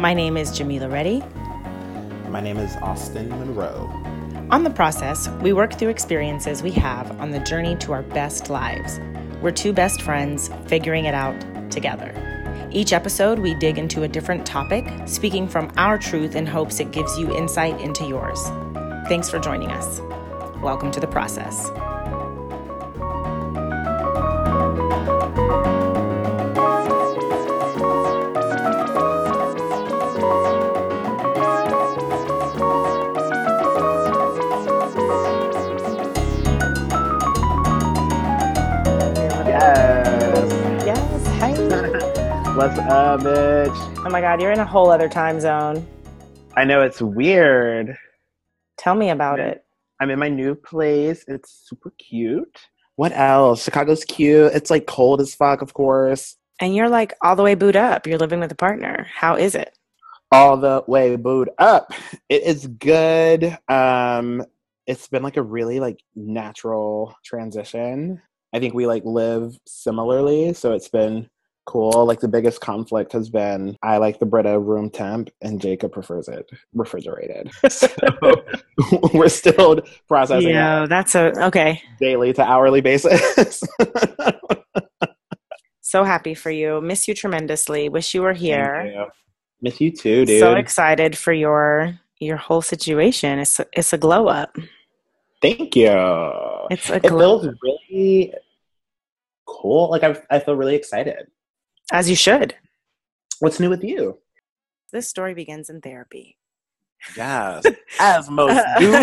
My 0.00 0.14
name 0.14 0.38
is 0.38 0.56
Jamila 0.56 0.88
Reddy. 0.88 1.22
My 2.30 2.40
name 2.40 2.56
is 2.56 2.74
Austin 2.76 3.28
Monroe. 3.28 3.86
On 4.50 4.64
the 4.64 4.70
process, 4.70 5.28
we 5.42 5.52
work 5.52 5.74
through 5.74 5.90
experiences 5.90 6.62
we 6.62 6.70
have 6.70 7.20
on 7.20 7.32
the 7.32 7.40
journey 7.40 7.76
to 7.80 7.92
our 7.92 8.02
best 8.02 8.48
lives. 8.48 8.98
We're 9.42 9.50
two 9.50 9.74
best 9.74 10.00
friends 10.00 10.48
figuring 10.64 11.04
it 11.04 11.12
out 11.12 11.38
together. 11.70 12.14
Each 12.72 12.94
episode, 12.94 13.38
we 13.38 13.52
dig 13.52 13.76
into 13.76 14.04
a 14.04 14.08
different 14.08 14.46
topic, 14.46 14.86
speaking 15.04 15.46
from 15.46 15.70
our 15.76 15.98
truth 15.98 16.34
in 16.34 16.46
hopes 16.46 16.80
it 16.80 16.92
gives 16.92 17.18
you 17.18 17.36
insight 17.36 17.78
into 17.78 18.06
yours. 18.06 18.42
Thanks 19.06 19.28
for 19.28 19.38
joining 19.38 19.70
us. 19.70 20.00
Welcome 20.62 20.90
to 20.92 21.00
the 21.00 21.08
process. 21.08 21.68
What's 42.70 42.82
up, 42.92 43.20
bitch? 43.22 44.04
Oh 44.06 44.10
my 44.10 44.20
God, 44.20 44.40
you're 44.40 44.52
in 44.52 44.60
a 44.60 44.64
whole 44.64 44.92
other 44.92 45.08
time 45.08 45.40
zone. 45.40 45.84
I 46.56 46.64
know 46.64 46.82
it's 46.82 47.02
weird. 47.02 47.96
Tell 48.78 48.94
me 48.94 49.10
about 49.10 49.40
Yeah. 49.40 49.46
it. 49.46 49.64
I'm 49.98 50.08
in 50.08 50.20
my 50.20 50.28
new 50.28 50.54
place. 50.54 51.24
It's 51.26 51.50
super 51.68 51.90
cute. 51.98 52.60
What 52.94 53.10
else? 53.12 53.64
Chicago's 53.64 54.04
cute. 54.04 54.52
It's 54.54 54.70
like 54.70 54.86
cold 54.86 55.20
as 55.20 55.34
fuck, 55.34 55.62
of 55.62 55.74
course. 55.74 56.36
And 56.60 56.72
you're 56.76 56.88
like 56.88 57.12
all 57.22 57.34
the 57.34 57.42
way 57.42 57.56
booed 57.56 57.74
up. 57.74 58.06
You're 58.06 58.18
living 58.18 58.38
with 58.38 58.52
a 58.52 58.56
partner. 58.56 59.04
How 59.12 59.34
is 59.34 59.56
it? 59.56 59.76
All 60.30 60.56
the 60.56 60.84
way 60.86 61.16
booed 61.16 61.50
up. 61.58 61.92
It 62.28 62.44
is 62.44 62.68
good. 62.68 63.58
Um, 63.68 64.44
it's 64.86 65.08
been 65.08 65.24
like 65.24 65.36
a 65.38 65.42
really 65.42 65.80
like 65.80 65.98
natural 66.14 67.16
transition. 67.24 68.22
I 68.54 68.60
think 68.60 68.74
we 68.74 68.86
like 68.86 69.04
live 69.04 69.58
similarly, 69.66 70.52
so 70.54 70.72
it's 70.72 70.88
been 70.88 71.28
cool. 71.70 72.04
Like 72.04 72.20
the 72.20 72.28
biggest 72.28 72.60
conflict 72.60 73.12
has 73.12 73.30
been 73.30 73.76
I 73.82 73.98
like 73.98 74.18
the 74.18 74.26
Brita 74.26 74.58
room 74.58 74.90
temp 74.90 75.30
and 75.40 75.60
Jacob 75.60 75.92
prefers 75.92 76.28
it 76.28 76.50
refrigerated. 76.74 77.50
So 77.70 77.88
we're 79.14 79.28
still 79.28 79.80
processing 80.08 80.50
Yeah, 80.50 80.80
that 80.80 80.88
that's 80.88 81.14
a 81.14 81.46
okay. 81.46 81.80
daily 82.00 82.32
to 82.32 82.42
hourly 82.42 82.80
basis. 82.80 83.62
So 85.80 86.04
happy 86.04 86.34
for 86.34 86.50
you. 86.52 86.80
Miss 86.80 87.08
you 87.08 87.14
tremendously. 87.14 87.88
Wish 87.88 88.14
you 88.14 88.22
were 88.22 88.32
here. 88.32 88.92
You. 88.94 89.06
Miss 89.60 89.80
you 89.80 89.90
too, 89.90 90.24
dude. 90.24 90.38
So 90.38 90.54
excited 90.54 91.18
for 91.18 91.32
your 91.32 91.98
your 92.20 92.36
whole 92.36 92.62
situation. 92.62 93.38
It's 93.40 93.58
a, 93.58 93.66
it's 93.72 93.92
a 93.92 93.98
glow 93.98 94.28
up. 94.28 94.56
Thank 95.42 95.74
you. 95.74 95.90
It's 96.70 96.90
a 96.90 96.96
It 96.96 97.08
glow 97.08 97.40
feels 97.40 97.54
really 97.62 98.34
cool. 99.46 99.90
Like 99.90 100.04
I, 100.04 100.22
I 100.30 100.38
feel 100.38 100.54
really 100.54 100.76
excited. 100.76 101.26
As 101.92 102.08
you 102.08 102.16
should. 102.16 102.54
What's 103.40 103.60
new 103.60 103.70
with 103.70 103.84
you? 103.84 104.18
This 104.92 105.08
story 105.08 105.34
begins 105.34 105.70
in 105.70 105.80
therapy. 105.80 106.36
Yes, 107.16 107.66
as 108.00 108.30
most 108.30 108.64
do. 108.78 108.94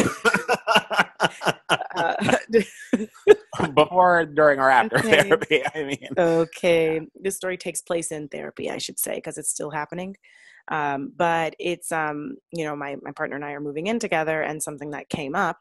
Uh, 1.96 2.16
Before, 3.74 4.26
during, 4.26 4.60
or 4.60 4.70
after 4.70 4.98
Okay. 4.98 5.30
therapy. 5.30 5.64
I 5.74 5.84
mean, 5.84 6.10
okay, 6.18 7.02
this 7.16 7.36
story 7.36 7.58
takes 7.58 7.82
place 7.82 8.12
in 8.12 8.28
therapy, 8.28 8.70
I 8.70 8.78
should 8.78 9.00
say, 9.00 9.16
because 9.16 9.38
it's 9.38 9.50
still 9.50 9.72
happening. 9.72 10.16
Um, 10.70 11.12
but 11.16 11.56
it's 11.60 11.92
um, 11.92 12.36
you 12.52 12.66
know, 12.66 12.76
my 12.76 12.98
my 13.02 13.12
partner 13.12 13.36
and 13.36 13.46
I 13.46 13.54
are 13.54 13.60
moving 13.60 13.88
in 13.88 14.00
together, 14.00 14.42
and 14.42 14.62
something 14.62 14.92
that 14.92 15.10
came 15.10 15.34
up 15.36 15.58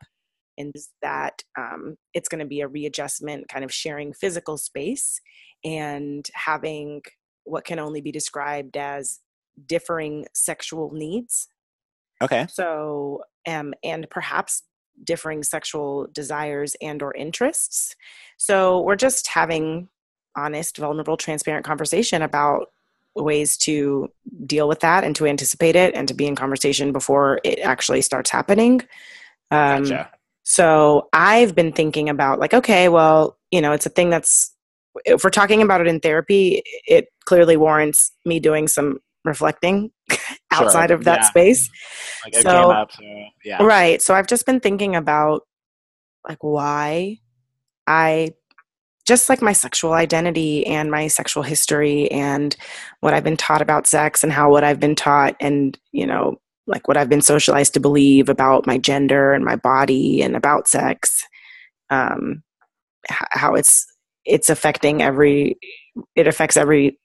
is 0.59 0.91
that 1.03 1.43
um, 1.59 1.97
it's 2.15 2.29
going 2.29 2.39
to 2.41 2.47
be 2.47 2.61
a 2.61 2.69
readjustment, 2.69 3.49
kind 3.49 3.65
of 3.65 3.73
sharing 3.73 4.13
physical 4.13 4.57
space 4.59 5.21
and 5.65 6.27
having 6.35 7.03
what 7.45 7.65
can 7.65 7.79
only 7.79 8.01
be 8.01 8.13
described 8.13 8.77
as 8.77 9.21
differing 9.67 10.27
sexual 10.35 10.91
needs. 10.93 11.49
okay. 12.23 12.47
So, 12.51 13.23
um, 13.47 13.73
and 13.83 14.09
perhaps 14.11 14.63
differing 15.05 15.43
sexual 15.43 16.09
desires 16.13 16.75
and 16.81 17.03
or 17.03 17.15
interests. 17.15 17.95
So 18.39 18.81
we're 18.81 18.97
just 18.97 19.29
having 19.29 19.89
honest, 20.37 20.77
vulnerable, 20.77 21.17
transparent 21.17 21.65
conversation 21.65 22.23
about 22.23 22.71
ways 23.15 23.57
to 23.57 24.09
deal 24.45 24.69
with 24.69 24.81
that 24.81 25.05
and 25.05 25.17
to 25.17 25.27
anticipate 25.27 25.77
it 25.77 25.95
and 25.95 26.07
to 26.09 26.15
be 26.15 26.27
in 26.27 26.37
conversation 26.37 26.93
before 26.93 27.41
it 27.45 27.59
actually 27.61 28.03
starts 28.03 28.31
happening. 28.31 28.83
Um, 29.51 29.85
Gotcha. 29.85 30.11
so 30.43 31.09
I've 31.13 31.55
been 31.55 31.73
thinking 31.73 32.09
about 32.09 32.39
like, 32.39 32.53
okay, 32.53 32.89
well, 32.89 33.39
you 33.51 33.61
know, 33.61 33.73
it's 33.73 33.87
a 33.87 33.91
thing 33.91 34.11
that's 34.11 34.53
if 35.05 35.23
we're 35.25 35.31
talking 35.31 35.63
about 35.63 35.81
it 35.81 35.87
in 35.87 36.01
therapy, 36.01 36.63
it 36.87 37.07
clearly 37.25 37.57
warrants 37.57 38.13
me 38.25 38.41
doing 38.41 38.69
some 38.69 38.99
reflecting 39.25 39.91
outside 40.53 40.91
of 40.91 41.05
that 41.05 41.21
Yeah. 41.23 41.29
space. 41.29 41.71
Like 42.25 42.35
so- 42.37 42.43
came 42.43 42.71
up. 42.71 42.93
So 42.93 43.03
yeah. 43.45 43.63
Right. 43.63 44.01
So 44.01 44.15
I've 44.15 44.27
just 44.27 44.47
been 44.47 44.61
thinking 44.61 44.95
about 44.97 45.43
like 46.29 46.43
why 46.43 47.19
I 47.87 48.31
just 49.07 49.29
like 49.29 49.41
my 49.41 49.53
sexual 49.53 49.93
identity 49.93 50.67
and 50.67 50.91
my 50.91 51.07
sexual 51.07 51.45
history 51.45 52.11
and 52.11 52.57
what 53.01 53.15
I've 53.15 53.23
been 53.23 53.37
taught 53.37 53.63
about 53.63 53.87
sex 53.87 54.25
and 54.25 54.33
how 54.33 54.51
what 54.51 54.65
I've 54.65 54.81
been 54.81 54.97
taught 54.97 55.37
and, 55.41 55.79
you 55.93 56.05
know, 56.07 56.41
like 56.67 56.89
what 56.89 56.97
I've 56.97 57.09
been 57.09 57.23
socialized 57.23 57.75
to 57.75 57.81
believe 57.81 58.29
about 58.29 58.67
my 58.67 58.77
gender 58.79 59.33
and 59.33 59.45
my 59.45 59.55
body 59.55 60.23
and 60.23 60.35
about 60.35 60.67
sex. 60.67 61.25
Um 61.91 62.43
how 63.09 63.55
it's 63.55 63.87
it's 64.27 64.51
affecting 64.51 65.03
every 65.03 65.57
it 66.15 66.27
affects 66.27 66.57
every 66.57 66.99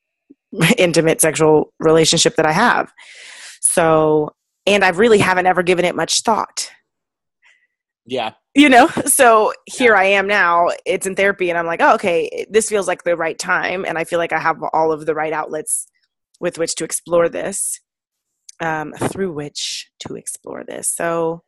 intimate 0.78 1.22
sexual 1.22 1.74
relationship 1.80 2.36
that 2.36 2.46
I 2.46 2.52
have. 2.52 2.92
So, 3.62 4.32
and 4.66 4.84
I 4.84 4.90
really 4.90 5.20
haven't 5.20 5.46
ever 5.48 5.64
given 5.64 5.86
it 5.86 5.96
much 5.96 6.22
thought 6.22 6.70
Yeah. 8.06 8.32
you 8.56 8.68
know 8.70 8.88
so 9.06 9.54
here 9.66 9.96
i 9.96 10.04
am 10.04 10.28
now 10.28 10.68
it's 10.86 11.08
in 11.08 11.16
therapy 11.16 11.50
and 11.50 11.58
i'm 11.58 11.66
like 11.66 11.82
oh 11.82 11.94
okay 11.96 12.46
this 12.50 12.68
feels 12.70 12.88
like 12.88 13.04
the 13.04 13.16
right 13.16 13.40
time 13.40 13.86
and 13.86 13.98
i 13.98 14.04
feel 14.04 14.20
like 14.20 14.34
i 14.34 14.40
have 14.40 14.58
all 14.74 14.92
of 14.92 15.06
the 15.06 15.16
right 15.16 15.32
outlets 15.34 15.88
with 16.40 16.58
which 16.58 16.76
to 16.76 16.84
explore 16.84 17.30
this 17.30 17.80
um, 18.60 18.94
through 18.94 19.32
which 19.32 19.90
to 20.00 20.16
explore 20.16 20.64
this 20.64 20.88
so 20.94 21.44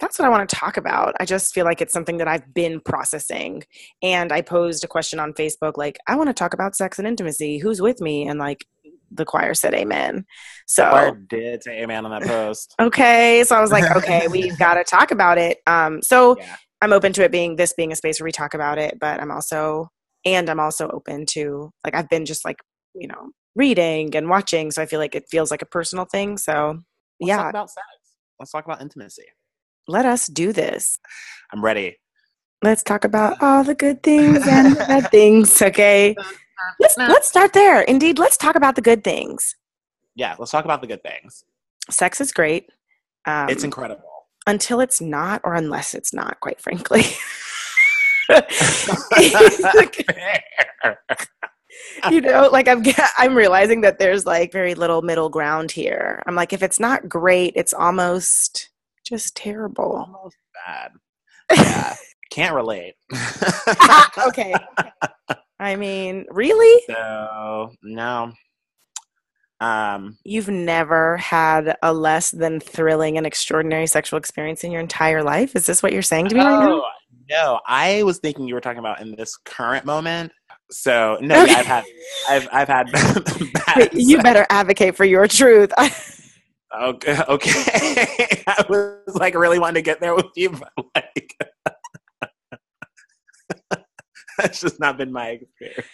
that's 0.00 0.18
what 0.18 0.26
i 0.26 0.28
want 0.28 0.48
to 0.48 0.56
talk 0.56 0.76
about 0.76 1.14
i 1.20 1.24
just 1.24 1.54
feel 1.54 1.64
like 1.64 1.80
it's 1.80 1.92
something 1.92 2.18
that 2.18 2.28
i've 2.28 2.52
been 2.54 2.80
processing 2.80 3.62
and 4.02 4.32
i 4.32 4.40
posed 4.42 4.84
a 4.84 4.88
question 4.88 5.18
on 5.18 5.32
facebook 5.32 5.76
like 5.76 5.98
i 6.06 6.14
want 6.16 6.28
to 6.28 6.34
talk 6.34 6.52
about 6.54 6.76
sex 6.76 6.98
and 6.98 7.06
intimacy 7.08 7.58
who's 7.58 7.80
with 7.80 8.00
me 8.00 8.26
and 8.28 8.38
like 8.38 8.66
the 9.10 9.24
choir 9.24 9.54
said 9.54 9.72
amen 9.74 10.24
so 10.66 10.88
Choir 10.90 11.14
did 11.14 11.62
say 11.62 11.80
amen 11.82 12.04
on 12.04 12.10
that 12.10 12.28
post. 12.28 12.74
okay 12.80 13.44
so 13.44 13.54
i 13.56 13.60
was 13.60 13.70
like 13.70 13.84
okay 13.96 14.26
we've 14.28 14.58
got 14.58 14.74
to 14.74 14.84
talk 14.84 15.10
about 15.12 15.38
it 15.38 15.58
um 15.66 16.02
so 16.02 16.36
Yeah. 16.38 16.56
i'm 16.82 16.92
open 16.92 17.12
to 17.14 17.24
it 17.24 17.30
being 17.30 17.56
this 17.56 17.72
being 17.72 17.92
a 17.92 17.96
space 17.96 18.18
where 18.20 18.24
we 18.26 18.32
talk 18.32 18.54
about 18.54 18.78
it 18.78 18.98
but 19.00 19.20
i'm 19.20 19.30
also 19.30 19.88
and 20.24 20.50
i'm 20.50 20.58
also 20.60 20.88
open 20.88 21.24
to 21.26 21.70
like 21.84 21.94
i've 21.94 22.08
been 22.08 22.24
just 22.26 22.44
like 22.44 22.58
you 22.94 23.06
know 23.06 23.30
reading 23.54 24.14
and 24.16 24.28
watching 24.28 24.70
so 24.72 24.82
i 24.82 24.86
feel 24.86 24.98
like 24.98 25.14
it 25.14 25.24
feels 25.30 25.50
like 25.52 25.62
a 25.62 25.66
personal 25.66 26.04
thing 26.04 26.36
so 26.36 26.80
Let's 27.20 27.28
yeah 27.28 27.36
talk 27.38 27.50
about 27.50 27.70
sex. 27.70 27.86
Let's 28.38 28.50
talk 28.52 28.64
about 28.66 28.82
intimacy. 28.82 29.22
Let 29.88 30.04
us 30.06 30.26
do 30.26 30.52
this. 30.52 30.98
I'm 31.52 31.64
ready. 31.64 31.96
let's 32.62 32.82
talk 32.82 33.04
about 33.04 33.36
all 33.42 33.62
the 33.64 33.74
good 33.74 34.02
things 34.02 34.46
and 34.48 34.72
the 34.72 34.76
bad 34.76 35.10
things 35.10 35.60
okay? 35.62 36.14
Let's 36.80 36.96
let's 36.98 37.28
start 37.28 37.52
there. 37.52 37.82
Indeed 37.82 38.18
let's 38.18 38.36
talk 38.36 38.56
about 38.56 38.74
the 38.76 38.82
good 38.82 39.04
things. 39.04 39.54
Yeah, 40.14 40.34
let's 40.38 40.50
talk 40.50 40.64
about 40.64 40.80
the 40.80 40.86
good 40.86 41.02
things. 41.02 41.44
sex 41.90 42.20
is 42.20 42.32
great. 42.32 42.70
Um, 43.26 43.48
it's 43.48 43.64
incredible. 43.64 44.02
until 44.46 44.80
it's 44.80 45.00
not 45.00 45.40
or 45.44 45.54
unless 45.54 45.94
it's 45.94 46.12
not 46.14 46.40
quite 46.40 46.60
frankly. 46.60 47.04
You 52.10 52.20
know 52.20 52.48
like 52.50 52.68
i'm 52.68 52.82
i'm 53.18 53.34
realizing 53.34 53.82
that 53.82 53.98
there's 53.98 54.26
like 54.26 54.50
very 54.52 54.74
little 54.74 55.02
middle 55.02 55.28
ground 55.28 55.70
here. 55.70 56.22
I'm 56.26 56.34
like 56.34 56.52
if 56.52 56.62
it's 56.62 56.80
not 56.80 57.08
great 57.08 57.52
it's 57.54 57.72
almost 57.72 58.70
just 59.06 59.36
terrible 59.36 59.96
Almost 59.96 60.36
bad. 60.66 60.90
Yeah. 61.52 61.94
Can't 62.30 62.54
relate. 62.54 62.94
okay 64.26 64.52
i 65.58 65.74
mean 65.74 66.26
really 66.30 66.82
So 66.86 67.72
no. 67.82 68.32
Um 69.60 70.18
you've 70.24 70.48
never 70.48 71.16
had 71.16 71.76
a 71.82 71.94
less 71.94 72.30
than 72.30 72.60
thrilling 72.60 73.16
and 73.16 73.26
extraordinary 73.26 73.86
sexual 73.86 74.18
experience 74.18 74.64
in 74.64 74.72
your 74.72 74.82
entire 74.82 75.22
life 75.22 75.56
is 75.56 75.64
this 75.64 75.82
what 75.82 75.92
you're 75.92 76.02
saying 76.02 76.28
to 76.28 76.34
me 76.34 76.40
right 76.42 76.60
now 76.60 76.72
oh, 76.72 76.84
no, 77.28 77.60
I 77.66 78.02
was 78.02 78.18
thinking 78.18 78.46
you 78.46 78.54
were 78.54 78.60
talking 78.60 78.78
about 78.78 79.00
in 79.00 79.14
this 79.16 79.36
current 79.44 79.84
moment. 79.84 80.32
So 80.70 81.18
no, 81.20 81.44
yeah, 81.44 81.54
I've 81.58 81.66
had 81.66 81.84
I've 82.28 82.48
I've 82.52 82.68
had 82.68 82.92
bad 82.92 83.90
you 83.92 84.20
better 84.20 84.46
advocate 84.50 84.96
for 84.96 85.04
your 85.04 85.28
truth 85.28 85.70
Okay, 86.82 87.18
okay. 87.28 88.42
I 88.46 88.64
was 88.68 89.14
like 89.16 89.34
really 89.34 89.58
wanting 89.58 89.76
to 89.76 89.82
get 89.82 90.00
there 90.00 90.14
with 90.14 90.26
you, 90.36 90.50
but 90.50 90.72
like 90.94 91.36
that's 94.38 94.60
just 94.60 94.78
not 94.80 94.98
been 94.98 95.12
my 95.12 95.28
experience. 95.30 95.86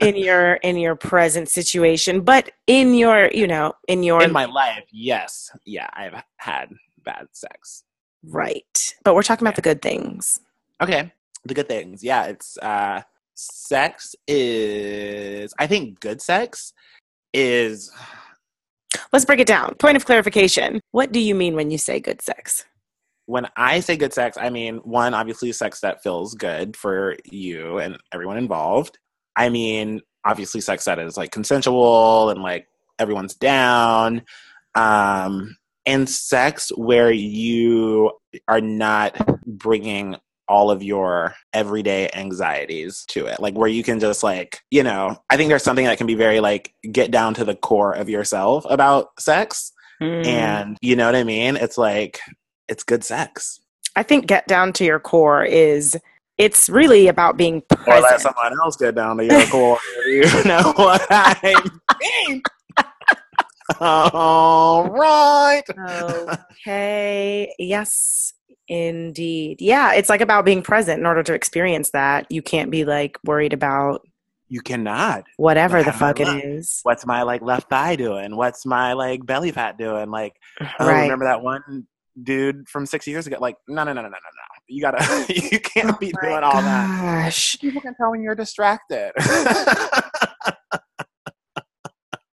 in 0.00 0.16
your 0.16 0.54
in 0.54 0.76
your 0.76 0.96
present 0.96 1.48
situation, 1.48 2.20
but 2.22 2.50
in 2.66 2.94
your 2.94 3.30
you 3.32 3.46
know 3.46 3.72
in 3.88 4.02
your 4.02 4.22
In 4.22 4.32
my 4.32 4.46
life, 4.46 4.84
yes, 4.92 5.50
yeah, 5.64 5.88
I've 5.92 6.22
had 6.38 6.70
bad 7.04 7.28
sex. 7.32 7.84
right. 8.24 8.94
But 9.04 9.14
we're 9.14 9.22
talking 9.22 9.46
about 9.46 9.56
the 9.56 9.62
good 9.62 9.80
things. 9.82 10.40
Okay, 10.82 11.12
the 11.44 11.54
good 11.54 11.68
things, 11.68 12.02
yeah, 12.02 12.24
it's 12.24 12.58
uh, 12.58 13.02
sex 13.34 14.16
is. 14.26 15.54
I 15.58 15.66
think 15.66 16.00
good 16.00 16.20
sex 16.20 16.72
is 17.32 17.90
Let's 19.12 19.24
break 19.24 19.40
it 19.40 19.46
down. 19.46 19.74
Point 19.76 19.96
of 19.96 20.04
clarification. 20.04 20.80
What 20.92 21.12
do 21.12 21.20
you 21.20 21.34
mean 21.34 21.54
when 21.54 21.70
you 21.70 21.78
say 21.78 22.00
good 22.00 22.22
sex? 22.22 22.64
when 23.26 23.48
I 23.56 23.80
say 23.80 23.96
good 23.96 24.12
sex, 24.12 24.36
I 24.38 24.50
mean 24.50 24.76
one, 24.78 25.14
obviously 25.14 25.50
sex 25.52 25.80
that 25.80 26.02
feels 26.02 26.34
good 26.34 26.76
for 26.76 27.16
you 27.24 27.78
and 27.78 27.96
everyone 28.12 28.36
involved. 28.36 28.98
I 29.36 29.48
mean, 29.48 30.02
obviously 30.24 30.60
sex 30.60 30.84
that 30.84 30.98
is 30.98 31.16
like 31.16 31.30
consensual 31.30 32.30
and 32.30 32.42
like 32.42 32.68
everyone's 32.98 33.34
down. 33.34 34.22
Um, 34.74 35.56
and 35.86 36.08
sex 36.08 36.70
where 36.76 37.10
you 37.10 38.12
are 38.48 38.60
not 38.60 39.16
bringing 39.46 40.16
all 40.48 40.70
of 40.70 40.82
your 40.82 41.34
everyday 41.52 42.10
anxieties 42.14 43.04
to 43.08 43.26
it. 43.26 43.40
Like 43.40 43.54
where 43.54 43.68
you 43.68 43.82
can 43.82 44.00
just 44.00 44.22
like, 44.22 44.60
you 44.70 44.82
know, 44.82 45.22
I 45.30 45.36
think 45.36 45.48
there's 45.48 45.62
something 45.62 45.86
that 45.86 45.98
can 45.98 46.06
be 46.06 46.14
very 46.14 46.40
like 46.40 46.74
get 46.90 47.10
down 47.10 47.34
to 47.34 47.44
the 47.44 47.54
core 47.54 47.92
of 47.92 48.08
yourself 48.08 48.64
about 48.68 49.08
sex. 49.18 49.72
Mm. 50.02 50.26
And 50.26 50.78
you 50.80 50.96
know 50.96 51.06
what 51.06 51.16
I 51.16 51.24
mean? 51.24 51.56
It's 51.56 51.78
like 51.78 52.20
it's 52.68 52.82
good 52.82 53.04
sex. 53.04 53.60
I 53.96 54.02
think 54.02 54.26
get 54.26 54.46
down 54.46 54.72
to 54.74 54.84
your 54.84 55.00
core 55.00 55.44
is 55.44 55.96
it's 56.36 56.68
really 56.68 57.06
about 57.08 57.36
being 57.36 57.62
Or 57.86 58.00
let 58.00 58.20
someone 58.20 58.52
else 58.64 58.76
get 58.76 58.94
down 58.94 59.18
to 59.18 59.24
your 59.24 59.46
core. 59.50 59.78
you 60.06 60.22
know 60.44 60.72
what 60.76 61.06
I 61.10 61.54
mean? 62.00 62.42
All 63.80 64.90
right. 64.90 65.62
okay. 66.50 67.52
Yes, 67.58 68.33
indeed. 68.68 69.60
Yeah, 69.60 69.92
it's 69.94 70.08
like 70.08 70.20
about 70.20 70.44
being 70.44 70.62
present 70.62 71.00
in 71.00 71.06
order 71.06 71.22
to 71.22 71.34
experience 71.34 71.90
that. 71.90 72.26
You 72.30 72.42
can't 72.42 72.70
be 72.70 72.84
like 72.84 73.18
worried 73.24 73.52
about 73.52 74.02
You 74.48 74.60
cannot. 74.60 75.24
whatever 75.36 75.82
the 75.82 75.92
fuck 75.92 76.20
it 76.20 76.28
is. 76.44 76.80
What's 76.82 77.06
my 77.06 77.22
like 77.22 77.42
left 77.42 77.70
thigh 77.70 77.96
doing? 77.96 78.36
What's 78.36 78.64
my 78.66 78.92
like 78.94 79.24
belly 79.26 79.52
fat 79.52 79.78
doing? 79.78 80.10
Like, 80.10 80.34
oh, 80.60 80.66
right. 80.86 81.02
remember 81.02 81.24
that 81.26 81.42
one 81.42 81.86
dude 82.22 82.68
from 82.68 82.86
six 82.86 83.06
years 83.06 83.26
ago? 83.26 83.38
Like, 83.40 83.56
no, 83.68 83.84
no, 83.84 83.92
no, 83.92 84.02
no, 84.02 84.08
no, 84.08 84.08
no, 84.08 84.14
no. 84.14 84.18
You 84.68 84.80
gotta, 84.80 85.26
you 85.50 85.60
can't 85.60 85.98
be 86.00 86.12
Oh 86.14 86.18
my 86.22 86.28
doing 86.28 86.42
all 86.44 86.62
that. 86.62 87.24
Gosh. 87.24 87.58
People 87.58 87.80
can 87.80 87.94
tell 87.94 88.10
when 88.10 88.22
you're 88.22 88.34
distracted. 88.34 89.12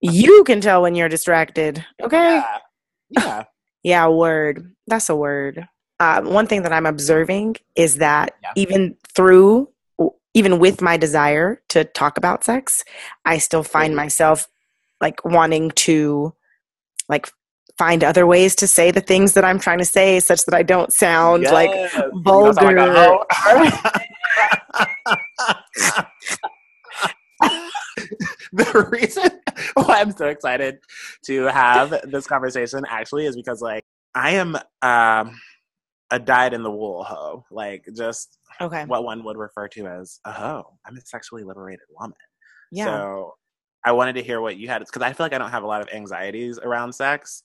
You 0.00 0.44
can 0.44 0.61
tell 0.61 0.82
when 0.82 0.94
you're 0.94 1.08
distracted. 1.08 1.84
Okay. 2.02 2.37
yeah. 2.37 2.58
Yeah. 3.11 3.44
Yeah, 3.82 4.08
word. 4.08 4.72
That's 4.87 5.08
a 5.08 5.17
word. 5.17 5.67
Uh, 5.98 6.22
one 6.22 6.46
thing 6.46 6.62
that 6.62 6.72
I'm 6.72 6.87
observing 6.87 7.56
is 7.75 7.96
that 7.96 8.34
Yeah. 8.43 8.52
even 8.56 8.96
through, 9.14 9.70
even 10.34 10.58
with 10.58 10.82
my 10.82 10.96
desire 10.96 11.62
to 11.70 11.84
talk 11.84 12.19
about 12.19 12.44
sex, 12.44 12.84
I 13.25 13.38
still 13.38 13.62
find 13.62 13.93
Mhm. 13.94 13.96
myself 13.96 14.48
like 15.00 15.25
wanting 15.25 15.70
to, 15.72 16.34
like, 17.08 17.31
find 17.78 18.02
other 18.02 18.26
ways 18.26 18.54
to 18.56 18.66
say 18.66 18.90
the 18.90 19.00
things 19.02 19.34
that 19.34 19.44
I'm 19.44 19.58
trying 19.58 19.78
to 19.78 19.84
say, 19.84 20.20
such 20.20 20.44
that 20.46 20.54
I 20.54 20.62
don't 20.62 20.90
sound 20.93 21.44
like 21.44 21.70
Yes. 21.70 21.93
You 22.12 22.22
don't 22.25 22.54
sound 22.54 22.76
like 22.76 22.88
a 22.88 22.93
hoe. 22.94 23.25
the 28.52 28.88
reason 28.90 29.31
why 29.75 30.00
I'm 30.00 30.12
so 30.12 30.26
excited 30.26 30.78
to 31.26 31.44
have 31.44 31.94
this 32.04 32.26
conversation 32.26 32.84
actually 32.88 33.26
is 33.26 33.37
because 33.37 33.60
like 33.60 33.84
I 34.14 34.32
am 34.32 34.56
um 34.82 35.38
a 36.11 36.19
dyed 36.19 36.55
in 36.55 36.62
the 36.62 36.70
wool 36.70 37.05
hoe. 37.05 37.44
Like 37.50 37.85
just 37.97 38.38
okay. 38.61 38.85
what 38.87 39.05
one 39.05 39.25
would 39.25 39.37
refer 39.37 39.69
to 39.69 39.87
as 39.87 40.20
a 40.25 40.32
hoe. 40.32 40.79
I'm 40.87 40.97
a 40.97 41.00
sexually 41.00 41.44
liberated 41.44 41.87
woman. 41.99 42.17
Yeah. 42.70 42.87
So 42.87 43.35
I 43.85 43.93
wanted 43.93 44.14
to 44.14 44.23
hear 44.23 44.41
what 44.41 44.56
you 44.56 44.69
had 44.69 44.81
because 44.81 45.03
I 45.03 45.12
feel 45.12 45.25
like 45.25 45.32
I 45.32 45.38
don't 45.38 45.50
have 45.50 45.62
a 45.62 45.67
lot 45.67 45.82
of 45.82 45.88
anxieties 45.93 46.58
around 46.58 46.93
sex. 46.93 47.43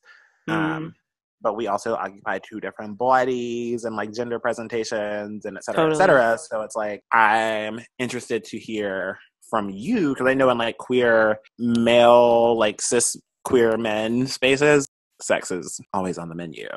Mm. 0.50 0.54
Um, 0.54 0.96
but 1.42 1.56
we 1.56 1.68
also 1.68 1.96
occupy 1.96 2.40
two 2.40 2.60
different 2.60 2.98
bodies 2.98 3.86
and 3.86 3.96
like 3.96 4.14
gender 4.14 4.40
presentations 4.40 5.46
and 5.46 5.58
et 5.58 5.64
cetera, 5.64 5.84
Totally. 5.84 5.96
et 5.96 5.98
cetera. 5.98 6.38
So 6.38 6.62
it's 6.62 6.76
like 6.76 7.04
I'm 7.12 7.80
interested 8.00 8.44
to 8.46 8.60
hear 8.60 9.18
from 9.50 9.70
you 9.70 10.10
because 10.10 10.28
I 10.28 10.34
know 10.34 10.50
in 10.50 10.58
like 10.58 10.78
queer 10.78 11.40
male, 11.58 12.58
like 12.58 12.82
cis 12.82 13.16
queer 13.44 13.78
men 13.78 14.28
spaces, 14.28 14.88
sex 15.22 15.52
is 15.52 15.80
always 15.94 16.18
on 16.18 16.30
the 16.30 16.36
menu. 16.36 16.68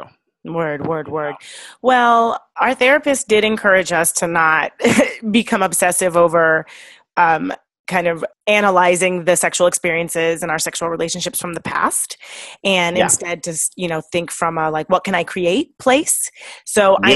Word, 0.44 0.86
word, 0.86 1.08
word. 1.08 1.34
Well, 1.80 2.38
our 2.60 2.74
therapist 2.74 3.28
did 3.28 3.44
encourage 3.44 3.92
us 3.92 4.12
to 4.12 4.26
not 4.26 4.72
become 5.30 5.62
obsessive 5.62 6.16
over 6.16 6.66
um, 7.16 7.52
kind 7.86 8.06
of 8.06 8.24
analyzing 8.46 9.24
the 9.24 9.36
sexual 9.36 9.66
experiences 9.66 10.42
and 10.42 10.50
our 10.50 10.58
sexual 10.58 10.88
relationships 10.88 11.38
from 11.40 11.52
the 11.54 11.60
past 11.60 12.16
and 12.62 12.96
Yeah. 12.96 13.04
instead 13.04 13.42
to 13.44 13.58
you 13.76 13.88
know 13.88 14.00
think 14.12 14.30
from 14.30 14.56
a 14.56 14.70
like 14.70 14.88
what 14.88 15.04
can 15.04 15.14
i 15.14 15.22
create 15.22 15.76
place 15.78 16.30
so 16.64 16.96
i'm 17.02 17.14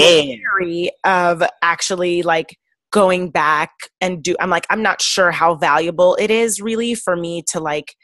wary 0.60 0.90
of 1.04 1.42
actually 1.62 2.22
like 2.22 2.58
going 2.90 3.30
back 3.30 3.70
and 4.00 4.22
do 4.22 4.34
i'm 4.40 4.50
like 4.50 4.66
i'm 4.68 4.82
not 4.82 5.00
sure 5.00 5.30
how 5.30 5.54
valuable 5.54 6.16
it 6.20 6.30
is 6.30 6.60
really 6.60 6.94
for 6.94 7.16
me 7.16 7.42
to 7.48 7.60
like 7.60 7.94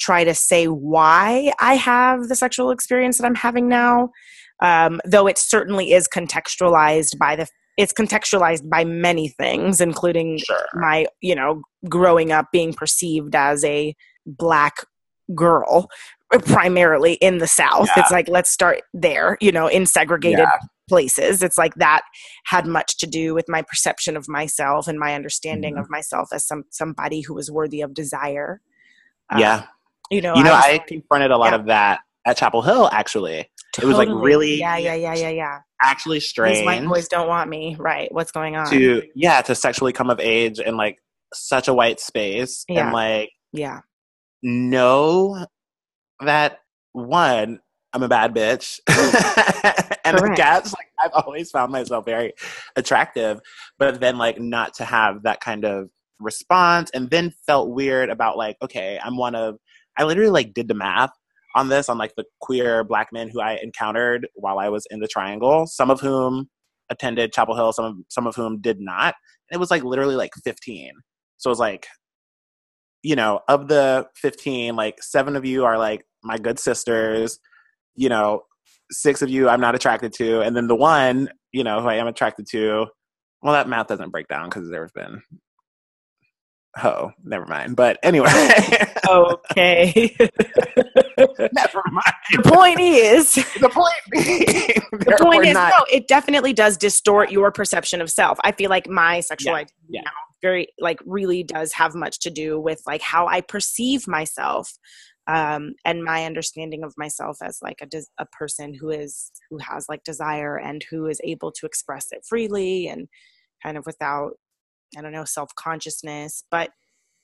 try 0.00 0.24
to 0.24 0.34
say 0.34 0.66
why 0.66 1.52
i 1.60 1.74
have 1.74 2.28
the 2.28 2.34
sexual 2.34 2.70
experience 2.72 3.18
that 3.18 3.26
i'm 3.26 3.34
having 3.34 3.68
now 3.68 4.08
um, 4.60 5.00
though 5.04 5.26
it 5.26 5.38
certainly 5.38 5.92
is 5.92 6.08
contextualized 6.08 7.18
by 7.18 7.36
the 7.36 7.46
it's 7.76 7.92
contextualized 7.92 8.68
by 8.68 8.84
many 8.84 9.28
things 9.28 9.80
including 9.80 10.38
Sure. 10.38 10.66
my 10.74 11.06
you 11.20 11.34
know 11.34 11.62
growing 11.88 12.32
up 12.32 12.46
being 12.52 12.72
perceived 12.72 13.34
as 13.36 13.64
a 13.64 13.94
black 14.26 14.78
girl 15.34 15.88
primarily 16.46 17.14
in 17.14 17.38
the 17.38 17.46
south 17.46 17.88
it's 17.96 18.10
like 18.10 18.28
let's 18.28 18.50
start 18.50 18.82
there 18.92 19.36
you 19.40 19.52
know 19.52 19.66
in 19.66 19.86
segregated 19.86 20.40
Yeah. 20.40 20.58
places 20.88 21.42
it's 21.42 21.56
like 21.58 21.74
that 21.76 22.02
had 22.46 22.66
much 22.66 22.98
to 22.98 23.06
do 23.06 23.34
with 23.34 23.46
my 23.48 23.62
perception 23.62 24.16
of 24.16 24.28
myself 24.28 24.88
and 24.88 24.98
my 24.98 25.14
understanding 25.14 25.74
Mhm. 25.76 25.80
of 25.80 25.90
myself 25.90 26.28
as 26.32 26.46
some 26.46 26.64
somebody 26.70 27.20
who 27.22 27.34
was 27.34 27.50
worthy 27.50 27.80
of 27.80 27.94
desire 27.94 28.60
Uh, 29.30 29.38
Yeah. 29.38 29.62
you 30.10 30.20
know 30.22 30.34
you 30.34 30.42
know, 30.42 30.52
was- 30.52 30.64
I 30.66 30.78
confronted 30.78 31.30
a 31.30 31.36
lot 31.36 31.52
Yeah. 31.52 31.56
of 31.60 31.66
that 31.66 32.00
at 32.28 32.36
Chapel 32.36 32.62
Hill 32.62 32.88
actually. 32.92 33.48
It 33.80 33.84
was 33.84 33.96
like 33.96 34.08
really 34.10 34.58
yeah 34.58 34.76
yeah 34.76 34.94
yeah 34.94 35.14
yeah 35.14 35.28
yeah. 35.30 35.58
actually 35.82 36.18
these 36.18 36.34
white 36.36 36.84
boys 36.84 37.08
don't 37.08 37.28
want 37.28 37.48
me. 37.48 37.76
Right. 37.78 38.12
What's 38.12 38.32
going 38.32 38.54
on? 38.56 38.68
to 38.70 39.02
yeah 39.14 39.40
to 39.42 39.54
sexually 39.54 39.92
come 39.92 40.10
of 40.10 40.20
age 40.20 40.60
in 40.60 40.76
like 40.76 40.98
such 41.32 41.68
a 41.68 41.74
white 41.74 42.00
space 42.00 42.64
Yeah. 42.68 42.84
and 42.84 42.92
like 42.92 43.30
yeah. 43.52 43.80
know 44.42 45.46
that 46.20 46.58
one 46.92 47.60
i'm 47.92 48.02
a 48.02 48.08
bad 48.08 48.34
bitch. 48.34 48.80
And 50.04 50.16
the 50.16 50.22
Correct. 50.22 50.38
cats 50.38 50.72
like 50.74 50.86
i've 51.00 51.22
always 51.22 51.50
found 51.50 51.70
myself 51.70 52.06
very 52.06 52.32
attractive 52.76 53.40
but 53.78 54.00
then 54.00 54.16
like 54.16 54.40
not 54.40 54.72
to 54.74 54.84
have 54.86 55.24
that 55.24 55.40
kind 55.40 55.66
of 55.66 55.90
response 56.18 56.90
and 56.94 57.10
then 57.10 57.30
felt 57.46 57.68
weird 57.68 58.08
about 58.08 58.38
like 58.38 58.56
okay 58.62 58.98
i'm 59.04 59.18
one 59.18 59.34
of 59.34 59.58
i 59.98 60.04
literally 60.04 60.30
like 60.30 60.54
did 60.54 60.66
the 60.66 60.72
math 60.72 61.10
on 61.54 61.68
this 61.68 61.88
on 61.88 61.98
like 61.98 62.14
the 62.16 62.24
queer 62.40 62.84
black 62.84 63.08
men 63.12 63.28
who 63.28 63.40
i 63.40 63.58
encountered 63.62 64.26
while 64.34 64.58
i 64.58 64.68
was 64.68 64.86
in 64.90 65.00
the 65.00 65.08
triangle 65.08 65.66
some 65.66 65.90
of 65.90 66.00
whom 66.00 66.48
attended 66.90 67.32
chapel 67.32 67.54
hill 67.54 67.72
some 67.72 67.84
of 67.84 67.96
some 68.08 68.26
of 68.26 68.34
whom 68.34 68.60
did 68.60 68.80
not. 68.80 69.14
And 69.50 69.56
it 69.56 69.60
was 69.60 69.70
like 69.70 69.84
literally 69.84 70.16
like 70.16 70.32
15 70.44 70.92
so 71.36 71.48
it 71.48 71.52
was 71.52 71.58
like 71.58 71.86
you 73.02 73.16
know 73.16 73.40
of 73.48 73.68
the 73.68 74.06
15 74.16 74.76
like 74.76 75.02
seven 75.02 75.36
of 75.36 75.44
you 75.44 75.64
are 75.64 75.78
like 75.78 76.04
my 76.22 76.36
good 76.36 76.58
sisters 76.58 77.38
you 77.94 78.08
know 78.08 78.42
six 78.90 79.22
of 79.22 79.30
you 79.30 79.48
i'm 79.48 79.60
not 79.60 79.74
attracted 79.74 80.12
to 80.12 80.40
and 80.40 80.56
then 80.56 80.66
the 80.66 80.74
one 80.74 81.28
you 81.52 81.62
know 81.62 81.80
who 81.80 81.88
i 81.88 81.94
am 81.94 82.06
attracted 82.06 82.46
to 82.50 82.86
well 83.42 83.52
that 83.52 83.68
math 83.68 83.86
doesn't 83.86 84.10
break 84.10 84.26
down 84.28 84.48
because 84.48 84.68
there's 84.68 84.92
been 84.92 85.22
oh 86.84 87.12
never 87.24 87.46
mind. 87.46 87.76
But 87.76 87.98
anyway. 88.02 88.30
Okay. 89.08 90.14
Never 90.18 91.82
mind. 91.90 92.14
The 92.32 92.42
point 92.44 92.78
is 92.78 93.34
the 93.60 93.70
point 93.72 93.94
the 94.12 95.16
point 95.18 95.46
is 95.46 95.54
no 95.54 95.70
it 95.90 96.08
definitely 96.08 96.52
does 96.52 96.76
distort 96.76 97.30
your 97.30 97.50
perception 97.50 98.02
of 98.02 98.10
self. 98.10 98.38
I 98.44 98.52
feel 98.52 98.68
like 98.68 98.86
my 98.86 99.20
sexual 99.20 99.52
Yeah, 99.52 99.58
identity 99.60 99.74
yeah. 99.88 100.00
now 100.04 100.10
very 100.42 100.68
like 100.78 100.98
really 101.06 101.42
does 101.42 101.72
have 101.72 101.94
much 101.94 102.18
to 102.20 102.30
do 102.30 102.60
with 102.60 102.80
like 102.86 103.02
how 103.02 103.26
i 103.26 103.40
perceive 103.40 104.06
myself 104.06 104.70
um, 105.26 105.74
and 105.84 106.04
my 106.04 106.24
understanding 106.24 106.82
of 106.84 106.94
myself 106.96 107.38
as 107.42 107.58
like 107.60 107.80
a, 107.82 107.86
des- 107.86 108.06
a 108.18 108.24
person 108.26 108.72
who 108.72 108.90
is 108.90 109.30
who 109.50 109.58
has 109.58 109.86
like 109.88 110.02
desire 110.04 110.56
and 110.56 110.84
who 110.90 111.06
is 111.06 111.20
able 111.24 111.52
to 111.52 111.66
express 111.66 112.06
it 112.12 112.24
freely 112.26 112.88
and 112.88 113.08
kind 113.62 113.76
of 113.76 113.84
without 113.84 114.32
i 114.96 115.00
don't 115.00 115.12
know 115.12 115.24
self-consciousness 115.24 116.44
but 116.50 116.70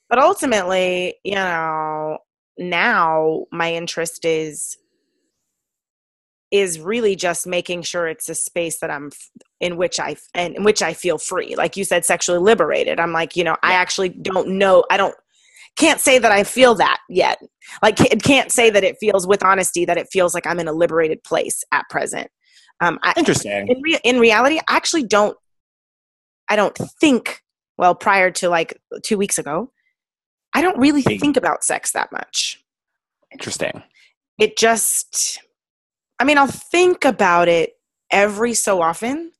but 0.08 0.18
ultimately 0.18 1.14
you 1.24 1.34
know 1.34 2.18
now 2.58 3.44
my 3.50 3.72
interest 3.72 4.24
is 4.24 4.76
is 6.54 6.78
really 6.78 7.16
just 7.16 7.48
making 7.48 7.82
sure 7.82 8.06
it's 8.06 8.28
a 8.28 8.34
space 8.34 8.78
that 8.78 8.88
I'm 8.88 9.10
in 9.60 9.76
which 9.76 9.98
I 9.98 10.14
and 10.34 10.54
in 10.54 10.62
which 10.62 10.82
I 10.82 10.94
feel 10.94 11.18
free. 11.18 11.56
Like 11.56 11.76
you 11.76 11.82
said, 11.82 12.04
sexually 12.04 12.38
liberated. 12.38 13.00
I'm 13.00 13.12
like, 13.12 13.34
you 13.34 13.42
know, 13.42 13.56
I 13.64 13.72
actually 13.72 14.10
don't 14.10 14.50
know. 14.50 14.84
I 14.88 14.96
don't 14.96 15.16
can't 15.76 15.98
say 15.98 16.18
that 16.20 16.30
I 16.30 16.44
feel 16.44 16.76
that 16.76 16.98
yet. 17.08 17.40
Like 17.82 18.00
it 18.00 18.22
can't 18.22 18.52
say 18.52 18.70
that 18.70 18.84
it 18.84 18.98
feels 19.00 19.26
with 19.26 19.42
honesty 19.42 19.84
that 19.84 19.98
it 19.98 20.06
feels 20.12 20.32
like 20.32 20.46
I'm 20.46 20.60
in 20.60 20.68
a 20.68 20.72
liberated 20.72 21.24
place 21.24 21.64
at 21.72 21.88
present. 21.90 22.28
Um, 22.80 23.00
I, 23.02 23.14
Interesting. 23.16 23.66
In, 23.66 23.82
re- 23.82 24.00
in 24.04 24.20
reality, 24.20 24.58
I 24.58 24.76
actually 24.76 25.04
don't. 25.04 25.36
I 26.48 26.56
don't 26.56 26.76
think. 27.00 27.42
Well, 27.76 27.94
prior 27.94 28.30
to 28.32 28.48
like 28.48 28.80
two 29.02 29.18
weeks 29.18 29.38
ago, 29.38 29.70
I 30.54 30.62
don't 30.62 30.78
really 30.78 31.02
think 31.02 31.36
about 31.36 31.64
sex 31.64 31.92
that 31.92 32.12
much. 32.12 32.62
Interesting. 33.32 33.82
It 34.38 34.56
just 34.56 35.40
I 36.20 36.24
mean, 36.24 36.38
I'll 36.38 36.46
think 36.46 37.04
about 37.04 37.48
it 37.48 37.72
every 38.10 38.54
so 38.54 38.80
often, 38.80 39.32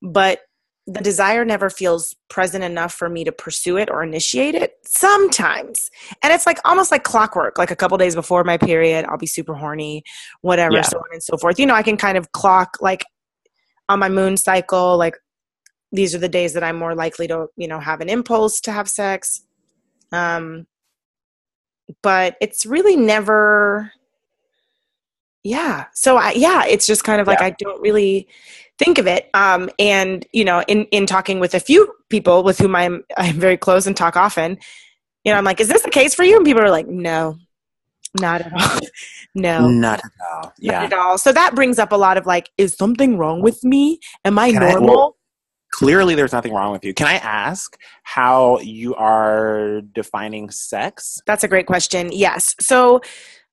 but 0.00 0.40
the 0.86 1.00
desire 1.00 1.44
never 1.44 1.70
feels 1.70 2.14
present 2.28 2.64
enough 2.64 2.92
for 2.92 3.08
me 3.08 3.22
to 3.24 3.30
pursue 3.30 3.76
it 3.76 3.88
or 3.88 4.02
initiate 4.02 4.56
it 4.56 4.74
sometimes 4.84 5.90
and 6.22 6.32
it's 6.32 6.44
like 6.44 6.58
almost 6.64 6.90
like 6.90 7.04
clockwork 7.04 7.56
like 7.56 7.70
a 7.70 7.76
couple 7.76 7.96
days 7.96 8.16
before 8.16 8.42
my 8.42 8.58
period 8.58 9.04
i'll 9.08 9.16
be 9.16 9.26
super 9.26 9.54
horny 9.54 10.02
whatever 10.40 10.74
yeah. 10.74 10.82
so 10.82 10.98
on 10.98 11.04
and 11.12 11.22
so 11.22 11.36
forth 11.36 11.56
you 11.58 11.66
know 11.66 11.74
i 11.74 11.84
can 11.84 11.96
kind 11.96 12.18
of 12.18 12.32
clock 12.32 12.76
like 12.80 13.04
on 13.88 14.00
my 14.00 14.08
moon 14.08 14.36
cycle 14.36 14.96
like 14.96 15.14
these 15.92 16.14
are 16.14 16.18
the 16.18 16.28
days 16.28 16.54
that 16.54 16.64
i'm 16.64 16.76
more 16.76 16.94
likely 16.94 17.28
to 17.28 17.46
you 17.56 17.68
know 17.68 17.78
have 17.78 18.00
an 18.00 18.08
impulse 18.08 18.60
to 18.60 18.72
have 18.72 18.88
sex. 18.88 19.42
Um 20.10 20.66
but 22.02 22.36
it's 22.40 22.64
really 22.64 22.96
never 22.96 23.92
yeah. 25.44 25.86
So 25.94 26.16
i 26.16 26.32
yeah 26.32 26.64
it's 26.66 26.86
just 26.86 27.04
kind 27.04 27.20
of 27.20 27.26
like 27.26 27.40
yeah. 27.40 27.46
i 27.46 27.56
don't 27.58 27.80
really 27.80 28.28
think 28.78 28.98
of 28.98 29.06
it. 29.06 29.28
Um 29.34 29.70
and 29.78 30.26
you 30.32 30.44
know 30.44 30.62
in 30.62 30.84
in 30.86 31.06
talking 31.06 31.40
with 31.40 31.54
a 31.54 31.60
few 31.60 31.92
people 32.08 32.42
with 32.42 32.58
whom 32.58 32.74
i'm 32.74 33.04
i'm 33.16 33.38
very 33.38 33.56
close 33.56 33.86
and 33.86 33.96
talk 33.96 34.16
often 34.16 34.58
you 35.24 35.32
know 35.32 35.38
i'm 35.38 35.44
like 35.44 35.60
is 35.60 35.68
this 35.68 35.82
the 35.82 35.90
case 35.90 36.14
for 36.14 36.24
you? 36.24 36.36
And 36.36 36.44
people 36.44 36.62
are 36.62 36.70
like 36.70 36.88
no 36.88 37.36
not 38.20 38.42
at 38.42 38.52
all. 38.52 38.80
No. 39.34 39.66
Not 39.66 39.98
at 40.00 40.10
all. 40.30 40.52
Yeah. 40.58 40.72
not 40.72 40.92
at 40.92 40.92
all. 40.92 41.16
So 41.16 41.32
that 41.32 41.54
brings 41.54 41.78
up 41.78 41.90
a 41.90 41.96
lot 41.96 42.18
of 42.18 42.26
like 42.26 42.50
is 42.58 42.76
something 42.76 43.16
wrong 43.16 43.40
with 43.40 43.64
me? 43.64 43.98
Am 44.26 44.38
i 44.38 44.52
Can 44.52 44.60
normal 44.60 44.90
I, 44.90 44.94
well, 44.94 45.16
clearly 45.72 46.14
there's 46.14 46.32
nothing 46.32 46.52
wrong 46.52 46.72
with 46.72 46.84
you 46.84 46.94
can 46.94 47.06
i 47.06 47.14
ask 47.14 47.76
how 48.04 48.58
you 48.60 48.94
are 48.94 49.80
defining 49.92 50.50
sex 50.50 51.20
that's 51.26 51.44
a 51.44 51.48
great 51.48 51.66
question 51.66 52.10
yes 52.12 52.54
so 52.60 53.00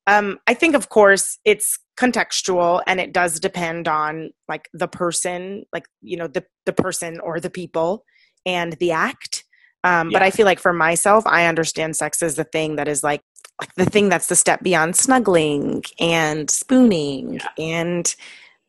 um, 0.10 0.40
I 0.48 0.56
think, 0.56 0.74
of 0.74 0.90
course, 0.90 1.38
it's 1.46 1.78
contextual 1.96 2.82
and 2.88 3.00
it 3.00 3.14
does 3.14 3.40
depend 3.40 3.88
on 3.88 4.32
like 4.48 4.68
the 4.74 4.88
person, 4.88 5.66
like, 5.72 5.86
you 6.02 6.18
know, 6.18 6.26
the, 6.26 6.44
the 6.66 6.74
person 6.74 7.20
or 7.20 7.40
the 7.40 7.52
people 7.52 8.04
and 8.44 8.74
the 8.74 8.92
act. 8.92 9.44
Um, 9.84 10.10
yeah. 10.10 10.16
But 10.16 10.24
I 10.24 10.32
feel 10.32 10.46
like 10.46 10.60
for 10.60 10.74
myself, 10.74 11.28
I 11.28 11.46
understand 11.46 11.96
sex 11.96 12.24
as 12.24 12.36
the 12.36 12.44
thing 12.44 12.76
that 12.78 12.88
is 12.88 13.04
like, 13.04 13.22
like 13.62 13.76
the 13.76 13.86
thing 13.86 14.10
that's 14.10 14.28
the 14.28 14.36
step 14.36 14.64
beyond 14.64 14.96
snuggling 14.96 15.84
and 16.00 16.50
spooning 16.50 17.34
yeah. 17.34 17.48
and 17.64 18.16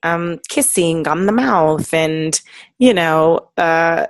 um, 0.02 0.40
kissing 0.48 1.06
on 1.06 1.26
the 1.26 1.32
mouth 1.32 1.92
and, 1.92 2.40
you 2.78 2.94
know, 2.94 3.50
uh, 3.56 4.06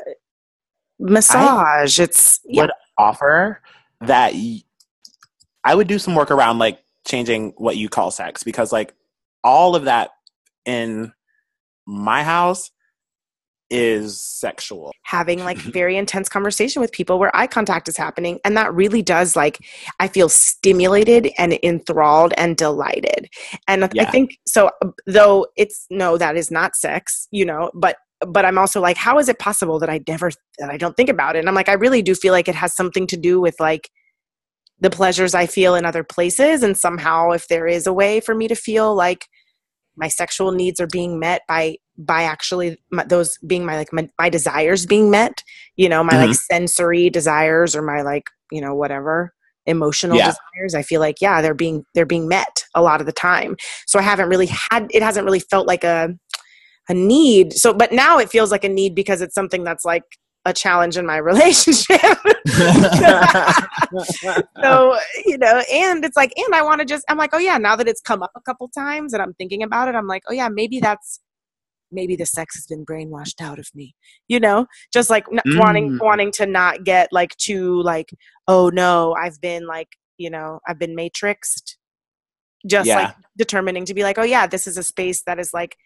massage. 1.00 1.98
I 1.98 2.04
it's 2.04 2.40
yeah. 2.44 2.62
would 2.62 2.70
offer 2.98 3.60
that 4.02 4.34
I 5.64 5.74
would 5.74 5.88
do 5.88 5.98
some 5.98 6.14
work 6.14 6.30
around 6.30 6.58
like 6.58 6.78
changing 7.06 7.54
what 7.56 7.76
you 7.76 7.88
call 7.88 8.10
sex 8.10 8.42
because 8.42 8.72
like 8.72 8.94
all 9.42 9.74
of 9.74 9.84
that 9.84 10.10
in 10.64 11.12
my 11.86 12.22
house 12.22 12.70
is 13.70 14.20
sexual 14.20 14.92
having 15.02 15.38
like 15.40 15.58
very 15.58 15.96
intense 15.96 16.28
conversation 16.28 16.80
with 16.80 16.92
people 16.92 17.18
where 17.18 17.34
eye 17.34 17.46
contact 17.46 17.88
is 17.88 17.96
happening 17.96 18.38
and 18.44 18.56
that 18.56 18.72
really 18.74 19.02
does 19.02 19.36
like 19.36 19.58
i 20.00 20.08
feel 20.08 20.28
stimulated 20.28 21.30
and 21.38 21.58
enthralled 21.62 22.34
and 22.36 22.56
delighted 22.56 23.28
and 23.68 23.88
yeah. 23.94 24.02
i 24.02 24.10
think 24.10 24.36
so 24.46 24.70
though 25.06 25.46
it's 25.56 25.86
no 25.90 26.16
that 26.18 26.36
is 26.36 26.50
not 26.50 26.74
sex 26.76 27.28
you 27.30 27.44
know 27.44 27.70
but 27.74 27.96
but 28.26 28.44
i'm 28.44 28.58
also 28.58 28.80
like 28.80 28.96
how 28.96 29.18
is 29.18 29.28
it 29.28 29.38
possible 29.38 29.78
that 29.78 29.88
i 29.88 30.00
never 30.08 30.30
that 30.58 30.70
i 30.70 30.76
don't 30.76 30.96
think 30.96 31.08
about 31.08 31.36
it 31.36 31.38
and 31.40 31.48
i'm 31.48 31.54
like 31.54 31.68
i 31.68 31.74
really 31.74 32.02
do 32.02 32.14
feel 32.14 32.32
like 32.32 32.48
it 32.48 32.54
has 32.54 32.74
something 32.74 33.06
to 33.06 33.16
do 33.16 33.40
with 33.40 33.54
like 33.60 33.88
the 34.80 34.90
pleasures 34.90 35.34
I 35.34 35.46
feel 35.46 35.74
in 35.74 35.84
other 35.84 36.02
places. 36.02 36.62
And 36.62 36.76
somehow, 36.76 37.30
if 37.30 37.48
there 37.48 37.66
is 37.66 37.86
a 37.86 37.92
way 37.92 38.20
for 38.20 38.34
me 38.34 38.48
to 38.48 38.54
feel 38.54 38.94
like 38.94 39.26
my 39.96 40.08
sexual 40.08 40.52
needs 40.52 40.80
are 40.80 40.86
being 40.86 41.18
met 41.18 41.42
by 41.46 41.76
by 42.00 42.22
actually 42.22 42.78
my, 42.90 43.04
those 43.04 43.38
being 43.46 43.64
my 43.64 43.76
like 43.76 43.92
my, 43.92 44.08
my, 44.18 44.28
desires 44.28 44.86
being 44.86 45.10
met, 45.10 45.42
you 45.76 45.88
know, 45.88 46.02
my 46.02 46.14
mm-hmm. 46.14 46.28
like 46.28 46.36
sensory 46.36 47.10
desires 47.10 47.76
or 47.76 47.82
my 47.82 48.02
like 48.02 48.24
you 48.50 48.60
know 48.60 48.74
whatever 48.74 49.32
emotional 49.66 50.16
yeah. 50.16 50.32
desires 50.32 50.74
i 50.74 50.82
feel 50.82 51.00
like 51.00 51.16
yeah 51.20 51.42
they're 51.42 51.54
being 51.54 51.84
they're 51.94 52.06
being 52.06 52.26
met 52.26 52.64
a 52.74 52.82
lot 52.82 53.00
of 53.00 53.06
the 53.06 53.12
time 53.12 53.56
so 53.86 53.98
i 53.98 54.02
haven't 54.02 54.28
really 54.28 54.46
had 54.46 54.88
it 54.90 55.02
hasn't 55.02 55.24
really 55.24 55.38
felt 55.38 55.66
like 55.66 55.84
a 55.84 56.08
a 56.88 56.94
need 56.94 57.52
so 57.52 57.72
but 57.74 57.92
now 57.92 58.18
it 58.18 58.30
feels 58.30 58.50
like 58.50 58.64
a 58.64 58.68
need 58.68 58.94
because 58.94 59.20
it's 59.20 59.34
something 59.34 59.62
that's 59.62 59.84
like 59.84 60.02
a 60.46 60.54
challenge 60.54 60.96
in 60.96 61.04
my 61.04 61.16
relationship. 61.18 62.00
so, 64.62 64.98
you 65.26 65.36
know, 65.36 65.62
and 65.70 66.02
it's 66.02 66.16
like, 66.16 66.32
and 66.34 66.54
I 66.54 66.62
want 66.62 66.80
to 66.80 66.86
just, 66.86 67.04
I'm 67.10 67.18
like, 67.18 67.34
oh 67.34 67.38
yeah, 67.38 67.58
now 67.58 67.76
that 67.76 67.86
it's 67.86 68.00
come 68.00 68.22
up 68.22 68.30
a 68.34 68.40
couple 68.40 68.66
times 68.68 69.12
and 69.12 69.22
I'm 69.22 69.34
thinking 69.34 69.62
about 69.62 69.88
it, 69.88 69.94
I'm 69.94 70.06
like, 70.06 70.22
oh 70.30 70.32
yeah, 70.32 70.48
maybe 70.48 70.80
that's, 70.80 71.20
maybe 71.92 72.16
the 72.16 72.26
sex 72.26 72.54
has 72.56 72.66
been 72.66 72.84
brainwashed 72.84 73.40
out 73.40 73.58
of 73.58 73.68
me, 73.74 73.94
you 74.28 74.40
know, 74.40 74.66
just 74.92 75.10
like 75.10 75.26
mm. 75.26 75.58
wanting, 75.58 75.98
wanting 76.00 76.30
to 76.32 76.46
not 76.46 76.84
get 76.84 77.08
like 77.12 77.36
too 77.36 77.82
like, 77.82 78.10
oh 78.48 78.68
no, 78.68 79.14
I've 79.14 79.40
been 79.40 79.66
like, 79.66 79.88
you 80.18 80.30
know, 80.30 80.60
I've 80.68 80.78
been 80.78 80.96
matrixed. 80.96 81.76
Just 82.66 82.86
yeah. 82.86 82.96
like 82.96 83.14
determining 83.38 83.86
to 83.86 83.94
be 83.94 84.02
like, 84.02 84.18
oh 84.18 84.24
yeah, 84.24 84.46
this 84.46 84.66
is 84.66 84.76
a 84.76 84.82
space 84.82 85.22
that 85.22 85.38
is 85.38 85.54
like, 85.54 85.76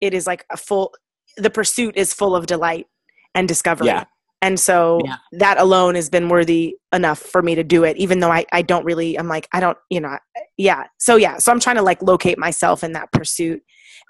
it 0.00 0.14
is 0.14 0.26
like 0.26 0.44
a 0.52 0.56
full, 0.56 0.94
the 1.36 1.50
pursuit 1.50 1.96
is 1.96 2.14
full 2.14 2.36
of 2.36 2.46
delight 2.46 2.86
and 3.34 3.48
discovery. 3.48 3.88
Yeah. 3.88 4.04
And 4.40 4.58
so 4.58 5.00
yeah. 5.04 5.16
that 5.32 5.58
alone 5.58 5.96
has 5.96 6.08
been 6.08 6.28
worthy 6.28 6.76
enough 6.92 7.18
for 7.18 7.42
me 7.42 7.54
to 7.56 7.64
do 7.64 7.84
it, 7.84 7.96
even 7.96 8.20
though 8.20 8.30
I, 8.30 8.44
I 8.52 8.62
don't 8.62 8.84
really, 8.84 9.18
I'm 9.18 9.28
like, 9.28 9.48
I 9.52 9.60
don't, 9.60 9.76
you 9.90 10.00
know, 10.00 10.16
yeah. 10.56 10.84
So 10.98 11.16
yeah, 11.16 11.38
so 11.38 11.50
I'm 11.50 11.60
trying 11.60 11.76
to 11.76 11.82
like 11.82 12.00
locate 12.02 12.38
myself 12.38 12.84
in 12.84 12.92
that 12.92 13.10
pursuit 13.12 13.62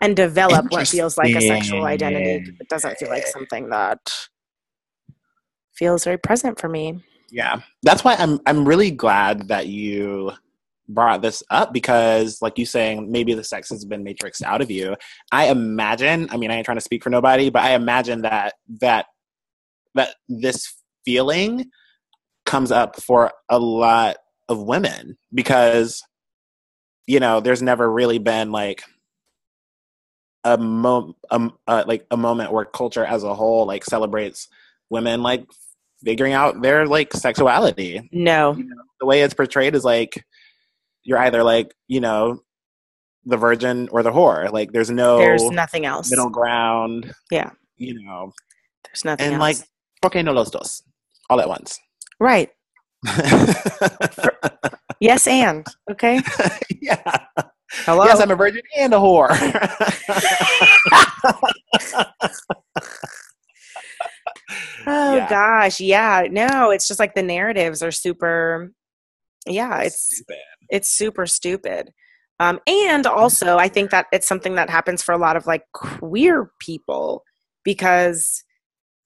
and 0.03 0.15
develop 0.15 0.71
what 0.71 0.87
feels 0.87 1.17
like 1.17 1.35
a 1.35 1.41
sexual 1.41 1.85
identity. 1.85 2.53
It 2.61 2.69
doesn't 2.69 2.99
feel 2.99 3.09
like 3.09 3.27
something 3.27 3.71
that 3.71 3.99
feels 5.75 6.05
very 6.05 6.19
present 6.19 6.61
for 6.61 6.69
me. 6.69 7.03
Yeah. 7.31 7.61
That's 7.83 8.05
why 8.05 8.15
I'm, 8.17 8.39
I'm 8.47 8.67
really 8.67 8.91
glad 8.91 9.49
that 9.49 9.67
you 9.67 10.33
brought 10.89 11.23
this 11.23 11.43
up 11.51 11.73
because 11.73 12.41
like 12.41 12.59
you 12.59 12.65
saying 12.65 13.11
maybe 13.11 13.35
the 13.35 13.45
sex 13.45 13.69
has 13.69 13.85
been 13.85 14.03
matrixed 14.03 14.43
out 14.43 14.63
of 14.63 14.71
you 14.71 14.97
i 15.33 15.49
imagine 15.49 16.27
i 16.31 16.37
mean 16.39 16.51
i 16.51 16.55
ain't 16.55 16.65
trying 16.65 16.79
to 16.79 16.83
speak 16.83 17.05
for 17.05 17.11
nobody 17.11 17.51
but 17.51 17.63
i 17.63 17.75
imagine 17.75 18.23
that 18.23 18.55
that 18.81 19.05
that 19.95 20.15
this 20.29 20.75
feeling 21.05 21.71
comes 22.47 22.71
up 22.71 23.01
for 23.01 23.33
a 23.49 23.59
lot 23.59 24.17
of 24.49 24.63
women 24.63 25.19
because 25.35 26.03
you 27.07 27.21
know 27.21 27.41
there's 27.41 27.63
never 27.63 27.91
really 27.91 28.19
been 28.19 28.51
like 28.51 28.83
a 30.45 30.57
mo 30.57 31.15
um, 31.31 31.53
uh, 31.67 31.85
like 31.87 32.07
a 32.11 32.17
moment 32.17 32.53
where 32.53 32.65
culture 32.65 33.05
as 33.05 33.25
a 33.25 33.35
whole 33.35 33.67
like 33.67 33.85
celebrates 33.85 34.49
women 34.91 35.23
like 35.23 35.47
figuring 36.05 36.33
out 36.33 36.61
their 36.63 36.87
like 36.87 37.13
sexuality. 37.13 38.09
No. 38.13 38.55
You 38.55 38.65
know, 38.65 38.83
the 39.01 39.07
way 39.07 39.23
it's 39.23 39.35
portrayed 39.35 39.75
is 39.75 39.85
like 39.85 40.25
you're 41.03 41.19
either 41.19 41.43
like 41.43 41.75
you 41.87 42.01
know 42.01 42.41
the 43.25 43.37
virgin 43.37 43.89
or 43.91 44.03
the 44.03 44.13
whore. 44.13 44.51
Like 44.53 44.73
there's 44.73 44.91
no 44.91 45.19
there's 45.19 45.49
nothing 45.51 45.87
else. 45.87 46.11
middle 46.11 46.31
ground. 46.31 47.13
Yeah. 47.31 47.51
You 47.77 48.03
know. 48.03 48.33
There's 48.85 49.05
nothing 49.05 49.27
and 49.27 49.35
else. 49.35 49.41
like 49.41 49.69
okay 50.05 50.23
no 50.23 50.33
los 50.33 50.51
dos. 50.51 50.83
All 51.31 51.41
at 51.41 51.49
once. 51.49 51.79
Right. 52.21 52.51
Yes 55.01 55.29
and. 55.29 55.65
Okay? 55.91 56.21
Yeah. 56.81 57.01
Hello? 57.87 58.05
Yes 58.05 58.21
i'm 58.21 58.31
a 58.33 58.37
virgin 58.37 58.63
and 58.77 58.93
a 58.95 58.97
whore. 58.97 59.29
Oh 64.87 65.17
yeah. 65.17 65.29
gosh. 65.29 65.81
Yeah. 65.81 66.25
No 66.31 66.71
it's 66.71 66.89
just 66.89 67.01
like 67.01 67.15
the 67.15 67.23
narratives 67.23 67.83
are 67.83 67.91
super 67.91 68.73
yeah 69.47 69.81
it's 69.81 70.17
Stupid. 70.17 70.37
it's 70.71 70.89
super 70.89 71.27
stupid. 71.27 71.91
Um, 72.41 72.61
and 72.69 73.05
also 73.07 73.57
i 73.59 73.67
think 73.69 73.91
that 73.91 74.07
it's 74.13 74.27
something 74.29 74.55
that 74.55 74.71
happens 74.71 75.03
for 75.03 75.11
a 75.13 75.19
lot 75.19 75.37
of 75.37 75.47
like 75.49 75.65
queer 75.75 76.51
people 76.61 77.25
because 77.65 78.45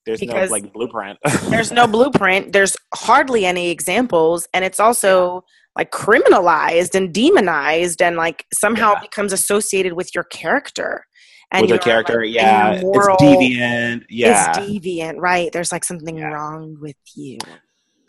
There's 0.05 0.19
Because 0.19 0.49
no 0.49 0.53
like 0.55 0.73
blueprint. 0.73 1.17
there's 1.49 1.71
no 1.71 1.87
blueprint 1.87 2.51
there's 2.53 2.75
hardly 2.93 3.45
any 3.45 3.69
examples 3.69 4.47
and 4.53 4.65
it's 4.65 4.79
also 4.79 5.43
like 5.77 5.91
criminalized 5.91 6.93
and 6.95 7.13
demonized 7.13 8.01
and 8.01 8.15
like 8.17 8.45
somehow 8.53 8.91
Yeah. 8.93 8.97
it 8.99 9.01
becomes 9.09 9.33
associated 9.33 9.93
with 9.93 10.13
your 10.13 10.23
character 10.25 11.05
and 11.51 11.61
with 11.61 11.69
your, 11.69 11.79
character. 11.79 12.21
like, 12.25 12.33
yeah, 12.33 12.79
moral 12.81 13.15
it's 13.19 13.23
deviant. 13.23 14.03
Yeah, 14.09 14.51
is 14.51 14.57
deviant 14.69 15.15
right 15.19 15.51
there's 15.51 15.71
like 15.71 15.83
something 15.83 16.17
Yeah. 16.17 16.27
wrong 16.27 16.77
with 16.81 16.97
you 17.15 17.37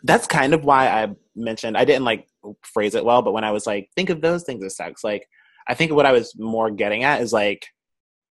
that's 0.03 0.27
kind 0.27 0.53
of 0.53 0.63
why 0.63 0.87
I 0.87 1.07
mentioned 1.35 1.75
I 1.77 1.85
didn't 1.85 2.05
like 2.05 2.27
phrase 2.61 2.93
it 2.93 3.03
well, 3.03 3.23
but 3.23 3.31
when 3.33 3.43
I 3.43 3.49
was 3.49 3.65
like, 3.65 3.89
think 3.95 4.11
of 4.11 4.21
those 4.21 4.43
things 4.43 4.63
as 4.63 4.75
sex, 4.77 5.03
like 5.03 5.27
I 5.67 5.73
think 5.73 5.91
what 5.91 6.05
I 6.05 6.11
was 6.11 6.35
more 6.37 6.69
getting 6.69 7.03
at 7.03 7.21
is 7.21 7.33
like 7.33 7.65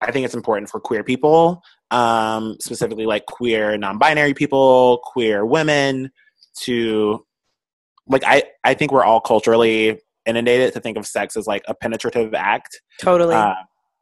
I 0.01 0.11
think 0.11 0.25
it's 0.25 0.35
important 0.35 0.69
for 0.69 0.79
queer 0.79 1.03
people, 1.03 1.63
um, 1.91 2.57
specifically 2.59 3.05
like 3.05 3.25
queer 3.25 3.77
non-binary 3.77 4.33
people, 4.33 4.99
queer 5.03 5.45
women, 5.45 6.11
to 6.61 7.25
like 8.07 8.23
I 8.25 8.43
I 8.63 8.73
think 8.73 8.91
we're 8.91 9.03
all 9.03 9.21
culturally 9.21 9.99
inundated 10.25 10.73
to 10.73 10.79
think 10.79 10.97
of 10.97 11.05
sex 11.05 11.37
as 11.37 11.47
like 11.47 11.63
a 11.67 11.73
penetrative 11.73 12.33
act, 12.33 12.81
totally. 12.99 13.35
Uh, 13.35 13.55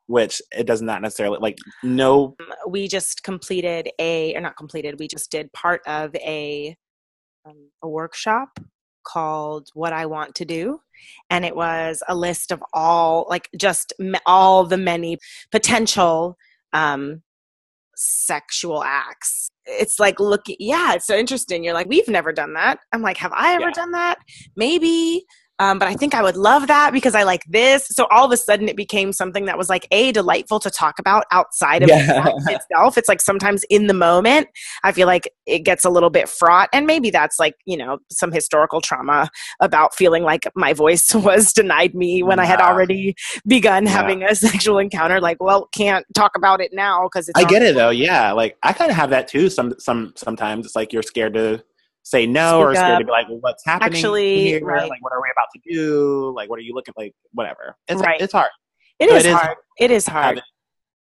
which 0.07 0.41
it 0.51 0.65
does 0.65 0.81
not 0.81 1.01
necessarily 1.01 1.37
like 1.39 1.57
no 1.81 2.35
we 2.67 2.87
just 2.87 3.23
completed 3.23 3.89
a 3.99 4.35
or 4.35 4.41
not 4.41 4.57
completed 4.57 4.99
we 4.99 5.07
just 5.07 5.31
did 5.31 5.51
part 5.53 5.81
of 5.87 6.13
a 6.15 6.75
um, 7.45 7.69
a 7.81 7.87
workshop 7.87 8.49
called 9.05 9.69
what 9.73 9.93
i 9.93 10.05
want 10.05 10.35
to 10.35 10.45
do 10.45 10.79
and 11.29 11.43
it 11.45 11.55
was 11.55 12.01
a 12.07 12.15
list 12.15 12.51
of 12.51 12.63
all 12.73 13.25
like 13.29 13.49
just 13.57 13.93
all 14.25 14.65
the 14.65 14.77
many 14.77 15.17
potential 15.51 16.37
um 16.73 17.21
sexual 17.95 18.83
acts. 18.83 19.51
It's 19.65 19.99
like 19.99 20.19
look 20.19 20.41
yeah 20.59 20.93
it's 20.95 21.05
so 21.05 21.15
interesting. 21.15 21.63
You're 21.63 21.73
like 21.73 21.87
we've 21.87 22.07
never 22.07 22.31
done 22.31 22.53
that. 22.53 22.79
I'm 22.91 23.01
like 23.01 23.17
have 23.17 23.31
i 23.33 23.53
ever 23.53 23.65
Yeah. 23.65 23.71
done 23.71 23.91
that? 23.91 24.17
Maybe 24.55 25.25
um, 25.63 25.79
but 25.79 25.87
I 25.87 25.93
think 25.93 26.13
I 26.13 26.21
would 26.21 26.35
love 26.35 26.67
that 26.67 26.91
because 26.91 27.15
I 27.15 27.23
like 27.23 27.43
this. 27.45 27.87
So 27.87 28.05
all 28.11 28.25
of 28.25 28.31
a 28.31 28.37
sudden, 28.37 28.67
it 28.67 28.75
became 28.75 29.13
something 29.13 29.45
that 29.45 29.57
was 29.57 29.69
like 29.69 29.87
a 29.91 30.11
delightful 30.11 30.59
to 30.59 30.69
talk 30.69 30.99
about 30.99 31.23
outside 31.31 31.83
of 31.83 31.89
Yeah. 31.89 32.27
itself. 32.47 32.97
It's 32.97 33.07
like 33.07 33.21
sometimes 33.21 33.63
in 33.69 33.87
the 33.87 33.93
moment, 33.93 34.47
I 34.83 34.91
feel 34.91 35.07
like 35.07 35.29
it 35.45 35.59
gets 35.59 35.85
a 35.85 35.89
little 35.89 36.09
bit 36.09 36.27
fraught, 36.29 36.69
and 36.73 36.85
maybe 36.85 37.09
that's 37.09 37.39
like 37.39 37.55
you 37.65 37.77
know 37.77 37.99
some 38.11 38.31
historical 38.31 38.81
trauma 38.81 39.29
about 39.61 39.95
feeling 39.95 40.23
like 40.23 40.47
my 40.55 40.73
voice 40.73 41.13
was 41.29 41.53
denied 41.53 41.93
me 41.95 42.23
when 42.23 42.39
I 42.39 42.45
had 42.45 42.59
already 42.61 43.15
begun 43.47 43.85
Yeah. 43.85 43.91
having 43.91 44.23
a 44.23 44.35
sexual 44.47 44.77
encounter. 44.79 45.21
Like, 45.21 45.37
well, 45.41 45.67
can't 45.73 46.05
talk 46.13 46.31
about 46.35 46.59
it 46.61 46.71
now 46.73 47.03
because 47.03 47.29
it's 47.29 47.39
I 47.39 47.43
get 47.45 47.61
it 47.61 47.75
though. 47.75 47.89
Yeah, 47.89 48.31
like 48.33 48.57
I 48.63 48.73
kind 48.73 48.91
of 48.91 48.97
have 48.97 49.11
that 49.11 49.27
too. 49.27 49.49
Some 49.49 49.73
some 49.79 50.13
sometimes 50.15 50.65
it's 50.65 50.75
like 50.75 50.91
you're 50.93 51.03
scared 51.03 51.33
to 51.35 51.63
say 52.03 52.25
no 52.27 52.59
or 52.59 52.73
Speak 52.73 52.79
scared 52.79 52.93
up. 52.93 52.99
to 52.99 53.05
be 53.05 53.11
like, 53.11 53.29
well, 53.29 53.39
what's 53.39 53.65
happening 53.65 53.93
Actually, 53.93 54.41
here? 54.41 54.65
right. 54.65 54.89
Like, 54.89 55.01
what 55.01 55.13
are 55.13 55.21
we 55.21 55.29
about 55.35 55.47
to 55.55 55.61
do? 55.73 56.33
Like, 56.35 56.49
what 56.49 56.59
are 56.59 56.61
you 56.63 56.73
looking 56.73 56.93
like? 56.97 57.13
Whatever. 57.33 57.75
It's 57.87 58.01
Right. 58.01 58.19
it's 58.21 58.33
hard 58.33 58.49
It 58.99 59.09
is 59.09 59.25
it 59.25 59.29
is 59.29 59.33
hard. 59.35 59.57
It 59.79 59.91
is 59.91 60.05
hard. 60.07 60.41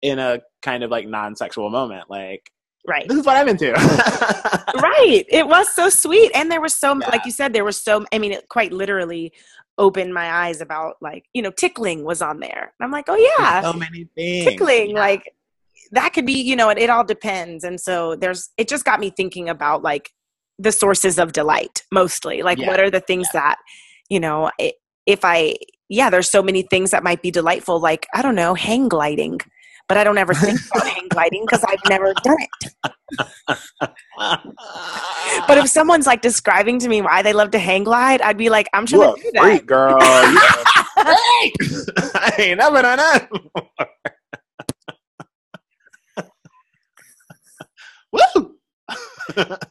in 0.03 0.19
a 0.19 0.41
kind 0.63 0.83
of 0.85 0.91
like 0.91 1.07
non-sexual 1.07 1.71
moment. 1.71 2.09
Like, 2.09 2.51
Right. 2.87 3.07
this 3.09 3.19
is 3.19 3.27
what 3.27 3.37
I'm 3.37 3.49
into. 3.49 3.73
right 4.83 5.25
it 5.29 5.47
was 5.47 5.73
so 5.75 5.89
sweet 5.89 6.31
and 6.35 6.51
there 6.51 6.61
was 6.61 6.75
so 6.75 6.99
Yeah. 6.99 7.09
like 7.09 7.25
you 7.25 7.31
said 7.31 7.53
there 7.53 7.65
was 7.65 7.81
so 7.81 8.05
i 8.13 8.19
mean 8.19 8.33
it 8.33 8.49
quite 8.49 8.73
literally 8.73 9.33
opened 9.79 10.13
my 10.15 10.31
eyes 10.47 10.61
about 10.61 10.97
like 11.01 11.25
you 11.35 11.43
know 11.43 11.51
tickling 11.51 12.05
was 12.05 12.23
on 12.23 12.41
there 12.41 12.73
and 12.79 12.85
i'm 12.85 12.91
like 12.91 13.05
oh 13.09 13.17
yeah 13.17 13.61
so 13.63 13.73
many 13.75 14.09
things. 14.17 14.47
tickling 14.47 14.91
Yeah. 14.91 14.99
like 15.01 15.33
that 15.93 16.13
could 16.15 16.27
be 16.27 16.41
you 16.41 16.57
know 16.57 16.71
it, 16.71 16.79
it 16.79 16.91
all 16.91 17.05
depends 17.05 17.65
and 17.65 17.79
so 17.81 18.17
there's 18.17 18.51
it 18.57 18.67
just 18.69 18.85
got 18.85 18.99
me 18.99 19.11
thinking 19.11 19.49
about 19.49 19.83
like 19.83 20.11
the 20.63 20.73
sources 20.73 21.19
of 21.19 21.33
delight 21.33 21.83
mostly 21.91 22.43
like 22.43 22.59
Yeah. 22.59 22.69
what 22.69 22.81
are 22.81 22.91
the 22.91 23.01
things 23.01 23.29
that 23.33 23.57
you 24.09 24.21
know 24.21 24.51
if 25.07 25.21
i 25.25 25.55
yeah 25.89 26.09
there's 26.11 26.31
so 26.31 26.43
many 26.43 26.63
things 26.63 26.91
that 26.93 27.03
might 27.03 27.21
be 27.23 27.31
delightful 27.31 27.81
like 27.81 28.07
i 28.15 28.23
don't 28.23 28.35
know 28.37 28.55
hang 28.55 28.89
gliding 28.89 29.41
but 29.89 29.97
i 29.97 30.05
don't 30.05 30.19
ever 30.19 30.33
think 30.35 30.59
about 30.71 30.87
hang 30.87 31.09
gliding 31.09 31.43
because 31.45 31.65
i've 31.65 31.81
never 31.89 32.15
done 32.23 32.37
it 32.39 32.73
but 35.49 35.59
if 35.59 35.69
someone's 35.69 36.07
like 36.07 36.23
describing 36.23 36.79
to 36.79 36.89
me 36.89 37.03
why 37.03 37.23
they 37.23 37.33
love 37.33 37.51
to 37.51 37.59
hang 37.59 37.83
glide 37.85 38.23
i'd 38.23 38.39
be 38.39 38.49
like 38.49 38.69
i'm 38.73 38.87
you're 38.89 39.03
trying 39.03 39.17
to 39.17 39.23
do 39.23 39.31
that 39.35 39.43
freak, 39.43 39.67
girl. 39.67 39.99
You're 40.01 40.39
a 40.39 41.17
freak. 41.41 41.55
I 42.15 42.35
ain't 42.39 42.59
never 42.59 42.83
done 42.83 42.99
that. 42.99 43.29
Woo! 48.13 48.57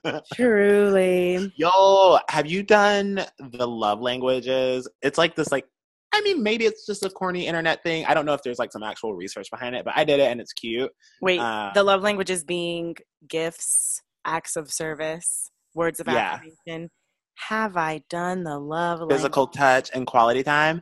truly 0.34 1.52
Yo, 1.56 2.20
have 2.30 2.48
you 2.48 2.64
done 2.64 3.22
the 3.40 3.68
love 3.68 4.02
languages? 4.02 4.88
It's 5.02 5.18
like 5.18 5.36
this, 5.36 5.52
like, 5.52 5.66
I 6.14 6.22
mean, 6.22 6.44
maybe 6.44 6.66
it's 6.66 6.86
just 6.86 7.06
a 7.06 7.10
corny 7.10 7.48
internet 7.48 7.84
thing. 7.84 8.06
I 8.06 8.14
don't 8.14 8.26
know 8.26 8.34
if 8.34 8.44
there's 8.44 8.60
like 8.60 8.72
some 8.72 8.84
actual 8.84 9.14
research 9.14 9.50
behind 9.50 9.76
it, 9.76 9.86
but 9.86 9.94
I 9.96 10.04
did 10.04 10.20
it 10.20 10.30
and 10.32 10.42
it's 10.42 10.54
cute. 10.54 10.92
wait 11.22 11.40
Uh, 11.40 11.72
the 11.74 11.84
love 11.84 12.02
languages 12.02 12.44
being 12.44 12.96
gifts 13.28 14.02
acts 14.26 14.56
of 14.56 14.72
service 14.72 15.50
words 15.74 16.00
of 16.00 16.08
Yeah. 16.08 16.34
affirmation 16.34 16.90
have 17.36 17.76
i 17.78 18.02
done 18.10 18.44
the 18.44 18.60
love 18.60 19.00
language? 19.00 19.18
Physical 19.18 19.48
touch 19.48 19.90
and 19.94 20.06
quality 20.06 20.44
time. 20.44 20.82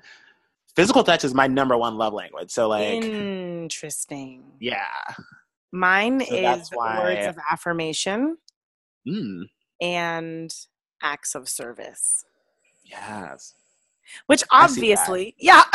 Physical 0.76 1.04
touch 1.04 1.24
is 1.24 1.34
my 1.34 1.48
number 1.48 1.78
one 1.78 1.96
love 1.98 2.14
language. 2.14 2.52
So, 2.52 2.68
like, 2.68 3.04
interesting 3.04 4.44
yeah. 4.60 4.86
mine 5.72 6.22
So 6.22 6.36
is 6.36 6.72
words 6.72 7.28
of 7.28 7.38
affirmation 7.50 8.38
Mm, 9.08 9.44
and 9.82 10.54
acts 11.02 11.36
of 11.36 11.48
service. 11.50 12.24
Yes. 12.86 13.54
which 14.26 14.44
I 14.52 14.66
see 14.68 14.94
that. 14.94 15.00
obviously 15.00 15.36
yeah 15.40 15.64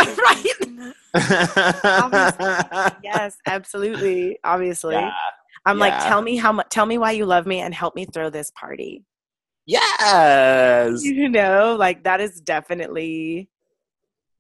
right? 1.15 2.95
Yes 3.05 3.37
absolutely 3.47 4.39
obviously. 4.43 4.97
Yeah. 4.97 5.13
i'm 5.65 5.79
like 5.79 5.97
tell 6.03 6.21
me 6.23 6.37
how 6.37 6.51
much 6.53 6.69
tell 6.71 6.87
me 6.87 6.99
why 6.99 7.13
you 7.13 7.25
love 7.25 7.47
me 7.47 7.61
and 7.61 7.73
help 7.73 7.95
me 7.95 8.05
throw 8.05 8.31
this 8.31 8.51
party. 8.59 9.05
Yes. 9.67 11.05
you 11.05 11.29
know 11.29 11.77
like 11.79 12.03
that 12.05 12.21
is 12.21 12.41
definitely 12.41 13.49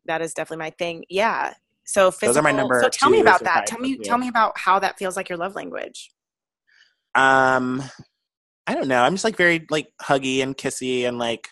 that 0.06 0.20
is 0.20 0.34
definitely 0.34 0.64
my 0.64 0.70
thing 0.70 1.04
yeah. 1.08 1.54
So 1.86 2.10
physical, 2.10 2.28
Those 2.28 2.36
are 2.38 2.42
my 2.42 2.50
number 2.52 2.80
so 2.82 2.88
tell 2.88 3.10
me 3.10 3.20
about 3.20 3.44
that. 3.44 3.66
tell 3.66 3.78
me 3.78 3.98
tell 3.98 4.18
me 4.18 4.28
about 4.28 4.58
how 4.58 4.78
that 4.80 4.98
feels 4.98 5.16
like 5.16 5.28
your 5.28 5.38
love 5.38 5.54
language. 5.54 6.10
Um, 7.14 7.82
I 8.66 8.74
don't 8.74 8.88
know. 8.88 9.02
I'm 9.02 9.14
just 9.14 9.24
like 9.24 9.36
very 9.36 9.66
like 9.70 9.88
huggy 10.02 10.42
and 10.42 10.56
kissy 10.56 11.06
and 11.06 11.18
like 11.18 11.48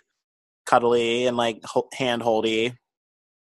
cuddly 0.66 1.27
and 1.27 1.37
like 1.37 1.61
ho- 1.64 1.88
hand 1.92 2.22
holdy. 2.22 2.72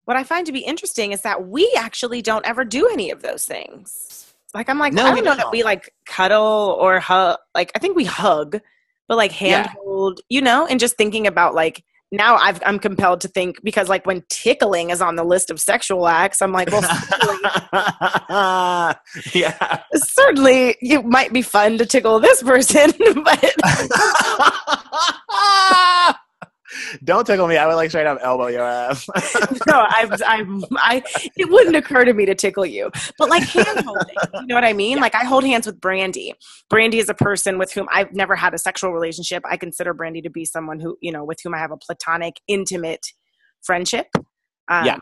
what 0.05 0.17
i 0.17 0.23
find 0.23 0.47
to 0.47 0.51
be 0.51 0.59
interesting 0.61 1.11
is 1.11 1.21
that 1.21 1.47
we 1.47 1.71
actually 1.77 2.21
don't 2.23 2.45
ever 2.45 2.65
do 2.65 2.89
any 2.91 3.11
of 3.11 3.21
those 3.21 3.45
things 3.45 4.33
like 4.55 4.67
i'm 4.67 4.79
like 4.79 4.93
No, 4.93 5.05
i 5.05 5.09
we 5.13 5.17
don't 5.17 5.25
know 5.25 5.35
that 5.35 5.43
don't. 5.43 5.51
we 5.51 5.61
like 5.63 5.93
cuddle 6.07 6.75
or 6.81 6.99
hug 6.99 7.37
like 7.53 7.71
i 7.75 7.79
think 7.79 7.95
we 7.95 8.03
hug 8.03 8.59
but 9.07 9.15
like 9.15 9.31
hand 9.31 9.67
Yeah. 9.67 9.73
hold 9.83 10.21
you 10.27 10.41
know 10.41 10.65
and 10.65 10.79
just 10.79 10.97
thinking 10.97 11.27
about 11.27 11.53
like 11.53 11.83
now 12.13 12.35
I've, 12.35 12.61
i'm 12.65 12.79
compelled 12.79 13.19
to 13.21 13.27
think 13.27 13.61
because 13.63 13.89
like 13.89 14.05
when 14.05 14.23
tickling 14.29 14.91
is 14.91 15.01
on 15.01 15.15
the 15.15 15.23
list 15.23 15.49
of 15.49 15.59
sexual 15.59 16.07
acts 16.07 16.41
i'm 16.41 16.51
like 16.51 16.71
well 16.71 16.83
certainly, 16.83 17.49
yeah. 19.33 19.81
certainly 19.95 20.77
it 20.81 21.03
might 21.05 21.33
be 21.33 21.41
fun 21.41 21.77
to 21.79 21.85
tickle 21.85 22.19
this 22.19 22.43
person 22.43 22.91
but 23.23 23.55
Don't 27.03 27.25
tickle 27.25 27.47
me. 27.47 27.57
I 27.57 27.67
would 27.67 27.75
like 27.75 27.89
straight 27.89 28.07
up 28.07 28.19
elbow 28.21 28.47
your 28.47 28.63
ass. 28.63 29.07
no, 29.67 29.85
I'm, 29.87 30.11
I'm, 30.25 30.63
I, 30.77 31.03
it 31.35 31.49
wouldn't 31.49 31.75
occur 31.75 32.05
to 32.05 32.13
me 32.13 32.25
to 32.25 32.35
tickle 32.35 32.65
you, 32.65 32.91
but 33.17 33.29
like 33.29 33.43
hand 33.43 33.85
holding, 33.85 34.15
you 34.35 34.47
know 34.47 34.55
what 34.55 34.65
I 34.65 34.73
mean? 34.73 34.99
Like 34.99 35.15
I 35.15 35.23
hold 35.25 35.43
hands 35.43 35.65
with 35.65 35.79
Brandy. 35.81 36.33
Brandy 36.69 36.99
is 36.99 37.09
a 37.09 37.13
person 37.13 37.57
with 37.57 37.73
whom 37.73 37.87
I've 37.91 38.13
never 38.13 38.35
had 38.35 38.53
a 38.53 38.57
sexual 38.57 38.91
relationship. 38.93 39.43
I 39.49 39.57
consider 39.57 39.93
Brandy 39.93 40.21
to 40.21 40.29
be 40.29 40.45
someone 40.45 40.79
who, 40.79 40.97
you 41.01 41.11
know, 41.11 41.23
with 41.23 41.39
whom 41.43 41.53
I 41.53 41.59
have 41.59 41.71
a 41.71 41.77
platonic, 41.77 42.39
intimate 42.47 43.05
friendship. 43.61 44.07
Um, 44.69 44.85
Yeah. 44.85 44.97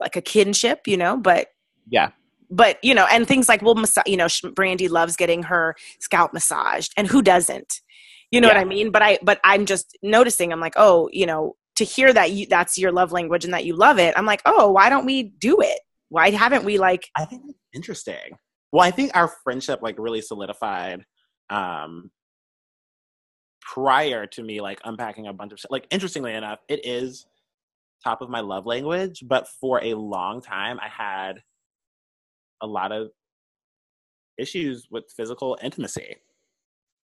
Like 0.00 0.14
a 0.16 0.20
kinship, 0.22 0.86
you 0.86 0.96
know, 0.96 1.16
but 1.16 1.48
yeah. 1.90 2.10
but 2.50 2.78
you 2.84 2.94
know, 2.94 3.06
and 3.10 3.26
things 3.26 3.48
like 3.48 3.62
well, 3.62 3.74
massa- 3.74 4.04
you 4.06 4.16
know, 4.16 4.28
Brandy 4.54 4.86
loves 4.86 5.16
getting 5.16 5.42
her 5.42 5.74
scalp 5.98 6.32
massaged, 6.32 6.92
and 6.96 7.08
who 7.08 7.20
doesn't? 7.20 7.80
You 8.30 8.40
know 8.40 8.48
what 8.48 8.58
I 8.58 8.64
mean? 8.64 8.90
But 8.90 9.02
I, 9.02 9.18
but 9.22 9.40
I'm 9.42 9.64
just 9.64 9.96
noticing. 10.02 10.52
I'm 10.52 10.60
like, 10.60 10.74
oh, 10.76 11.08
you 11.12 11.24
know, 11.24 11.56
to 11.78 11.84
hear 11.84 12.12
that 12.12 12.32
you 12.32 12.46
that's 12.46 12.76
your 12.76 12.92
love 12.92 13.12
language 13.12 13.44
and 13.44 13.54
that 13.54 13.64
you 13.64 13.74
love 13.74 13.98
it. 13.98 14.12
I'm 14.16 14.26
like, 14.26 14.42
oh, 14.44 14.72
why 14.72 14.90
don't 14.90 15.06
we 15.06 15.22
do 15.22 15.60
it? 15.60 15.80
Why 16.08 16.30
haven't 16.30 16.64
we 16.64 16.76
like? 16.76 17.08
I 17.16 17.24
think 17.24 17.42
that's 17.46 17.58
interesting. 17.72 18.36
Well, 18.72 18.84
I 18.84 18.90
think 18.90 19.12
our 19.14 19.32
friendship 19.44 19.80
like 19.80 19.98
really 19.98 20.20
solidified 20.20 21.04
um 21.50 22.10
prior 23.62 24.26
to 24.26 24.42
me 24.42 24.60
like 24.60 24.80
unpacking 24.84 25.26
a 25.28 25.32
bunch 25.32 25.52
of 25.52 25.60
shit. 25.60 25.70
Like 25.70 25.86
interestingly 25.90 26.34
enough, 26.34 26.58
it 26.68 26.84
is 26.84 27.26
top 28.02 28.22
of 28.22 28.28
my 28.28 28.40
love 28.40 28.66
language, 28.66 29.22
but 29.26 29.46
for 29.60 29.82
a 29.82 29.94
long 29.94 30.40
time 30.40 30.78
I 30.80 30.88
had 30.88 31.42
a 32.60 32.66
lot 32.66 32.90
of 32.90 33.10
issues 34.36 34.88
with 34.90 35.04
physical 35.16 35.56
intimacy. 35.62 36.16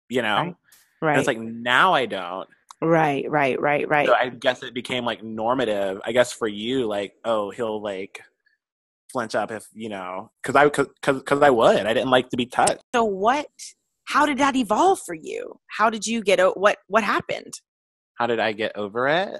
You 0.09 0.21
know? 0.21 0.35
Right. 0.35 0.55
Right. 1.01 1.11
And 1.13 1.19
it's 1.19 1.27
like 1.27 1.39
now 1.39 1.93
I 1.93 2.05
don't. 2.05 2.47
right, 2.81 3.29
right, 3.29 3.59
right, 3.59 3.87
right. 3.87 4.07
So 4.07 4.13
I 4.13 4.29
guess 4.29 4.63
it 4.63 4.73
became 4.73 5.05
like 5.05 5.23
normative. 5.23 6.01
I 6.05 6.11
guess 6.11 6.31
for 6.33 6.47
you, 6.47 6.85
like, 6.87 7.13
oh, 7.25 7.49
he'll 7.51 7.81
like 7.81 8.21
flinch 9.11 9.33
up 9.35 9.51
if 9.51 9.65
you 9.73 9.89
know, 9.89 10.31
because 10.41 10.55
I 10.55 10.65
because 10.65 10.87
because 11.03 11.41
I 11.41 11.49
would. 11.49 11.85
I 11.85 11.93
didn't 11.93 12.09
like 12.11 12.29
to 12.29 12.37
be 12.37 12.45
touched. 12.45 12.81
so 12.93 13.03
what 13.03 13.47
how 14.05 14.25
did 14.25 14.37
that 14.39 14.55
evolve 14.55 14.99
for 15.05 15.13
you? 15.15 15.59
How 15.67 15.89
did 15.89 16.05
you 16.07 16.21
get 16.21 16.39
o- 16.39 16.53
what 16.55 16.77
what 16.87 17.03
happened? 17.03 17.53
How 18.15 18.27
did 18.27 18.39
I 18.39 18.51
get 18.51 18.75
over 18.75 19.07
it? 19.07 19.39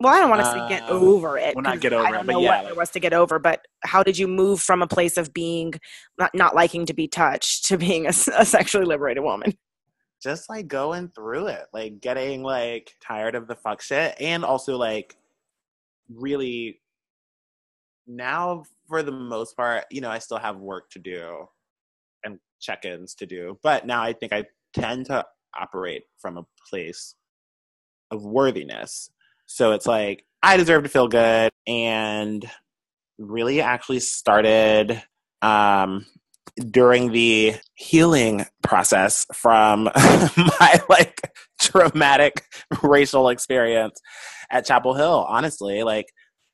Well, 0.00 0.12
I 0.12 0.18
don't 0.18 0.30
want 0.30 0.42
to 0.42 0.50
say 0.50 0.68
get 0.68 0.90
Um, 0.90 1.02
over 1.04 1.38
it. 1.38 1.54
well, 1.54 1.62
not 1.62 1.80
get 1.80 1.92
over 1.92 2.04
I 2.04 2.08
it, 2.08 2.12
don't 2.12 2.26
but 2.26 2.32
know 2.32 2.40
yeah, 2.40 2.48
what 2.48 2.58
like- 2.58 2.66
there 2.66 2.74
was 2.74 2.90
to 2.90 3.00
get 3.00 3.12
over. 3.14 3.38
But 3.38 3.64
how 3.84 4.02
did 4.02 4.18
you 4.18 4.26
move 4.26 4.60
from 4.60 4.82
a 4.82 4.86
place 4.88 5.16
of 5.16 5.32
being 5.32 5.74
not, 6.18 6.34
not 6.34 6.54
liking 6.56 6.86
to 6.86 6.92
be 6.94 7.06
touched 7.06 7.66
to 7.66 7.78
being 7.78 8.06
a 8.06 8.12
sexually 8.12 8.84
liberated 8.84 9.22
woman? 9.22 9.54
Just 10.22 10.48
like 10.48 10.68
going 10.68 11.08
through 11.08 11.48
it, 11.48 11.66
like 11.72 12.00
getting 12.00 12.42
like 12.42 12.94
tired 13.00 13.34
of 13.34 13.48
the 13.48 13.56
fuck 13.56 13.82
shit, 13.82 14.14
and 14.20 14.44
also 14.44 14.76
like 14.76 15.16
really 16.08 16.80
now 18.06 18.64
for 18.88 19.02
the 19.02 19.12
most 19.12 19.56
part, 19.56 19.84
you 19.90 20.00
know, 20.00 20.10
I 20.10 20.18
still 20.18 20.38
have 20.38 20.56
work 20.58 20.90
to 20.90 20.98
do 20.98 21.48
and 22.24 22.38
check-ins 22.60 23.14
to 23.16 23.26
do, 23.26 23.58
but 23.62 23.86
now 23.86 24.02
I 24.02 24.12
think 24.12 24.32
I 24.32 24.44
tend 24.72 25.06
to 25.06 25.24
operate 25.58 26.04
from 26.18 26.38
a 26.38 26.46
place 26.70 27.14
of 28.10 28.24
worthiness. 28.24 29.10
So 29.46 29.72
it's 29.72 29.86
like 29.86 30.24
I 30.42 30.56
deserve 30.56 30.84
to 30.84 30.88
feel 30.88 31.08
good 31.08 31.50
and 31.66 32.48
really 33.18 33.60
actually 33.60 34.00
started 34.00 35.02
um 35.42 36.06
during 36.70 37.12
the 37.12 37.54
healing 37.74 38.44
process 38.62 39.26
from 39.34 39.84
my 39.94 40.80
like 40.88 41.30
traumatic 41.60 42.44
racial 42.82 43.28
experience 43.28 43.98
at 44.50 44.66
Chapel 44.66 44.94
Hill 44.94 45.24
honestly 45.28 45.82
like 45.82 46.06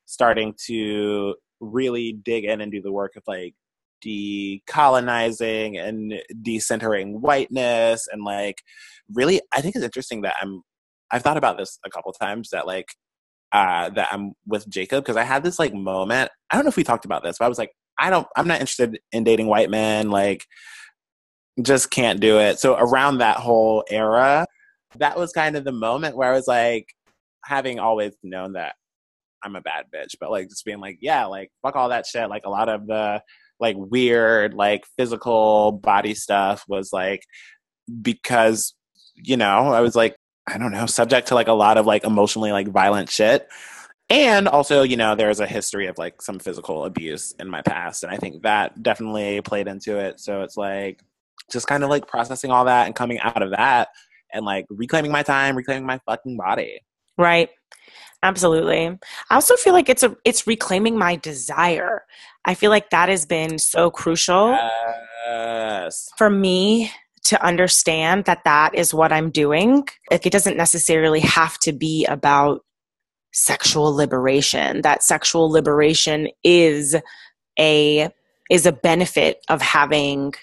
starting 0.07 0.55
to 0.67 1.35
really 1.61 2.13
dig 2.13 2.45
in 2.45 2.61
and 2.61 2.71
do 2.71 2.81
the 2.81 2.93
work 2.93 3.17
of 3.17 3.23
like 3.27 3.55
decolonizing 4.05 5.79
and 5.81 6.15
decentering 6.43 7.21
whiteness 7.21 8.07
and 8.13 8.23
like 8.25 8.63
really 9.13 9.41
I 9.53 9.61
think 9.61 9.75
it's 9.75 9.85
interesting 9.85 10.23
that 10.23 10.37
I'm 10.41 10.63
I've 11.11 11.23
thought 11.23 11.37
about 11.37 11.59
this 11.59 11.79
a 11.85 11.91
couple 11.91 12.13
times 12.13 12.51
that 12.51 12.67
like 12.67 12.87
uh 13.53 13.91
that 13.91 14.09
I'm 14.13 14.33
with 14.47 14.69
Jacob 14.69 15.03
because 15.03 15.17
I 15.17 15.25
had 15.25 15.43
this 15.43 15.59
like 15.59 15.75
moment 15.75 16.31
I 16.51 16.57
don't 16.57 16.65
know 16.65 16.71
if 16.71 16.77
we 16.77 16.85
talked 16.85 17.05
about 17.05 17.25
this 17.25 17.39
but 17.39 17.47
I 17.47 17.49
was 17.49 17.59
like 17.59 17.73
I 17.99 18.11
don't 18.11 18.27
I'm 18.37 18.49
not 18.49 18.61
interested 18.61 18.99
in 19.13 19.25
dating 19.25 19.47
white 19.47 19.71
men 19.71 20.11
like 20.11 20.45
just 21.63 21.91
can't 21.91 22.21
do 22.21 22.39
it. 22.39 22.59
So 22.61 22.77
around 22.77 23.19
that 23.19 23.37
whole 23.39 23.85
era 23.91 24.47
that 24.97 25.19
was 25.19 25.33
kind 25.33 25.57
of 25.57 25.65
the 25.65 25.73
moment 25.73 26.17
where 26.17 26.33
I 26.33 26.37
was 26.37 26.49
like 26.49 26.87
having 27.45 27.79
always 27.79 28.15
known 28.23 28.53
that 28.55 28.75
I'm 29.43 29.57
a 29.57 29.61
bad 29.61 29.87
bitch 29.95 30.15
but 30.21 30.31
like 30.31 30.49
just 30.49 30.65
being 30.65 30.81
like 30.81 30.99
yeah 31.01 31.27
like 31.27 31.51
fuck 31.63 31.77
all 31.77 31.91
that 31.91 32.07
shit. 32.07 32.29
Like 32.29 32.47
a 32.47 32.51
lot 32.51 32.69
of 32.69 32.87
the 32.87 33.23
like 33.61 33.77
weird 33.79 34.55
like 34.55 34.85
physical 34.97 35.73
body 35.73 36.15
stuff 36.15 36.65
was 36.69 36.93
like 36.93 37.23
because 38.03 38.75
you 39.17 39.37
know 39.37 39.73
i 39.73 39.81
was 39.81 39.97
like 39.97 40.17
i 40.47 40.59
don't 40.59 40.73
know 40.73 40.87
subject 40.87 41.29
to 41.29 41.35
like 41.35 41.49
a 41.49 41.53
lot 41.53 41.77
of 41.77 41.87
like 41.87 42.05
emotionally 42.05 42.53
like 42.53 42.69
violent 42.69 43.11
shit 43.11 43.49
and 44.11 44.49
also 44.49 44.83
you 44.83 44.97
know 44.97 45.15
there's 45.15 45.41
a 45.41 45.47
history 45.47 45.87
of 45.87 45.99
like 45.99 46.23
some 46.23 46.39
physical 46.39 46.85
abuse 46.85 47.35
in 47.39 47.49
my 47.49 47.63
past 47.63 48.03
and 48.03 48.13
i 48.13 48.17
think 48.17 48.43
that 48.43 48.83
definitely 48.83 49.41
played 49.43 49.69
into 49.69 49.99
it 49.99 50.19
so 50.19 50.43
it's 50.43 50.57
like 50.57 51.03
just 51.51 51.67
kind 51.67 51.83
of 51.83 51.91
like 51.91 52.07
processing 52.07 52.51
all 52.51 52.65
that 52.65 52.87
and 52.87 52.95
coming 52.95 53.19
out 53.21 53.43
of 53.43 53.51
that 53.51 53.89
and 54.33 54.45
like 54.45 54.67
reclaiming 54.71 55.13
my 55.13 55.23
time 55.23 55.57
reclaiming 55.57 55.87
my 55.87 55.99
fucking 56.07 56.37
body 56.37 56.81
Right. 57.19 57.51
Absolutely. 58.23 58.87
I 59.31 59.35
also 59.35 59.57
feel 59.57 59.75
like 59.75 59.89
it's 59.89 60.03
a 60.03 60.17
it's 60.25 60.47
reclaiming 60.47 60.97
my 60.97 61.17
desire. 61.17 62.05
I 62.45 62.55
feel 62.55 62.71
like 62.71 62.91
that 62.91 63.09
has 63.09 63.27
been 63.27 63.59
so 63.59 63.91
crucial 63.91 64.59
yes 65.27 66.09
for 66.17 66.31
me 66.31 66.91
to 67.25 67.45
understand 67.45 68.25
that 68.25 68.43
that 68.45 68.75
is 68.75 68.95
what 68.95 69.13
I'm 69.13 69.31
doing. 69.31 69.87
Like 70.11 70.27
it 70.27 70.33
doesn't 70.33 70.57
necessarily 70.57 71.21
have 71.21 71.59
to 71.59 71.73
be 71.73 72.07
about 72.07 72.65
sexual 73.39 73.95
liberation. 73.95 74.83
That 74.83 75.03
sexual 75.03 75.51
liberation 75.51 76.29
is 76.45 76.97
a 77.59 78.09
is 78.51 78.67
a 78.67 78.73
benefit 78.73 79.45
of 79.49 79.61
having 79.61 80.35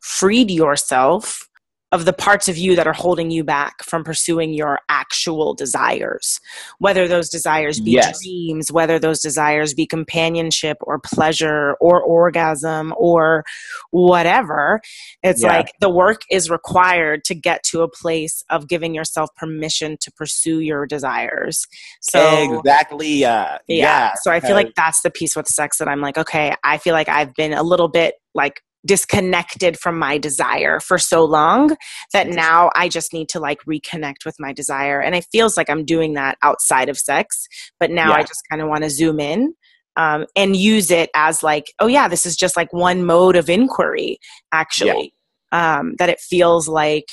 freed 0.00 0.50
yourself 0.50 1.48
of 1.94 2.06
the 2.06 2.12
parts 2.12 2.48
of 2.48 2.58
you 2.58 2.74
that 2.74 2.88
are 2.88 2.92
holding 2.92 3.30
you 3.30 3.44
back 3.44 3.84
from 3.84 4.02
pursuing 4.02 4.52
your 4.52 4.80
actual 4.88 5.54
desires. 5.54 6.40
Whether 6.80 7.06
those 7.06 7.28
desires 7.30 7.80
be 7.80 7.92
Yes. 7.92 8.18
dreams, 8.20 8.72
whether 8.72 8.98
those 8.98 9.20
desires 9.20 9.74
be 9.74 9.86
companionship 9.86 10.76
or 10.80 10.98
pleasure 10.98 11.74
or 11.80 12.02
orgasm 12.02 12.92
or 12.96 13.44
whatever, 13.92 14.80
it's 15.22 15.42
Yeah. 15.42 15.56
like 15.56 15.72
the 15.78 15.88
work 15.88 16.22
is 16.32 16.50
required 16.50 17.22
to 17.26 17.34
get 17.34 17.62
to 17.70 17.82
a 17.82 17.88
place 17.88 18.42
of 18.50 18.66
giving 18.66 18.92
yourself 18.92 19.30
permission 19.36 19.96
to 20.00 20.10
pursue 20.10 20.58
your 20.58 20.86
desires. 20.86 21.64
So 22.00 22.42
exactly 22.42 23.24
uh, 23.24 23.58
yeah. 23.68 23.86
yeah 23.86 24.14
So 24.16 24.32
I 24.32 24.40
feel 24.40 24.56
like 24.56 24.72
that's 24.74 25.02
the 25.02 25.12
piece 25.12 25.36
with 25.36 25.46
sex 25.46 25.78
that 25.78 25.86
I'm 25.86 26.00
like, 26.00 26.18
okay, 26.18 26.56
I 26.64 26.78
feel 26.78 26.94
like 26.94 27.08
I've 27.08 27.32
been 27.34 27.52
a 27.52 27.62
little 27.62 27.88
bit 27.88 28.16
like 28.34 28.62
disconnected 28.86 29.78
from 29.78 29.98
my 29.98 30.18
desire 30.18 30.80
for 30.80 30.98
so 30.98 31.24
long 31.24 31.76
that 32.12 32.28
now 32.28 32.70
I 32.74 32.88
just 32.88 33.12
need 33.12 33.28
to 33.30 33.40
like 33.40 33.60
reconnect 33.64 34.24
with 34.26 34.36
my 34.38 34.52
desire. 34.52 35.00
And 35.00 35.14
it 35.14 35.26
feels 35.32 35.56
like 35.56 35.70
I'm 35.70 35.84
doing 35.84 36.14
that 36.14 36.36
outside 36.42 36.88
of 36.88 36.98
sex, 36.98 37.46
but 37.80 37.90
now 37.90 38.12
I 38.12 38.22
just 38.22 38.42
kind 38.50 38.60
of 38.60 38.68
want 38.68 38.84
to 38.84 38.90
zoom 38.90 39.20
in. 39.20 39.54
Um, 39.96 40.26
and 40.34 40.56
use 40.56 40.90
it 40.90 41.08
as 41.14 41.44
like, 41.44 41.72
oh 41.78 41.86
yeah, 41.86 42.08
this 42.08 42.26
is 42.26 42.34
just 42.34 42.56
like 42.56 42.72
one 42.72 43.04
mode 43.04 43.36
of 43.36 43.48
inquiry, 43.48 44.18
actually. 44.50 45.14
Um, 45.52 45.94
that 45.98 46.08
it 46.08 46.18
feels 46.18 46.66
like 46.66 47.06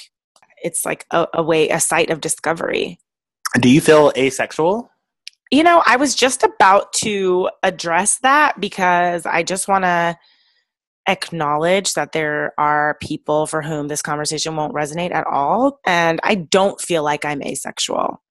it's 0.63 0.83
like 0.83 1.05
a, 1.11 1.27
a 1.35 1.43
way, 1.43 1.69
a 1.69 1.79
site 1.79 2.09
of 2.09 2.21
discovery. 2.21 2.99
do 3.59 3.69
you 3.69 3.81
feel 3.81 4.11
asexual 4.17 4.89
You 5.51 5.61
know, 5.61 5.83
I 5.85 5.97
was 5.97 6.15
just 6.15 6.41
about 6.41 6.91
to 6.93 7.49
address 7.61 8.17
that 8.23 8.59
because 8.59 9.27
I 9.27 9.43
just 9.43 9.67
want 9.67 9.83
to 9.83 10.17
acknowledge 11.07 11.93
that 11.93 12.11
there 12.11 12.53
are 12.57 12.97
people 13.01 13.47
for 13.47 13.61
whom 13.61 13.87
this 13.87 14.01
conversation 14.01 14.55
won't 14.55 14.73
resonate 14.73 15.13
at 15.13 15.25
all. 15.27 15.79
And 15.85 16.19
I 16.23 16.35
don't 16.35 16.79
feel 16.79 17.03
like 17.03 17.25
I'm 17.25 17.41
asexual. 17.41 18.21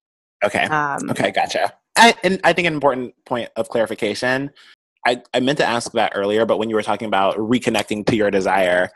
okay 0.45 0.65
Um, 0.65 1.11
Okay, 1.11 1.31
gotcha. 1.31 1.73
I, 1.97 2.15
and 2.23 2.41
I 2.45 2.53
think 2.53 2.67
an 2.67 2.75
important 2.75 3.15
point 3.27 3.51
of 3.57 3.69
clarification. 3.69 4.51
I, 5.07 5.23
I 5.35 5.41
meant 5.41 5.59
to 5.59 5.67
ask 5.67 5.93
that 5.93 6.13
earlier, 6.15 6.47
but 6.47 6.59
when 6.59 6.69
you 6.69 6.77
were 6.77 6.83
talking 6.83 7.09
about 7.09 7.37
reconnecting 7.37 8.07
to 8.07 8.17
your 8.17 8.31
desire, 8.31 8.91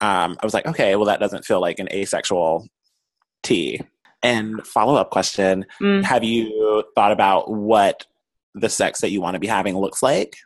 um, 0.00 0.36
I 0.40 0.46
was 0.46 0.54
like, 0.54 0.66
okay, 0.66 0.96
well, 0.96 1.06
that 1.06 1.20
doesn't 1.20 1.44
feel 1.44 1.60
like 1.60 1.78
an 1.78 1.88
asexual 1.92 2.66
T. 3.42 3.80
And 4.22 4.66
follow 4.66 4.96
up 4.96 5.10
question 5.10 5.66
Mm. 5.80 6.02
Have 6.04 6.24
you 6.24 6.84
thought 6.94 7.12
about 7.12 7.50
what 7.50 8.06
the 8.54 8.68
sex 8.68 9.00
that 9.00 9.10
you 9.10 9.20
want 9.20 9.34
to 9.34 9.40
be 9.40 9.46
having 9.46 9.76
looks 9.76 10.02
like 10.02 10.36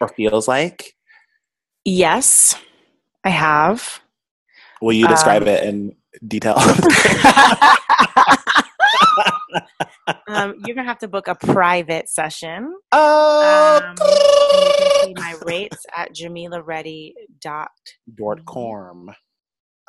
or 0.00 0.08
feels 0.08 0.48
like? 0.48 0.94
Yes, 1.84 2.54
I 3.24 3.30
have. 3.30 4.00
Will 4.82 4.92
you 4.92 5.08
describe 5.08 5.42
Um, 5.42 5.48
it 5.48 5.64
in 5.64 5.96
detail? 6.26 6.56
um, 10.28 10.54
you're 10.64 10.74
gonna 10.74 10.88
have 10.88 10.98
to 10.98 11.08
book 11.08 11.28
a 11.28 11.34
private 11.34 12.08
session. 12.08 12.74
oh, 12.92 13.80
Um, 13.84 13.94
you 14.00 14.72
can 14.78 14.90
see 15.04 15.14
my 15.16 15.34
rates 15.44 15.84
at 15.96 16.14
jamilareddy 16.14 17.12
dot 17.40 17.70
Dort 18.14 18.44
Corm. 18.44 19.14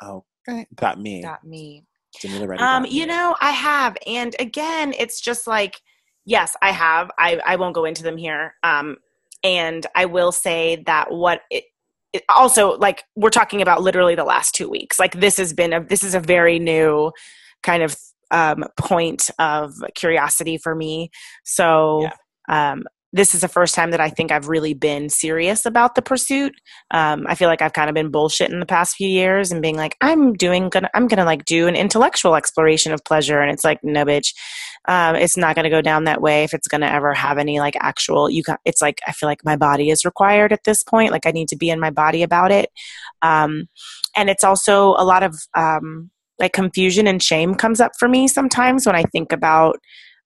Okay, 0.02 0.66
got 0.74 1.00
me. 1.00 1.22
dot 1.22 1.44
me. 1.44 1.84
Jamila 2.20 2.46
Reddy 2.46 2.62
Um, 2.62 2.84
you 2.86 3.06
know, 3.06 3.34
I 3.40 3.52
have, 3.52 3.96
and 4.06 4.36
again, 4.38 4.92
it's 4.98 5.18
just 5.20 5.46
like, 5.46 5.80
yes, 6.26 6.54
I 6.60 6.70
have. 6.72 7.10
I 7.18 7.40
I 7.44 7.56
won't 7.56 7.74
go 7.74 7.84
into 7.86 8.02
them 8.02 8.18
here. 8.18 8.54
Um, 8.62 8.98
and 9.44 9.86
I 9.96 10.04
will 10.04 10.30
say 10.32 10.82
that 10.86 11.10
what 11.10 11.40
it 11.50 11.64
also 12.28 12.76
like 12.78 13.04
we're 13.16 13.30
talking 13.30 13.62
about 13.62 13.82
literally 13.82 14.14
the 14.14 14.24
last 14.24 14.54
two 14.54 14.68
weeks. 14.68 14.98
Like 14.98 15.20
this 15.20 15.36
has 15.36 15.52
been 15.52 15.72
a 15.72 15.84
this 15.84 16.02
is 16.02 16.14
a 16.14 16.20
very 16.20 16.58
new 16.58 17.12
kind 17.62 17.82
of 17.82 17.96
um 18.30 18.64
point 18.76 19.30
of 19.38 19.72
curiosity 19.94 20.58
for 20.58 20.74
me. 20.74 21.10
So. 21.44 22.08
Um, 22.48 22.84
this 23.14 23.34
is 23.34 23.42
the 23.42 23.48
first 23.48 23.74
time 23.74 23.90
that 23.90 24.00
I 24.00 24.08
think 24.08 24.32
I've 24.32 24.48
really 24.48 24.72
been 24.72 25.10
serious 25.10 25.66
about 25.66 25.94
the 25.94 26.02
pursuit. 26.02 26.54
Um, 26.90 27.26
I 27.28 27.34
feel 27.34 27.48
like 27.48 27.60
I've 27.60 27.74
kind 27.74 27.90
of 27.90 27.94
been 27.94 28.10
bullshitting 28.10 28.58
the 28.58 28.66
past 28.66 28.96
few 28.96 29.08
years 29.08 29.52
and 29.52 29.60
being 29.60 29.76
like, 29.76 29.96
I'm 30.00 30.32
doing 30.32 30.70
gonna, 30.70 30.88
I'm 30.94 31.08
gonna 31.08 31.26
like 31.26 31.44
do 31.44 31.66
an 31.66 31.76
intellectual 31.76 32.34
exploration 32.34 32.92
of 32.92 33.04
pleasure, 33.04 33.40
and 33.40 33.52
it's 33.52 33.64
like, 33.64 33.80
no, 33.82 34.04
bitch, 34.04 34.34
um, 34.88 35.14
it's 35.14 35.36
not 35.36 35.54
gonna 35.56 35.70
go 35.70 35.82
down 35.82 36.04
that 36.04 36.22
way 36.22 36.42
if 36.44 36.54
it's 36.54 36.68
gonna 36.68 36.86
ever 36.86 37.12
have 37.12 37.36
any 37.36 37.60
like 37.60 37.76
actual. 37.80 38.30
You 38.30 38.42
got, 38.42 38.60
it's 38.64 38.80
like 38.80 39.00
I 39.06 39.12
feel 39.12 39.28
like 39.28 39.44
my 39.44 39.56
body 39.56 39.90
is 39.90 40.04
required 40.04 40.52
at 40.52 40.64
this 40.64 40.82
point. 40.82 41.12
Like 41.12 41.26
I 41.26 41.32
need 41.32 41.48
to 41.48 41.56
be 41.56 41.68
in 41.68 41.80
my 41.80 41.90
body 41.90 42.22
about 42.22 42.50
it, 42.50 42.70
um, 43.20 43.68
and 44.16 44.30
it's 44.30 44.44
also 44.44 44.94
a 44.96 45.04
lot 45.04 45.22
of 45.22 45.36
um, 45.54 46.10
like 46.38 46.54
confusion 46.54 47.06
and 47.06 47.22
shame 47.22 47.54
comes 47.54 47.80
up 47.80 47.92
for 47.98 48.08
me 48.08 48.26
sometimes 48.26 48.86
when 48.86 48.96
I 48.96 49.02
think 49.04 49.32
about 49.32 49.78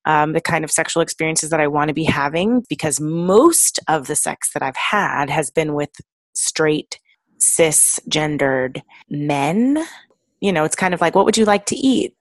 um, 0.07 0.33
the 0.33 0.41
kind 0.41 0.65
of 0.65 0.71
sexual 0.71 1.03
experiences 1.03 1.51
that 1.51 1.61
I 1.61 1.67
want 1.67 1.89
to 1.89 1.95
be 1.95 2.05
having 2.05 2.65
because 2.69 3.01
most 3.01 3.81
of 3.89 4.07
the 4.07 4.17
sex 4.17 4.51
that 4.55 4.63
I've 4.63 4.77
had 4.77 5.29
has 5.31 5.51
been 5.51 5.75
with 5.75 5.91
straight, 6.35 6.99
cisgendered 7.41 8.83
men. 9.11 9.85
You 10.41 10.53
know, 10.53 10.65
it's 10.65 10.77
kind 10.77 10.95
of 10.95 11.01
like, 11.01 11.15
what 11.15 11.25
would 11.25 11.37
you 11.37 11.45
like 11.45 11.67
to 11.67 11.77
eat? 11.77 12.15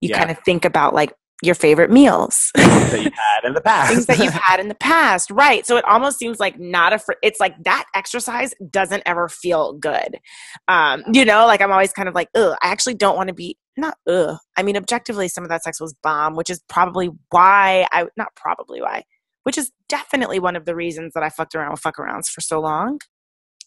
You 0.00 0.10
Yeah. 0.10 0.18
kind 0.18 0.30
of 0.30 0.38
think 0.44 0.64
about 0.64 0.94
like 0.94 1.12
your 1.42 1.54
favorite 1.54 1.90
meals. 1.90 2.50
that 2.54 3.00
you 3.02 3.10
had 3.14 3.46
in 3.46 3.54
the 3.54 3.60
past. 3.62 3.90
things 3.92 4.06
that 4.06 4.18
you've 4.18 4.32
had 4.50 4.58
in 4.60 4.68
the 4.68 4.74
past 4.74 5.30
right 5.30 5.64
so 5.64 5.76
it 5.76 5.84
almost 5.84 6.18
seems 6.18 6.40
like 6.40 6.58
not 6.58 6.92
a 6.92 6.98
fr- 6.98 7.12
it's 7.22 7.38
like 7.38 7.54
that 7.62 7.84
exercise 7.94 8.52
doesn't 8.70 9.02
ever 9.06 9.28
feel 9.28 9.74
good 9.74 10.18
um 10.66 11.04
you 11.12 11.24
know 11.24 11.46
like 11.46 11.60
i'm 11.62 11.70
always 11.70 11.92
kind 11.92 12.08
of 12.08 12.14
like 12.16 12.28
oh, 12.34 12.56
i 12.62 12.68
actually 12.68 12.94
don't 12.94 13.16
want 13.16 13.28
to 13.28 13.34
be 13.34 13.56
not 13.76 13.96
ugh. 14.06 14.36
I 14.56 14.62
mean 14.62 14.76
objectively 14.76 15.28
some 15.28 15.44
of 15.44 15.50
that 15.50 15.62
sex 15.62 15.80
was 15.80 15.94
bomb 16.02 16.36
which 16.36 16.50
is 16.50 16.62
probably 16.68 17.10
why 17.30 17.86
i 17.92 18.06
not 18.16 18.34
probably 18.36 18.80
why 18.80 19.04
which 19.44 19.56
is 19.56 19.70
definitely 19.88 20.38
one 20.38 20.56
of 20.56 20.64
the 20.64 20.74
reasons 20.74 21.12
that 21.14 21.22
i 21.22 21.28
fucked 21.28 21.54
around 21.54 21.70
with 21.70 21.80
fuck 21.80 21.96
arounds 21.96 22.28
for 22.28 22.40
so 22.40 22.60
long. 22.60 22.98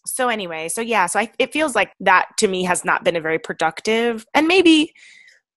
So 0.06 0.28
anyway 0.28 0.68
so 0.68 0.80
yeah 0.80 1.06
so 1.06 1.20
I, 1.20 1.32
it 1.38 1.52
feels 1.52 1.74
like 1.74 1.92
that 2.00 2.26
to 2.38 2.48
me 2.48 2.64
has 2.64 2.84
not 2.84 3.04
been 3.04 3.16
a 3.16 3.20
very 3.20 3.38
productive 3.38 4.26
and 4.34 4.46
maybe 4.46 4.92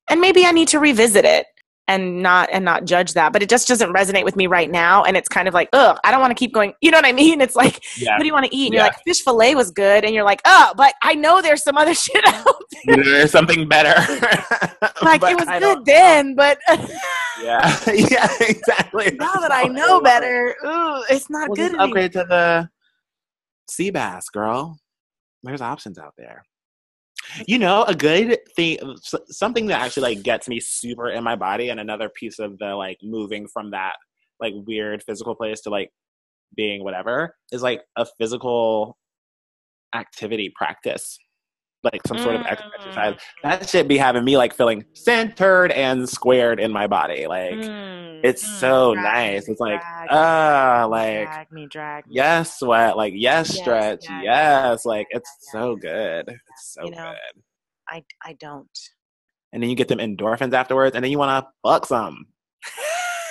and 0.10 0.21
maybe 0.21 0.45
i 0.45 0.51
need 0.51 0.69
to 0.69 0.79
revisit 0.79 1.25
it 1.25 1.47
and 1.88 2.21
not 2.21 2.50
and 2.52 2.65
not 2.65 2.86
judge 2.86 3.13
that 3.13 3.32
but 3.34 3.41
it 3.41 3.50
just 3.50 3.67
doesn't 3.67 3.93
resonate 3.93 4.23
with 4.23 4.36
me 4.36 4.47
right 4.47 4.69
now 4.69 5.04
and 5.04 5.15
it's 5.15 5.30
kind 5.30 5.47
of 5.47 5.54
like 5.54 5.69
ugh 5.73 5.97
i 6.04 6.12
don't 6.12 6.19
want 6.19 6.32
to 6.32 6.36
keep 6.36 6.54
going 6.54 6.73
you 6.82 6.91
know 6.91 6.97
what 6.97 7.06
i 7.06 7.12
mean 7.23 7.39
it's 7.41 7.56
like 7.56 7.84
yeah. 7.97 8.12
what 8.15 8.19
do 8.21 8.26
you 8.28 8.34
want 8.34 8.45
to 8.45 8.56
eat 8.56 8.67
and 8.67 8.73
Yeah. 8.76 8.82
you're 8.84 8.89
like 8.91 9.04
fish 9.04 9.23
fillet 9.23 9.56
was 9.56 9.71
good 9.71 10.04
and 10.04 10.13
you're 10.13 10.23
like 10.26 10.41
oh 10.45 10.73
but 10.76 10.93
i 11.04 11.13
know 11.15 11.41
there's 11.41 11.63
some 11.63 11.78
other 11.78 11.93
shit 12.06 12.26
out 12.28 12.45
there 12.86 13.04
There's 13.04 13.32
something 13.32 13.67
better. 13.67 13.93
like 15.02 15.21
it 15.23 15.38
was 15.39 15.47
I 15.47 15.60
good 15.60 15.86
then 15.86 16.36
but 16.36 16.60
Yeah, 16.67 17.80
yeah, 17.88 18.28
exactly. 18.41 19.15
now 19.19 19.34
that 19.36 19.52
i 19.54 19.63
know 19.63 20.02
better 20.02 20.56
ooh, 20.65 21.04
it's 21.10 21.30
not 21.30 21.50
We'll 21.50 21.56
good 21.56 21.76
upgrade 21.80 22.13
to 22.13 22.26
the 22.28 22.69
sea 23.69 23.89
bass, 23.91 24.30
girl. 24.30 24.80
There's 25.43 25.62
options 25.62 25.97
out 26.00 26.13
there. 26.17 26.43
You 27.45 27.60
know, 27.60 27.84
a 27.84 27.95
good 27.95 28.39
thing, 28.56 28.80
something 29.30 29.67
that 29.67 29.82
actually 29.82 30.15
like 30.15 30.23
gets 30.23 30.47
me 30.47 30.60
super 30.60 31.10
in 31.10 31.23
my 31.23 31.36
body, 31.36 31.69
and 31.69 31.80
another 31.80 32.10
piece 32.10 32.39
of 32.39 32.58
the 32.58 32.76
like 32.76 32.97
moving 33.04 33.47
from 33.47 33.71
that 33.71 33.93
like 34.39 34.54
weird 34.65 35.04
physical 35.04 35.36
place 35.36 35.62
to 35.62 35.69
like 35.69 35.91
being 36.56 36.84
whatever 36.84 37.36
is 37.52 37.62
like 37.62 37.82
a 37.97 38.06
physical 38.17 38.97
activity 39.93 40.52
practice, 40.56 41.17
like 41.93 42.06
some 42.08 42.17
sort 42.17 42.36
of 42.36 42.41
ex- 42.47 42.62
exercise. 42.76 43.15
That 43.43 43.67
shit 43.69 43.88
be 43.88 43.97
having 43.97 44.23
me 44.26 44.38
like 44.38 44.54
feeling 44.54 44.86
centered 44.93 45.71
and 45.71 46.08
squared 46.10 46.60
in 46.60 46.71
my 46.71 46.88
body. 46.88 47.28
Like 47.28 47.58
Mm, 47.60 48.21
it's 48.23 48.43
mm, 48.43 48.60
so 48.60 48.93
drag 48.93 49.13
nice. 49.13 49.47
me, 49.47 49.54
It's 49.54 49.60
like 49.62 49.82
ah, 50.12 50.88
like 50.89 51.28
drag 51.28 51.52
me 51.52 51.67
drag 51.69 52.08
me. 52.08 52.15
yes 52.15 52.60
sweat 52.60 52.97
like 52.97 53.13
yes 53.15 53.50
Yes, 53.50 53.58
stretch 53.60 54.02
yes 54.10 54.23
yeah, 54.23 54.76
like 54.86 55.08
it's 55.12 55.30
so 55.52 55.76
good. 55.76 56.30
It's 56.30 56.73
so 56.73 56.86
You 56.86 56.91
know? 56.91 57.12
good. 57.12 57.41
I 57.89 58.04
i 58.26 58.34
don't. 58.34 58.67
And 59.54 59.63
then 59.63 59.69
you 59.69 59.76
get 59.76 59.88
them 59.88 60.00
endorphins 60.00 60.54
afterwards 60.54 60.95
and 60.95 61.04
then 61.04 61.12
you 61.12 61.17
want 61.19 61.45
to 61.45 61.52
fuck 61.67 61.86
some. 61.86 62.28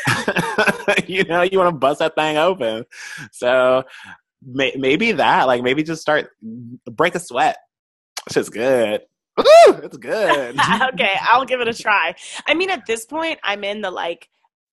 You 1.06 1.24
know 1.24 1.42
you 1.42 1.58
want 1.58 1.68
to 1.74 1.78
bust 1.78 1.98
that 1.98 2.14
thing 2.14 2.36
open. 2.36 2.84
So 3.32 3.82
may- 4.44 4.74
maybe 4.78 5.12
that 5.12 5.46
like 5.46 5.62
maybe 5.62 5.82
just 5.82 6.00
start 6.00 6.30
break 6.90 7.14
a 7.14 7.20
sweat 7.20 7.56
it's 8.28 8.34
just 8.34 8.52
good 8.52 9.02
Woo, 9.36 9.44
it's 9.82 9.96
good 9.98 10.56
okay, 10.94 11.14
I'll 11.22 11.44
give 11.44 11.60
it 11.60 11.68
a 11.68 11.74
try. 11.74 12.14
I 12.46 12.54
mean, 12.54 12.70
at 12.70 12.86
this 12.86 13.04
point, 13.04 13.38
I'm 13.44 13.64
in 13.64 13.82
the 13.82 13.90
like, 13.90 14.30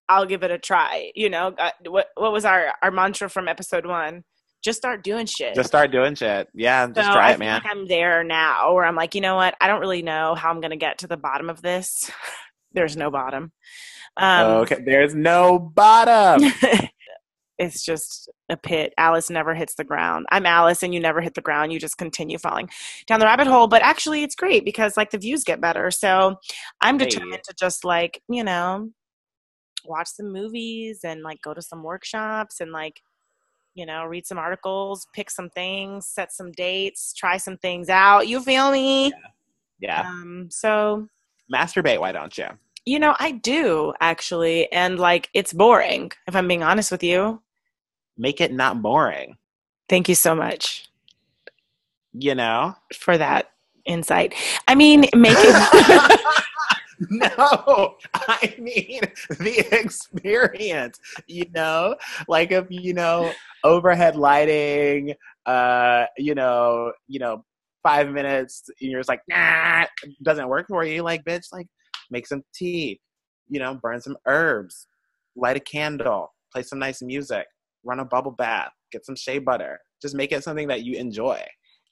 I'll 0.07 0.25
give 0.25 0.43
it 0.43 0.51
a 0.51 0.57
try. 0.57 1.11
You 1.15 1.29
know, 1.29 1.53
uh, 1.57 1.71
what 1.87 2.07
what 2.15 2.31
was 2.31 2.45
our 2.45 2.73
our 2.81 2.91
mantra 2.91 3.29
from 3.29 3.49
episode 3.49 3.85
one? 3.85 4.23
Just 4.63 4.77
start 4.77 5.03
doing 5.03 5.25
shit. 5.25 5.55
just 5.55 5.67
start 5.67 5.91
doing 5.91 6.15
shit 6.15 6.47
yeah 6.53 6.87
just 6.87 7.11
try 7.11 7.31
I 7.31 7.33
it 7.33 7.39
man 7.39 7.61
Like 7.61 7.69
I'm 7.69 7.85
there 7.85 8.23
now, 8.23 8.73
where 8.73 8.85
I'm 8.85 8.95
like, 8.95 9.13
you 9.15 9.19
know 9.19 9.35
what? 9.35 9.55
I 9.59 9.67
don't 9.67 9.81
really 9.81 10.01
know 10.01 10.35
how 10.35 10.49
I'm 10.49 10.61
gonna 10.61 10.77
get 10.77 10.99
to 10.99 11.07
the 11.07 11.17
bottom 11.17 11.49
of 11.49 11.61
this. 11.61 12.09
There's 12.71 12.95
no 12.95 13.11
bottom. 13.11 13.51
Um, 14.15 14.47
okay 14.61 14.77
there's 14.85 15.15
no 15.15 15.57
bottom 15.57 16.51
it's 17.63 17.83
just 17.83 18.29
a 18.49 18.57
pit. 18.57 18.93
Alice 18.97 19.29
never 19.29 19.55
hits 19.55 19.75
the 19.75 19.83
ground. 19.83 20.25
I'm 20.31 20.45
Alice, 20.45 20.83
and 20.83 20.93
you 20.93 20.99
never 20.99 21.21
hit 21.21 21.33
the 21.33 21.41
ground. 21.41 21.73
You 21.73 21.79
just 21.79 21.97
continue 21.97 22.37
falling 22.37 22.69
down 23.07 23.19
the 23.19 23.25
rabbit 23.25 23.47
hole. 23.47 23.67
But 23.67 23.81
actually, 23.81 24.23
it's 24.23 24.35
great 24.35 24.65
because 24.65 24.97
like 24.97 25.11
the 25.11 25.17
views 25.17 25.43
get 25.43 25.61
better. 25.61 25.91
So 25.91 26.35
I'm 26.81 26.97
Hey. 26.99 27.05
determined 27.05 27.43
to 27.45 27.53
just 27.59 27.83
like 27.85 28.21
you 28.29 28.43
know 28.43 28.89
watch 29.85 30.07
some 30.09 30.31
movies 30.31 31.01
and 31.03 31.21
like 31.23 31.41
go 31.41 31.53
to 31.53 31.61
some 31.61 31.83
workshops 31.83 32.59
and 32.61 32.71
like 32.71 33.01
you 33.75 33.85
know 33.85 34.05
read 34.05 34.25
some 34.25 34.37
articles, 34.37 35.07
pick 35.13 35.29
some 35.31 35.49
things, 35.49 36.07
set 36.07 36.31
some 36.31 36.51
dates, 36.51 37.13
try 37.13 37.37
some 37.37 37.57
things 37.57 37.89
out. 37.89 38.27
You 38.27 38.41
feel 38.41 38.71
me? 38.71 39.13
yeah 39.79 40.03
Um, 40.03 40.47
so 40.51 41.07
masturbate 41.53 41.99
why 41.99 42.11
don't 42.11 42.37
you 42.37 42.47
you 42.85 42.99
know 42.99 43.15
I 43.19 43.31
do 43.31 43.93
actually, 44.01 44.71
and 44.71 44.99
like 44.99 45.29
it's 45.33 45.53
boring 45.53 46.11
if 46.27 46.35
I'm 46.35 46.47
being 46.47 46.63
honest 46.63 46.91
with 46.91 47.03
you. 47.03 47.41
Make 48.17 48.41
it 48.41 48.51
not 48.53 48.81
boring 48.81 49.37
Thank 49.89 50.09
you 50.09 50.15
so 50.15 50.33
much. 50.35 50.89
you 52.13 52.35
know 52.35 52.75
for 52.93 53.17
that 53.17 53.49
insight. 53.85 54.33
I 54.67 54.75
mean, 54.75 55.01
make 55.13 55.35
it. 55.37 56.19
no 57.09 57.95
i 58.15 58.55
mean 58.59 59.01
the 59.39 59.67
experience 59.77 60.99
you 61.27 61.43
know 61.53 61.95
like 62.29 62.51
if 62.51 62.65
you 62.69 62.93
know 62.93 63.29
overhead 63.65 64.15
lighting 64.15 65.13
uh 65.45 66.05
you 66.17 66.33
know 66.33 66.93
you 67.07 67.19
know 67.19 67.43
five 67.81 68.09
minutes 68.09 68.63
and 68.79 68.89
you're 68.89 68.99
just 68.99 69.09
like 69.09 69.21
nah 69.27 69.83
doesn't 70.21 70.47
work 70.47 70.65
for 70.69 70.85
you 70.85 71.01
like 71.01 71.25
bitch 71.25 71.47
like 71.51 71.67
make 72.09 72.25
some 72.25 72.41
tea 72.53 73.01
you 73.49 73.59
know 73.59 73.77
burn 73.81 73.99
some 73.99 74.15
herbs 74.25 74.87
light 75.35 75.57
a 75.57 75.59
candle 75.59 76.31
play 76.53 76.63
some 76.63 76.79
nice 76.79 77.01
music 77.01 77.47
run 77.83 77.99
a 77.99 78.05
bubble 78.05 78.31
bath 78.31 78.71
get 78.91 79.05
some 79.05 79.15
shea 79.15 79.39
butter 79.39 79.79
just 80.01 80.15
make 80.15 80.31
it 80.31 80.43
something 80.43 80.67
that 80.67 80.83
you 80.83 80.95
enjoy 80.97 81.41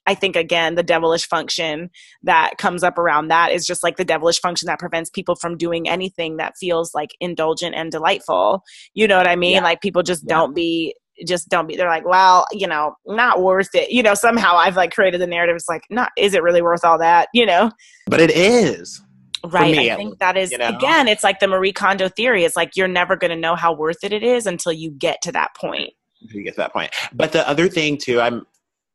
I 0.06 0.14
think 0.14 0.34
again, 0.34 0.74
the 0.74 0.82
devilish 0.82 1.28
function 1.28 1.88
that 2.24 2.54
comes 2.58 2.82
up 2.82 2.98
around 2.98 3.28
that 3.28 3.52
is 3.52 3.64
just 3.64 3.84
like 3.84 3.98
the 3.98 4.04
devilish 4.04 4.40
function 4.40 4.66
that 4.66 4.80
prevents 4.80 5.10
people 5.10 5.36
from 5.36 5.56
doing 5.56 5.88
anything 5.88 6.38
that 6.38 6.54
feels 6.58 6.92
like 6.92 7.10
indulgent 7.20 7.76
and 7.76 7.92
delightful. 7.92 8.64
You 8.94 9.06
know 9.06 9.16
what 9.16 9.28
I 9.28 9.36
mean? 9.36 9.52
Yeah. 9.54 9.62
Like 9.62 9.80
people 9.80 10.02
just 10.02 10.24
Yeah. 10.26 10.34
don't 10.38 10.54
be 10.56 10.96
just 11.26 11.48
don't 11.48 11.68
be 11.68 11.76
they're 11.76 11.88
like 11.88 12.06
well 12.06 12.46
you 12.52 12.66
know 12.66 12.94
not 13.06 13.42
worth 13.42 13.68
it 13.74 13.90
you 13.90 14.02
know 14.02 14.14
somehow 14.14 14.56
i've 14.56 14.76
like 14.76 14.90
created 14.92 15.20
the 15.20 15.26
narrative 15.26 15.54
it's 15.54 15.68
like 15.68 15.82
not 15.90 16.10
is 16.16 16.32
it 16.32 16.42
really 16.42 16.62
worth 16.62 16.84
all 16.84 16.98
that 16.98 17.28
you 17.34 17.44
know 17.44 17.70
but 18.06 18.18
it 18.18 18.30
is 18.30 19.00
right 19.44 19.76
me, 19.76 19.90
i 19.90 19.96
think 19.96 20.18
that 20.18 20.36
is 20.36 20.52
you 20.52 20.58
know? 20.58 20.68
again 20.68 21.08
it's 21.08 21.24
like 21.24 21.40
the 21.40 21.48
marie 21.48 21.72
kondo 21.72 22.08
theory 22.08 22.44
it's 22.44 22.56
like 22.56 22.76
you're 22.76 22.88
never 22.88 23.16
going 23.16 23.30
to 23.30 23.36
know 23.36 23.54
how 23.56 23.72
worth 23.72 24.04
it 24.04 24.12
it 24.12 24.22
is 24.22 24.46
until 24.46 24.72
you 24.72 24.90
get 24.90 25.20
to 25.22 25.32
that 25.32 25.50
point 25.56 25.92
until 26.22 26.38
you 26.38 26.44
get 26.44 26.54
to 26.54 26.60
that 26.60 26.72
point. 26.72 26.90
But 27.12 27.32
the 27.32 27.46
other 27.48 27.68
thing 27.68 27.98
too, 27.98 28.20
I'm 28.20 28.46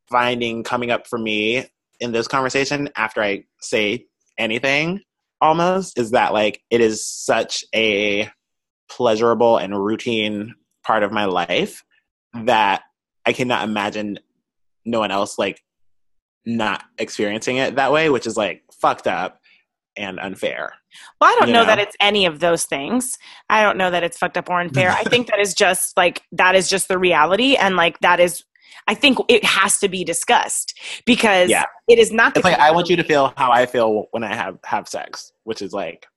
finding 0.10 0.64
coming 0.64 0.92
up 0.92 1.08
for 1.08 1.20
me 1.20 1.66
in 2.00 2.12
this 2.12 2.28
conversation 2.28 2.90
after 2.96 3.22
I 3.22 3.44
say 3.60 4.06
anything 4.38 5.02
almost 5.42 5.98
is 6.00 6.12
that 6.12 6.34
like 6.34 6.62
it 6.70 6.82
is 6.82 7.06
such 7.06 7.64
a 7.76 8.30
pleasurable 8.90 9.58
and 9.58 9.78
routine 9.78 10.56
part 10.84 11.04
of 11.04 11.12
my 11.12 11.26
life 11.26 11.84
that 12.34 12.84
I 13.26 13.34
cannot 13.34 13.68
imagine 13.68 14.20
no 14.86 15.00
one 15.00 15.12
else 15.12 15.38
like 15.38 15.62
not 16.46 16.84
experiencing 16.98 17.58
it 17.58 17.76
that 17.76 17.92
way, 17.92 18.10
which 18.10 18.26
is 18.26 18.38
like 18.38 18.64
fucked 18.72 19.06
up 19.06 19.37
and 19.98 20.20
unfair. 20.20 20.74
Well, 21.20 21.30
I 21.32 21.36
don't 21.40 21.48
you 21.50 21.54
know, 21.54 21.66
that 21.66 21.80
it's 21.80 21.96
any 22.00 22.26
of 22.26 22.40
those 22.40 22.66
things. 22.66 23.18
I 23.50 23.64
don't 23.64 23.78
know 23.78 23.92
that 23.92 24.04
it's 24.04 24.18
fucked 24.18 24.38
up 24.38 24.50
or 24.50 24.60
unfair. 24.60 24.92
I 24.92 25.04
think 25.04 25.28
that 25.28 25.40
is 25.40 25.54
just 25.54 25.96
like 25.98 26.24
that 26.32 26.56
is 26.56 26.70
just 26.70 26.88
the 26.88 26.98
reality, 26.98 27.56
and 27.56 27.76
like 27.76 28.00
that 28.00 28.20
is. 28.20 28.44
I 28.90 28.94
think 28.94 29.18
it 29.28 29.44
has 29.44 29.80
to 29.80 29.90
be 29.90 30.06
discussed 30.06 30.74
because 31.06 31.50
Yeah. 31.50 31.66
it 31.90 32.00
is 32.00 32.12
not. 32.14 32.34
The 32.34 32.40
It's 32.40 32.46
like 32.46 32.58
I 32.58 32.72
want 32.72 32.88
you 32.90 32.96
to 32.96 33.04
feel 33.04 33.34
how 33.36 33.52
I 33.52 33.66
feel 33.66 34.06
when 34.12 34.24
I 34.24 34.34
have 34.34 34.58
have 34.64 34.88
sex, 34.88 35.34
which 35.44 35.62
is 35.62 35.74
like 35.74 36.08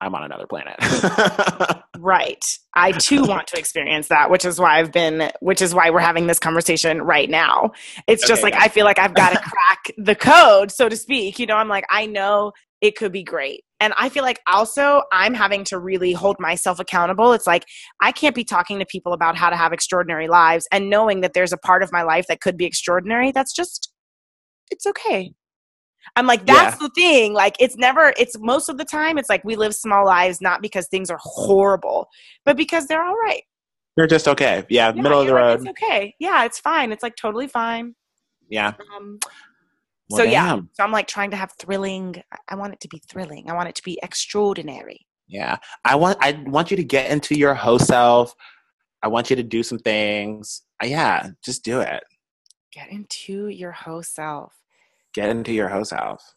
I'm 0.00 0.14
on 0.14 0.24
another 0.24 0.46
planet. 0.46 0.76
right. 1.98 2.44
I 2.74 2.92
too 2.92 3.24
want 3.24 3.48
to 3.48 3.58
experience 3.58 4.08
that, 4.08 4.30
which 4.30 4.44
is 4.44 4.58
why 4.58 4.78
I've 4.78 4.92
been, 4.92 5.30
which 5.40 5.60
is 5.60 5.74
why 5.74 5.90
we're 5.90 6.00
having 6.00 6.26
this 6.26 6.38
conversation 6.38 7.02
right 7.02 7.28
now. 7.28 7.72
It's 8.06 8.26
just 8.26 8.42
Okay, 8.42 8.52
like, 8.52 8.62
I 8.62 8.68
feel 8.68 8.84
like 8.86 8.98
I've 8.98 9.14
got 9.14 9.30
to 9.30 9.38
crack 9.38 9.92
the 9.98 10.14
code, 10.14 10.70
so 10.70 10.88
to 10.88 10.96
speak. 10.96 11.38
You 11.38 11.46
know, 11.46 11.56
I'm 11.56 11.68
like, 11.68 11.84
I 11.90 12.06
know 12.06 12.52
it 12.80 12.96
could 12.96 13.12
be 13.12 13.22
great. 13.22 13.62
And 13.78 13.92
I 13.98 14.08
feel 14.08 14.22
like 14.22 14.40
also 14.46 15.02
I'm 15.12 15.34
having 15.34 15.64
to 15.64 15.78
really 15.78 16.12
hold 16.12 16.36
myself 16.38 16.80
accountable. 16.80 17.32
It's 17.32 17.46
like, 17.46 17.64
I 18.00 18.12
can't 18.12 18.34
be 18.34 18.44
talking 18.44 18.78
to 18.78 18.86
people 18.86 19.12
about 19.12 19.36
how 19.36 19.50
to 19.50 19.56
have 19.56 19.72
extraordinary 19.72 20.28
lives 20.28 20.66
and 20.72 20.88
knowing 20.88 21.20
that 21.20 21.32
there's 21.34 21.52
a 21.52 21.58
part 21.58 21.82
of 21.82 21.90
my 21.92 22.02
life 22.02 22.26
that 22.28 22.40
could 22.40 22.56
be 22.56 22.64
extraordinary. 22.64 23.32
That's 23.32 23.52
just, 23.54 23.92
it's 24.70 24.86
okay. 24.86 25.32
I'm 26.16 26.26
like, 26.26 26.44
that's 26.46 26.78
the 26.78 26.90
thing. 26.90 27.32
Like, 27.34 27.56
it's 27.60 27.76
never, 27.76 28.12
it's 28.18 28.38
most 28.38 28.68
of 28.68 28.78
the 28.78 28.84
time, 28.84 29.18
it's 29.18 29.28
like 29.28 29.44
we 29.44 29.56
live 29.56 29.74
small 29.74 30.04
lives, 30.04 30.40
not 30.40 30.62
because 30.62 30.88
things 30.88 31.10
are 31.10 31.18
horrible, 31.22 32.08
but 32.44 32.56
because 32.56 32.86
they're 32.86 33.04
all 33.04 33.14
right. 33.16 33.42
They're 33.96 34.06
just 34.06 34.28
okay. 34.28 34.64
Yeah, 34.68 34.92
Yeah, 34.94 35.02
middle 35.02 35.20
of 35.20 35.26
the 35.26 35.32
like, 35.32 35.42
road. 35.42 35.60
It's 35.60 35.68
okay. 35.70 36.14
Yeah, 36.18 36.44
it's 36.44 36.58
fine. 36.58 36.92
It's 36.92 37.02
like 37.02 37.16
totally 37.16 37.48
fine. 37.48 37.94
Yeah. 38.48 38.72
Um, 38.96 39.18
Well, 40.08 40.18
so, 40.18 40.22
yeah. 40.24 40.58
So 40.72 40.82
I'm 40.84 40.92
like 40.92 41.06
trying 41.06 41.30
to 41.30 41.36
have 41.36 41.52
thrilling. 41.58 42.22
I- 42.48 42.54
want 42.56 42.72
it 42.72 42.80
to 42.80 42.88
be 42.88 43.00
thrilling. 43.08 43.48
I 43.50 43.54
want 43.54 43.68
it 43.68 43.74
to 43.76 43.82
be 43.82 43.98
extraordinary. 44.02 45.06
Yeah. 45.28 45.56
I 45.84 45.94
want 45.96 46.18
I 46.20 46.42
want 46.46 46.70
you 46.70 46.76
to 46.76 46.84
get 46.84 47.10
into 47.10 47.36
your 47.38 47.54
host 47.54 47.86
self. 47.86 48.34
I 49.02 49.08
want 49.08 49.30
you 49.30 49.36
to 49.36 49.42
do 49.42 49.62
some 49.62 49.78
things. 49.78 50.62
Uh, 50.82 50.86
Yeah, 50.86 51.28
just 51.44 51.64
do 51.64 51.80
it. 51.80 52.02
Get 52.72 52.90
into 52.90 53.48
your 53.48 53.72
whole 53.72 54.02
self. 54.02 54.52
Get 55.14 55.28
into 55.28 55.52
your 55.52 55.68
host 55.68 55.92
house. 55.92 56.34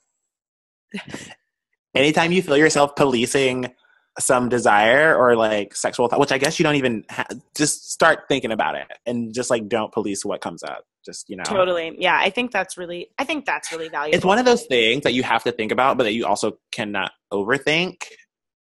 Anytime 1.95 2.31
you 2.31 2.41
feel 2.41 2.57
yourself 2.57 2.95
policing 2.95 3.73
some 4.19 4.49
desire 4.49 5.15
or 5.15 5.35
like 5.35 5.75
sexual 5.75 6.07
thought, 6.07 6.19
which 6.19 6.31
I 6.31 6.37
guess 6.37 6.59
you 6.59 6.63
don't 6.63 6.75
even 6.75 7.03
ha- 7.09 7.25
just 7.55 7.91
start 7.91 8.21
thinking 8.27 8.51
about 8.51 8.75
it 8.75 8.87
and 9.05 9.33
just 9.33 9.49
like 9.49 9.67
don't 9.67 9.91
police 9.91 10.23
what 10.23 10.41
comes 10.41 10.63
up. 10.63 10.85
Just, 11.05 11.29
you 11.29 11.35
know. 11.35 11.43
Totally. 11.43 11.95
Yeah, 11.97 12.17
I 12.19 12.29
think 12.29 12.51
that's 12.51 12.77
really. 12.77 13.09
I 13.19 13.25
think 13.25 13.45
that's 13.45 13.71
really 13.71 13.89
valuable. 13.89 14.15
it's 14.15 14.25
one 14.25 14.39
of 14.39 14.45
those 14.45 14.65
things 14.65 15.03
that 15.03 15.13
you 15.13 15.23
have 15.23 15.43
to 15.43 15.51
think 15.51 15.71
about, 15.71 15.97
but 15.97 16.05
that 16.05 16.13
you 16.13 16.25
also 16.25 16.57
cannot 16.71 17.11
overthink. 17.31 18.03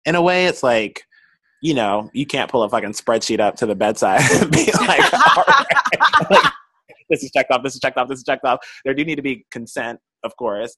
In 0.06 0.16
a 0.16 0.22
way, 0.22 0.48
it's 0.48 0.64
like, 0.64 1.04
you 1.62 1.76
know, 1.76 2.10
you 2.14 2.26
can't 2.26 2.50
pull 2.50 2.64
a 2.64 2.70
fucking 2.70 2.94
spreadsheet 2.94 3.40
up 3.40 3.58
to 3.58 3.68
the 3.68 3.76
bedside 3.76 4.22
and 4.32 4.52
be 4.52 4.66
like, 4.72 5.12
right, 5.12 6.32
like, 6.32 6.54
this 7.12 7.24
is 7.24 7.32
checked 7.32 7.52
off, 7.52 7.62
this 7.64 7.76
is 7.76 7.80
checked 7.80 7.98
off, 7.98 8.08
this 8.08 8.20
is 8.20 8.24
checked 8.24 8.46
off. 8.46 8.60
There 8.84 8.94
do 8.94 9.06
need 9.06 9.16
to 9.16 9.22
be 9.22 9.46
consent, 9.52 10.00
of 10.24 10.36
course. 10.38 10.76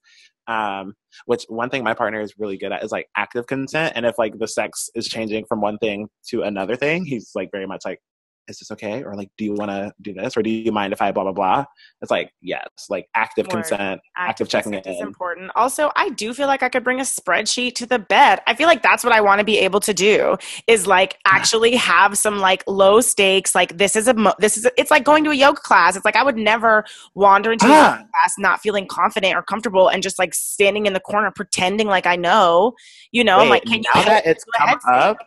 Um, 0.48 0.94
which 1.26 1.46
one 1.48 1.70
thing 1.70 1.84
my 1.84 1.94
partner 1.94 2.20
is 2.20 2.34
really 2.38 2.58
good 2.58 2.74
at 2.74 2.84
is 2.84 2.92
like 2.92 3.08
active 3.16 3.48
consent. 3.48 3.94
And 3.96 4.06
if 4.06 4.18
like 4.18 4.38
the 4.38 4.48
sex 4.48 4.90
is 4.96 5.08
changing 5.08 5.46
from 5.46 5.62
one 5.62 5.78
thing 5.78 6.10
to 6.30 6.42
another 6.42 6.76
thing, 6.76 7.06
he's 7.06 7.32
like 7.34 7.50
very 7.52 7.66
much 7.66 7.84
like, 7.86 8.00
is 8.48 8.60
this 8.60 8.72
okay? 8.72 9.04
Or 9.04 9.16
like, 9.16 9.30
do 9.38 9.46
you 9.46 9.54
want 9.54 9.72
to 9.72 9.94
do 10.02 10.14
this? 10.14 10.36
Or 10.36 10.44
do 10.44 10.50
you 10.50 10.72
mind 10.72 10.92
if 10.94 11.02
I 11.02 11.12
blah, 11.12 11.24
blah, 11.24 11.32
blah? 11.32 11.66
It's 12.02 12.12
like, 12.12 12.32
yes, 12.42 12.66
like 12.90 13.08
active 13.16 13.46
Word. 13.48 13.64
consent 13.66 14.02
active 14.18 14.50
checking 14.50 14.74
consent 14.74 14.96
is 14.96 15.02
in. 15.02 15.08
important. 15.08 15.52
Also, 15.56 15.92
I 15.96 16.10
do 16.10 16.34
feel 16.34 16.48
like 16.48 16.62
I 16.64 16.70
could 16.70 16.84
bring 16.84 17.00
a 17.00 17.04
spreadsheet 17.04 17.76
to 17.76 17.86
the 17.86 18.00
bed. 18.00 18.42
I 18.48 18.54
feel 18.56 18.68
like 18.68 18.82
that's 18.84 19.04
what 19.04 19.14
I 19.14 19.22
want 19.22 19.40
to 19.40 19.46
be 19.46 19.58
able 19.60 19.80
to 19.82 19.94
do 19.94 20.36
is 20.68 20.86
like 20.88 21.18
actually 21.26 21.76
have 21.76 22.18
some 22.18 22.40
like 22.40 22.64
low 22.68 23.00
stakes. 23.02 23.56
Like 23.56 23.78
this 23.78 23.96
is 23.96 24.08
a 24.08 24.14
mo- 24.14 24.36
this 24.40 24.58
is 24.58 24.66
a, 24.66 24.72
it's 24.78 24.92
like 24.92 25.04
going 25.06 25.24
to 25.24 25.30
a 25.32 25.36
yoga 25.36 25.62
class. 25.62 25.96
It's 25.96 26.06
like 26.06 26.16
I 26.16 26.24
would 26.24 26.38
never 26.38 26.84
wander 27.16 27.52
into 27.54 27.66
a 27.66 27.70
Ah. 27.70 27.92
yoga 27.98 28.10
class 28.12 28.34
not 28.38 28.60
feeling 28.62 28.88
confident 28.88 29.36
or 29.36 29.42
comfortable 29.42 29.88
and 29.88 30.04
just 30.04 30.20
like 30.20 30.34
standing 30.34 30.86
in 30.86 30.94
the 30.94 31.00
corner 31.00 31.32
pretending 31.32 31.88
like 31.88 32.06
I 32.06 32.16
know. 32.18 32.74
You 33.12 33.24
know, 33.24 33.40
I'm 33.40 33.50
like, 33.50 33.64
can 33.64 33.76
you 33.76 33.84
now 33.96 34.04
that 34.04 34.26
it's 34.26 34.44
come 34.58 34.80
up, 34.92 35.18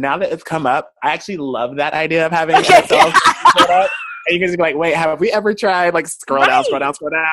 now 0.00 0.18
that 0.18 0.32
it's 0.32 0.42
come 0.42 0.66
up, 0.66 0.92
I 1.02 1.12
actually 1.12 1.38
love 1.38 1.76
that 1.76 1.94
idea 1.94 2.26
of 2.26 2.32
having 2.32 2.56
Okay. 2.56 2.82
set 2.86 2.92
up. 2.92 3.90
And 4.28 4.34
you 4.34 4.38
can 4.40 4.48
just 4.48 4.56
be 4.58 4.62
like, 4.62 4.76
wait, 4.76 4.94
have 4.94 5.20
we 5.20 5.30
ever 5.32 5.54
tried 5.54 5.94
like 5.94 6.08
scroll 6.08 6.44
down, 6.44 6.64
scroll 6.64 6.80
down, 6.80 6.94
scroll 6.94 7.10
down? 7.10 7.24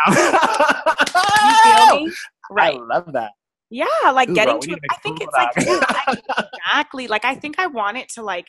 You 1.43 1.53
feel 1.63 1.95
me? 2.05 2.11
Right. 2.51 2.75
I 2.75 2.97
love 2.97 3.13
that. 3.13 3.31
Yeah, 3.69 3.85
like 4.13 4.29
Ooh, 4.29 4.35
getting 4.35 4.53
bro, 4.55 4.61
to 4.61 4.67
need 4.67 4.77
it. 4.77 4.83
a 4.91 4.93
I 4.93 4.97
think 4.97 5.21
it's 5.21 5.33
like 5.33 5.49
yeah, 5.57 6.45
exactly. 6.67 7.07
Like 7.07 7.25
I 7.25 7.35
think 7.35 7.57
I 7.57 7.65
want 7.67 7.97
it 7.97 8.07
to 8.09 8.21
like 8.21 8.45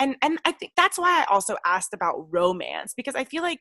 and 0.00 0.16
and 0.22 0.38
I 0.44 0.50
think 0.52 0.72
that's 0.76 0.98
why 0.98 1.22
I 1.22 1.32
also 1.32 1.56
asked 1.64 1.94
about 1.94 2.26
romance 2.32 2.92
because 2.96 3.14
I 3.14 3.24
feel 3.24 3.42
like 3.42 3.60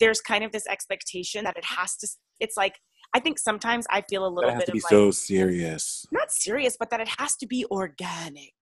there's 0.00 0.20
kind 0.22 0.42
of 0.44 0.52
this 0.52 0.66
expectation 0.66 1.44
that 1.44 1.56
it 1.58 1.64
has 1.64 1.96
to 1.98 2.08
it's 2.40 2.56
like 2.56 2.76
I 3.14 3.20
think 3.20 3.38
sometimes 3.38 3.86
I 3.90 4.02
feel 4.08 4.26
a 4.26 4.28
little 4.28 4.50
That 4.50 4.54
has 4.54 4.60
bit 4.62 4.66
to 4.66 4.72
of 4.72 4.74
be 4.74 4.80
like 4.80 4.90
so 4.90 5.10
serious. 5.10 6.06
not 6.10 6.32
serious 6.32 6.76
but 6.78 6.88
that 6.90 7.00
it 7.00 7.08
has 7.18 7.36
to 7.36 7.46
be 7.46 7.66
organic. 7.70 8.54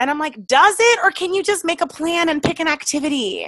And 0.00 0.10
I'm 0.10 0.18
like, 0.18 0.46
does 0.46 0.76
it 0.78 0.98
or 1.04 1.10
can 1.10 1.32
you 1.34 1.42
just 1.42 1.64
make 1.64 1.80
a 1.80 1.86
plan 1.86 2.28
and 2.28 2.42
pick 2.42 2.58
an 2.58 2.66
activity? 2.68 3.46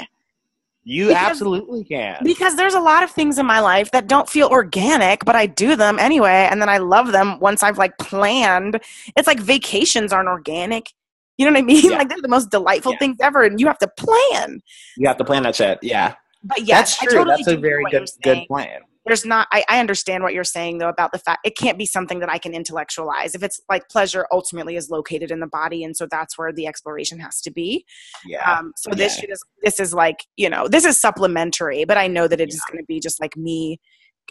You 0.85 1.09
Because- 1.09 1.23
absolutely 1.31 1.85
can. 1.85 2.19
Because 2.25 2.57
there's 2.57 2.75
a 2.75 2.81
lot 2.81 3.03
of 3.03 3.11
things 3.11 3.38
in 3.38 3.47
my 3.47 3.61
life 3.61 3.91
that 3.93 4.07
don't 4.09 4.29
feel 4.29 4.49
organic, 4.49 5.25
but 5.25 5.35
I 5.37 5.47
do 5.47 5.77
them 5.77 5.99
anyway, 5.99 6.49
and 6.51 6.61
then 6.61 6.69
I 6.69 6.79
love 6.79 7.12
them 7.12 7.38
once 7.41 7.62
I've 7.62 7.79
like 7.79 7.97
planned. 7.99 8.81
It's 9.17 9.27
like 9.29 9.38
vacations 9.41 10.12
aren't 10.12 10.29
organic. 10.29 10.93
You 11.38 11.47
know 11.47 11.53
what 11.53 11.59
I 11.59 11.62
mean? 11.62 11.91
Yeah. 11.91 11.97
Like 11.99 12.09
they're 12.09 12.21
the 12.21 12.29
most 12.29 12.51
delightful 12.51 12.93
Yeah. 12.93 12.99
things 12.99 13.17
ever, 13.21 13.43
and 13.45 13.61
you 13.61 13.67
have 13.69 13.79
to 13.79 13.88
plan. 13.97 14.61
You 14.97 15.07
have 15.09 15.17
to 15.19 15.25
plan 15.25 15.45
that 15.45 15.55
shit. 15.57 15.79
Yeah, 15.83 16.15
But 16.45 16.62
yes, 16.62 16.99
that's 16.99 17.12
true. 17.12 17.21
I 17.21 17.25
totally 17.25 17.37
that's 17.45 17.49
a 17.49 17.57
very 17.57 17.85
good 17.91 18.09
good 18.23 18.47
plan. 18.49 18.81
There's 19.05 19.25
not. 19.25 19.49
I, 19.51 19.65
I 19.69 19.81
understand 19.81 20.23
what 20.23 20.33
you're 20.33 20.45
saying 20.45 20.79
though 20.79 20.88
about 20.88 21.12
the 21.12 21.19
fact 21.19 21.45
it 21.45 21.57
can't 21.57 21.77
be 21.77 21.87
something 21.87 22.21
that 22.21 22.31
I 22.31 22.38
can 22.38 22.55
intellectualize. 22.55 23.35
If 23.35 23.43
it's 23.43 23.61
like 23.69 23.88
pleasure, 23.88 24.27
ultimately 24.31 24.77
is 24.77 24.91
located 24.91 25.31
in 25.31 25.41
the 25.41 25.49
body, 25.49 25.83
and 25.83 25.97
so 25.97 26.07
that's 26.11 26.38
where 26.38 26.53
the 26.53 26.67
exploration 26.67 27.19
has 27.19 27.41
to 27.43 27.51
be. 27.51 27.85
Yeah, 28.27 28.59
Um, 28.59 28.73
so 28.77 28.91
this 28.91 29.17
Yeah. 29.17 29.23
shit 29.23 29.31
is 29.31 29.43
this 29.62 29.81
is 29.81 29.93
like 29.93 30.25
you 30.37 30.49
know 30.49 30.69
this 30.69 30.85
is 30.85 31.01
supplementary, 31.01 31.85
but 31.85 31.97
I 31.97 32.07
know 32.07 32.29
that 32.29 32.41
it 32.41 32.49
is 32.51 32.62
going 32.71 32.79
to 32.79 32.87
be 32.87 33.01
just 33.01 33.21
like 33.21 33.37
me, 33.37 33.81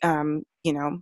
um, 0.04 0.44
you 0.64 0.72
know, 0.74 1.00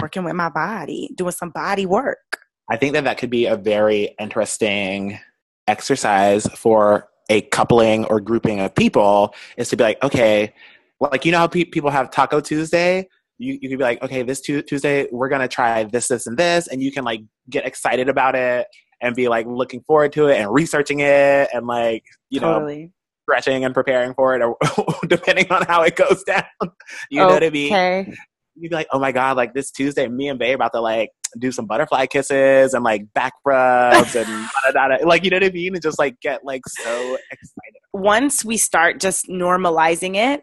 working 0.00 0.22
with 0.24 0.34
my 0.34 0.48
body, 0.48 1.10
doing 1.16 1.32
some 1.32 1.50
body 1.50 1.86
work. 1.86 2.38
I 2.70 2.76
think 2.76 2.92
that 2.92 3.04
that 3.04 3.18
could 3.18 3.30
be 3.30 3.46
a 3.46 3.56
very 3.56 4.14
interesting 4.20 5.18
exercise 5.66 6.46
for 6.54 7.08
a 7.30 7.42
coupling 7.42 8.04
or 8.06 8.20
grouping 8.20 8.60
of 8.60 8.74
people 8.74 9.34
is 9.56 9.68
to 9.70 9.76
be 9.76 9.84
like, 9.84 10.02
okay, 10.02 10.54
like 11.00 11.24
you 11.24 11.32
know 11.32 11.38
how 11.38 11.46
pe- 11.46 11.64
people 11.64 11.90
have 11.90 12.10
Taco 12.10 12.40
Tuesday. 12.40 13.08
You 13.38 13.58
you 13.60 13.68
could 13.68 13.78
be 13.78 13.84
like, 13.84 14.02
okay, 14.02 14.22
this 14.22 14.40
tu- 14.40 14.62
Tuesday 14.62 15.06
we're 15.12 15.28
gonna 15.28 15.48
try 15.48 15.84
this, 15.84 16.08
this, 16.08 16.26
and 16.26 16.36
this, 16.36 16.66
and 16.66 16.82
you 16.82 16.90
can 16.90 17.04
like 17.04 17.20
get 17.48 17.66
excited 17.66 18.08
about 18.08 18.34
it 18.34 18.66
and 19.00 19.14
be 19.14 19.28
like 19.28 19.46
looking 19.46 19.80
forward 19.82 20.12
to 20.12 20.26
it 20.26 20.38
and 20.38 20.52
researching 20.52 21.00
it 21.00 21.48
and 21.52 21.66
like 21.66 22.02
you 22.30 22.40
know 22.40 22.54
totally. 22.54 22.92
stretching 23.22 23.64
and 23.64 23.74
preparing 23.74 24.12
for 24.14 24.34
it, 24.34 24.42
or 24.42 24.56
depending 25.06 25.50
on 25.52 25.64
how 25.66 25.82
it 25.82 25.96
goes 25.96 26.22
down. 26.24 26.44
You 27.10 27.20
know 27.20 27.28
what 27.28 27.44
I 27.44 27.50
mean? 27.50 27.72
Okay. 27.72 28.14
you'd 28.56 28.70
be 28.70 28.74
like, 28.74 28.88
oh 28.92 28.98
my 28.98 29.12
god, 29.12 29.36
like 29.36 29.54
this 29.54 29.70
Tuesday, 29.70 30.08
me 30.08 30.28
and 30.28 30.38
Bae 30.38 30.46
about 30.46 30.72
to 30.72 30.80
like 30.80 31.10
do 31.38 31.52
some 31.52 31.66
butterfly 31.66 32.06
kisses 32.06 32.74
and 32.74 32.82
like 32.82 33.12
back 33.12 33.34
rubs 33.44 34.16
and 34.16 34.26
da, 34.72 34.72
da, 34.72 34.88
da, 34.88 35.06
like 35.06 35.22
you 35.24 35.30
know 35.30 35.36
what 35.36 35.44
I 35.44 35.50
mean, 35.50 35.74
and 35.74 35.82
just 35.82 35.98
like 35.98 36.20
get 36.20 36.44
like 36.44 36.62
so 36.66 37.18
excited. 37.30 37.80
Once 37.92 38.44
we 38.44 38.56
start 38.56 38.98
just 38.98 39.28
normalizing 39.28 40.16
it 40.16 40.42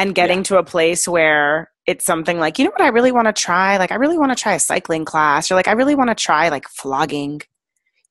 and 0.00 0.14
getting 0.14 0.42
to 0.44 0.56
a 0.56 0.64
place 0.64 1.06
where 1.06 1.70
it's 1.86 2.06
something 2.06 2.38
like, 2.38 2.58
you 2.58 2.64
know 2.64 2.70
what, 2.70 2.80
I 2.80 2.88
really 2.88 3.12
want 3.12 3.26
to 3.26 3.34
try. 3.34 3.76
Like, 3.76 3.92
I 3.92 3.96
really 3.96 4.16
want 4.16 4.32
to 4.32 4.42
try 4.42 4.54
a 4.54 4.58
cycling 4.58 5.04
class, 5.04 5.50
or 5.50 5.56
like, 5.56 5.68
I 5.68 5.72
really 5.72 5.94
want 5.94 6.08
to 6.08 6.14
try 6.14 6.48
like 6.48 6.66
flogging. 6.68 7.42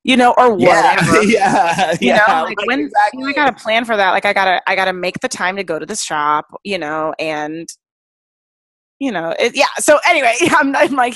You 0.04 0.15
know, 0.15 0.34
or 0.38 0.54
whatever. 0.56 1.23
yeah, 1.23 1.91
you 1.99 2.10
yeah. 2.10 2.23
know 2.28 2.43
like, 2.43 2.58
like, 2.58 2.67
when 2.67 2.80
exactly. 2.80 3.25
i 3.25 3.34
gotta 3.34 3.54
plan 3.54 3.84
for 3.84 3.97
that 3.97 4.12
like 4.12 4.23
i 4.23 4.32
gotta 4.32 4.62
i 4.65 4.73
gotta 4.73 4.93
make 4.93 5.19
the 5.19 5.28
time 5.28 5.58
to 5.58 5.63
go 5.63 5.78
to 5.78 5.86
the 5.86 5.95
shop 5.95 6.45
you 6.63 6.78
know 6.78 7.13
and 7.19 7.67
you 8.99 9.12
know 9.12 9.36
it, 9.38 9.58
yeah 9.58 9.67
so 9.78 9.99
anyway 10.08 10.34
I'm, 10.41 10.73
I'm 10.73 10.93
like 10.93 11.15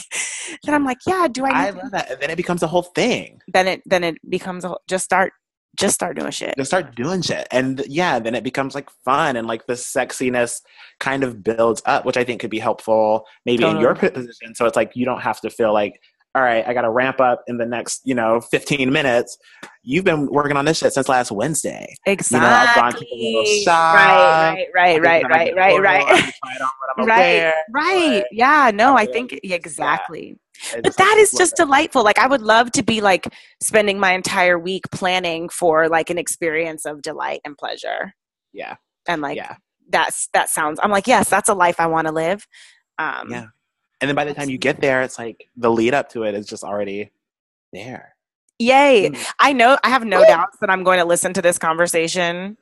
then 0.66 0.76
i'm 0.76 0.84
like 0.84 0.98
yeah 1.08 1.30
do 1.32 1.46
i, 1.46 1.68
I 1.68 1.70
love 1.70 1.92
that, 1.92 2.12
and 2.12 2.22
then 2.22 2.30
it 2.30 2.36
becomes 2.36 2.62
a 2.62 2.68
whole 2.68 2.84
thing. 2.84 3.40
then 3.48 3.68
it 3.70 3.82
then 3.86 4.04
it 4.04 4.16
becomes 4.30 4.66
a, 4.66 4.68
whole- 4.68 4.82
just 4.90 5.06
start 5.06 5.32
just 5.80 5.96
start 5.96 6.18
doing 6.18 6.32
shit. 6.32 6.56
Just 6.58 6.70
start 6.70 6.96
doing 6.96 7.22
shit. 7.22 7.48
And 7.52 7.84
yeah, 7.88 8.20
then 8.20 8.36
it 8.36 8.44
becomes 8.44 8.76
like 8.76 8.90
fun 9.04 9.36
and 9.36 9.48
like 9.48 9.66
the 9.66 9.74
sexiness 9.74 10.62
kind 11.00 11.24
of 11.24 11.44
builds 11.44 11.82
up, 11.86 12.06
which 12.06 12.18
I 12.18 12.24
think 12.24 12.42
could 12.42 12.52
be 12.52 12.60
helpful 12.60 13.26
maybe 13.46 13.64
totally. 13.64 13.78
in 13.78 13.82
your 13.82 13.96
position. 13.96 14.56
So 14.56 14.66
it's 14.66 14.76
like 14.76 14.92
you 14.96 15.06
don't 15.06 15.22
have 15.22 15.42
to 15.42 15.50
feel 15.50 15.74
like, 15.74 16.00
all 16.36 16.42
right, 16.42 16.68
I 16.68 16.74
got 16.74 16.82
to 16.82 16.90
ramp 16.90 17.20
up 17.22 17.44
in 17.48 17.58
the 17.58 17.66
next, 17.66 18.02
you 18.06 18.16
know, 18.16 18.42
15 18.42 18.92
minutes. 18.92 19.38
You've 19.84 20.04
been 20.04 20.28
working 20.32 20.58
on 20.58 20.66
this 20.66 20.80
shit 20.80 20.94
since 20.94 21.08
last 21.08 21.32
Wednesday. 21.32 21.94
Exactly. 22.08 23.08
You 23.12 23.34
know, 23.34 23.64
shop, 23.64 23.96
right, 23.96 24.66
right, 24.74 25.02
right, 25.02 25.24
right, 25.30 25.56
right, 25.56 25.80
right, 25.80 26.04
right. 26.42 27.04
Right, 27.06 27.54
right. 27.72 28.24
Yeah, 28.32 28.72
no, 28.74 28.98
I 28.98 29.06
think 29.06 29.40
exactly. 29.44 30.30
Yeah 30.30 30.36
but 30.84 30.96
that 30.98 31.18
is 31.20 31.32
just 31.32 31.56
delightful 31.56 32.04
like 32.04 32.18
i 32.20 32.28
would 32.28 32.42
love 32.42 32.72
to 32.72 32.84
be 32.84 33.02
like 33.02 33.28
spending 33.62 34.00
my 34.00 34.14
entire 34.14 34.58
week 34.58 34.84
planning 34.92 35.50
for 35.50 35.88
like 35.90 36.10
an 36.10 36.18
experience 36.18 36.86
of 36.86 37.02
delight 37.02 37.42
and 37.46 37.58
pleasure 37.58 38.14
Yeah. 38.54 38.76
and 39.08 39.22
like 39.22 39.38
yeah. 39.38 39.56
that's 39.90 40.30
that 40.34 40.50
sounds 40.50 40.80
i'm 40.82 40.92
like 40.92 41.08
yes 41.08 41.30
that's 41.30 41.50
a 41.50 41.54
life 41.54 41.80
i 41.80 41.88
want 41.88 42.08
to 42.08 42.14
live 42.14 42.48
um 43.00 43.32
Yeah. 43.32 43.46
And 44.02 44.10
then 44.10 44.16
by 44.18 44.26
the 44.26 44.34
time 44.34 44.50
you 44.50 44.58
get 44.58 44.82
there, 44.82 45.02
it's 45.02 45.18
like 45.18 45.48
the 45.56 45.72
lead 45.72 45.94
up 45.94 46.10
to 46.10 46.24
it 46.24 46.36
is 46.36 46.46
just 46.46 46.66
already 46.66 47.14
there. 47.72 48.16
Yay. 48.60 49.10
Mm. 49.10 49.34
I 49.40 49.54
know 49.54 49.78
I 49.82 49.88
have 49.88 50.04
no 50.04 50.26
doubts 50.26 50.58
that 50.60 50.70
I'm 50.70 50.84
going 50.84 51.00
to 51.00 51.06
listen 51.06 51.32
to 51.36 51.42
this 51.42 51.58
conversation 51.58 52.58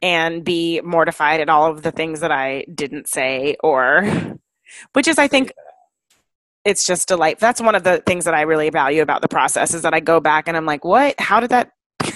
and 0.00 0.42
be 0.42 0.80
mortified 0.82 1.40
at 1.40 1.50
all 1.50 1.70
of 1.70 1.82
the 1.82 1.90
things 1.90 2.20
that 2.20 2.32
I 2.32 2.64
didn't 2.74 3.08
say 3.08 3.56
or 3.62 4.04
which 4.94 5.06
is 5.06 5.18
I 5.18 5.28
think 5.28 5.52
it's 6.64 6.84
just 6.84 7.08
delight. 7.08 7.38
That's 7.38 7.60
one 7.60 7.74
of 7.74 7.84
the 7.84 8.02
things 8.06 8.24
that 8.24 8.34
I 8.34 8.42
really 8.42 8.70
value 8.70 9.02
about 9.02 9.22
the 9.22 9.28
process 9.28 9.74
is 9.74 9.82
that 9.82 9.94
I 9.94 10.00
go 10.00 10.20
back 10.20 10.48
and 10.48 10.56
I'm 10.56 10.66
like, 10.66 10.84
what? 10.84 11.14
How 11.18 11.40
did 11.40 11.50
that? 11.50 11.70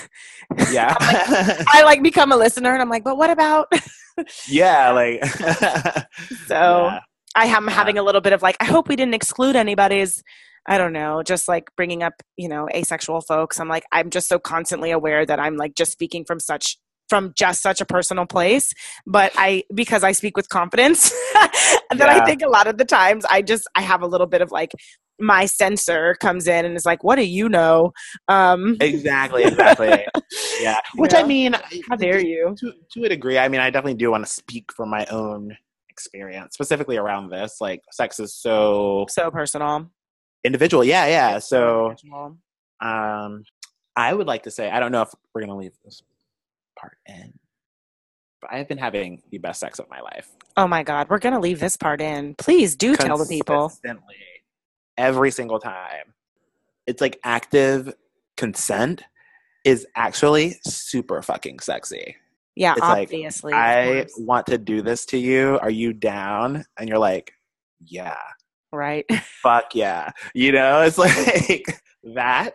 Yeah. 0.72 0.96
I 1.00 1.82
like 1.84 2.02
become 2.02 2.32
a 2.32 2.36
listener 2.36 2.72
and 2.72 2.80
I'm 2.80 2.88
like, 2.88 3.04
but 3.04 3.18
what 3.18 3.28
about? 3.28 3.70
yeah, 4.48 4.90
like 4.92 5.22
so 6.46 6.86
yeah. 6.86 7.00
I 7.34 7.46
am 7.46 7.68
having 7.68 7.98
a 7.98 8.02
little 8.02 8.22
bit 8.22 8.32
of 8.32 8.40
like, 8.40 8.56
I 8.58 8.64
hope 8.64 8.88
we 8.88 8.96
didn't 8.96 9.12
exclude 9.12 9.56
anybody's. 9.56 10.22
I 10.66 10.78
don't 10.78 10.94
know, 10.94 11.22
just 11.22 11.48
like 11.48 11.68
bringing 11.76 12.02
up, 12.02 12.14
you 12.36 12.48
know, 12.48 12.66
asexual 12.74 13.20
folks. 13.22 13.60
I'm 13.60 13.68
like, 13.68 13.84
I'm 13.92 14.08
just 14.08 14.28
so 14.28 14.38
constantly 14.38 14.90
aware 14.90 15.26
that 15.26 15.38
I'm 15.38 15.56
like 15.56 15.74
just 15.74 15.92
speaking 15.92 16.24
from 16.24 16.40
such 16.40 16.78
from 17.08 17.32
just 17.36 17.62
such 17.62 17.80
a 17.80 17.86
personal 17.86 18.26
place 18.26 18.72
but 19.06 19.32
i 19.36 19.62
because 19.74 20.04
i 20.04 20.12
speak 20.12 20.36
with 20.36 20.48
confidence 20.48 21.10
that 21.34 22.08
i 22.08 22.24
think 22.24 22.42
a 22.42 22.48
lot 22.48 22.66
of 22.66 22.78
the 22.78 22.84
times 22.84 23.24
i 23.30 23.42
just 23.42 23.68
i 23.74 23.80
have 23.80 24.02
a 24.02 24.06
little 24.06 24.26
bit 24.26 24.40
of 24.40 24.50
like 24.50 24.72
my 25.20 25.46
censor 25.46 26.14
comes 26.20 26.46
in 26.46 26.64
and 26.64 26.76
is 26.76 26.86
like 26.86 27.02
what 27.02 27.16
do 27.16 27.24
you 27.24 27.48
know 27.48 27.92
um 28.28 28.76
exactly, 28.80 29.44
exactly. 29.44 30.06
Yeah. 30.60 30.78
Which 30.96 31.14
I 31.14 31.22
know? 31.22 31.28
mean, 31.28 31.56
how 31.88 31.96
dare 31.96 32.20
you 32.20 32.54
to 32.58 32.72
to 32.92 33.04
a 33.04 33.08
degree. 33.08 33.38
I 33.38 33.48
mean, 33.48 33.60
I 33.60 33.70
definitely 33.70 33.94
do 33.94 34.10
want 34.10 34.26
to 34.26 34.30
speak 34.30 34.72
from 34.72 34.90
my 34.90 35.06
own 35.06 35.56
experience, 35.88 36.54
specifically 36.54 36.96
around 36.96 37.30
this. 37.30 37.56
Like, 37.60 37.82
sex 37.92 38.20
is 38.20 38.34
so 38.34 39.06
so 39.08 39.30
personal 39.30 39.90
individual. 40.44 40.84
Yeah, 40.84 41.06
yeah. 41.06 41.38
So, 41.38 41.94
um, 42.80 43.44
I 43.96 44.12
would 44.12 44.26
like 44.26 44.44
to 44.44 44.50
say, 44.50 44.70
I 44.70 44.80
don't 44.80 44.92
know 44.92 45.02
if 45.02 45.10
we're 45.34 45.42
gonna 45.42 45.56
leave 45.56 45.76
this 45.84 46.02
part 46.80 46.96
in, 47.06 47.32
but 48.40 48.52
I 48.52 48.58
have 48.58 48.68
been 48.68 48.78
having 48.78 49.22
the 49.30 49.38
best 49.38 49.60
sex 49.60 49.78
of 49.78 49.88
my 49.90 50.00
life. 50.00 50.28
oh 50.56 50.66
my 50.68 50.82
god 50.82 51.08
we're 51.10 51.18
gonna 51.18 51.40
leave 51.40 51.60
this 51.60 51.76
part 51.76 52.00
in 52.00 52.34
please 52.36 52.76
do 52.76 52.96
tell 52.96 53.18
the 53.18 53.26
people 53.26 53.68
Consistently, 53.68 54.16
every 54.96 55.30
single 55.30 55.58
time. 55.60 56.14
It's 56.86 57.00
like 57.00 57.18
active 57.24 57.94
consent 58.36 59.02
is 59.64 59.86
actually 59.94 60.56
super 60.64 61.20
fucking 61.22 61.58
sexy. 61.60 62.16
yeah 62.56 62.72
It's 62.76 62.82
obviously 62.82 63.52
of 63.52 63.58
I 63.58 64.06
want 64.18 64.46
to 64.46 64.56
do 64.58 64.80
this 64.82 65.04
to 65.06 65.18
you. 65.18 65.58
Are 65.60 65.70
you 65.70 65.92
down? 65.92 66.64
And 66.78 66.88
you're 66.88 66.98
like, 66.98 67.32
yeah, 67.84 68.16
right 68.72 69.04
fuck 69.42 69.74
yeah. 69.74 70.10
You 70.34 70.52
know, 70.52 70.80
it's 70.82 70.98
like 71.06 71.80
that. 72.14 72.54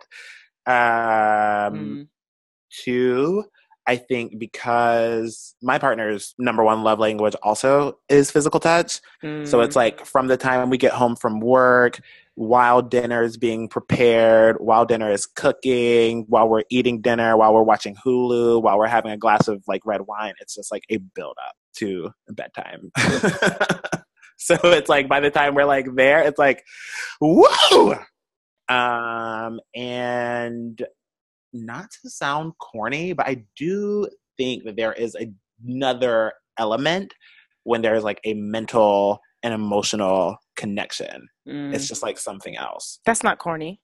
Um, 0.66 1.74
Mm. 1.74 2.08
two, 2.70 3.44
I 3.86 3.96
think 3.96 4.38
because 4.38 5.54
my 5.60 5.78
partner's 5.78 6.34
number 6.38 6.64
one 6.64 6.82
love 6.82 6.98
language 6.98 7.34
also 7.42 7.98
is 8.08 8.30
physical 8.30 8.60
touch. 8.60 9.00
So 9.22 9.58
Mm. 9.58 9.64
it's 9.64 9.76
like 9.76 10.04
from 10.06 10.28
the 10.28 10.36
time 10.36 10.70
we 10.70 10.78
get 10.78 10.92
home 10.92 11.16
from 11.16 11.40
work, 11.40 12.00
while 12.36 12.82
dinner 12.82 13.22
is 13.22 13.36
being 13.36 13.68
prepared, 13.68 14.56
while 14.58 14.84
dinner 14.86 15.10
is 15.12 15.26
cooking, 15.26 16.24
while 16.28 16.48
we're 16.48 16.64
eating 16.70 17.00
dinner, 17.00 17.36
while 17.36 17.52
we're 17.54 17.62
watching 17.62 17.94
Hulu, 18.04 18.62
while 18.62 18.78
we're 18.78 18.86
having 18.86 19.12
a 19.12 19.16
glass 19.18 19.48
of 19.48 19.62
like 19.68 19.82
red 19.84 20.00
wine, 20.02 20.32
it's 20.40 20.54
just 20.54 20.72
like 20.72 20.84
a 20.90 20.96
build 20.96 21.36
up 21.46 21.54
to 21.76 22.10
bedtime. 22.30 22.90
so 24.36 24.56
it's 24.64 24.88
like 24.88 25.08
by 25.08 25.20
the 25.20 25.30
time 25.30 25.54
we're 25.54 25.64
like 25.64 25.94
there, 25.94 26.22
it's 26.22 26.38
like, 26.38 26.64
whoa! 27.20 27.98
Um, 28.68 29.60
and 29.74 30.82
not 31.54 31.90
to 32.02 32.10
sound 32.10 32.52
corny, 32.60 33.12
but 33.12 33.26
I 33.26 33.44
do 33.56 34.08
think 34.36 34.64
that 34.64 34.76
there 34.76 34.92
is 34.92 35.16
another 35.64 36.32
element 36.58 37.14
when 37.62 37.82
there's 37.82 38.04
like 38.04 38.20
a 38.24 38.34
mental 38.34 39.20
and 39.42 39.54
emotional 39.54 40.36
connection. 40.56 41.28
Mm. 41.48 41.74
It's 41.74 41.88
just 41.88 42.02
like 42.02 42.18
something 42.18 42.56
else. 42.56 43.00
that's 43.06 43.22
not 43.22 43.38
corny 43.38 43.80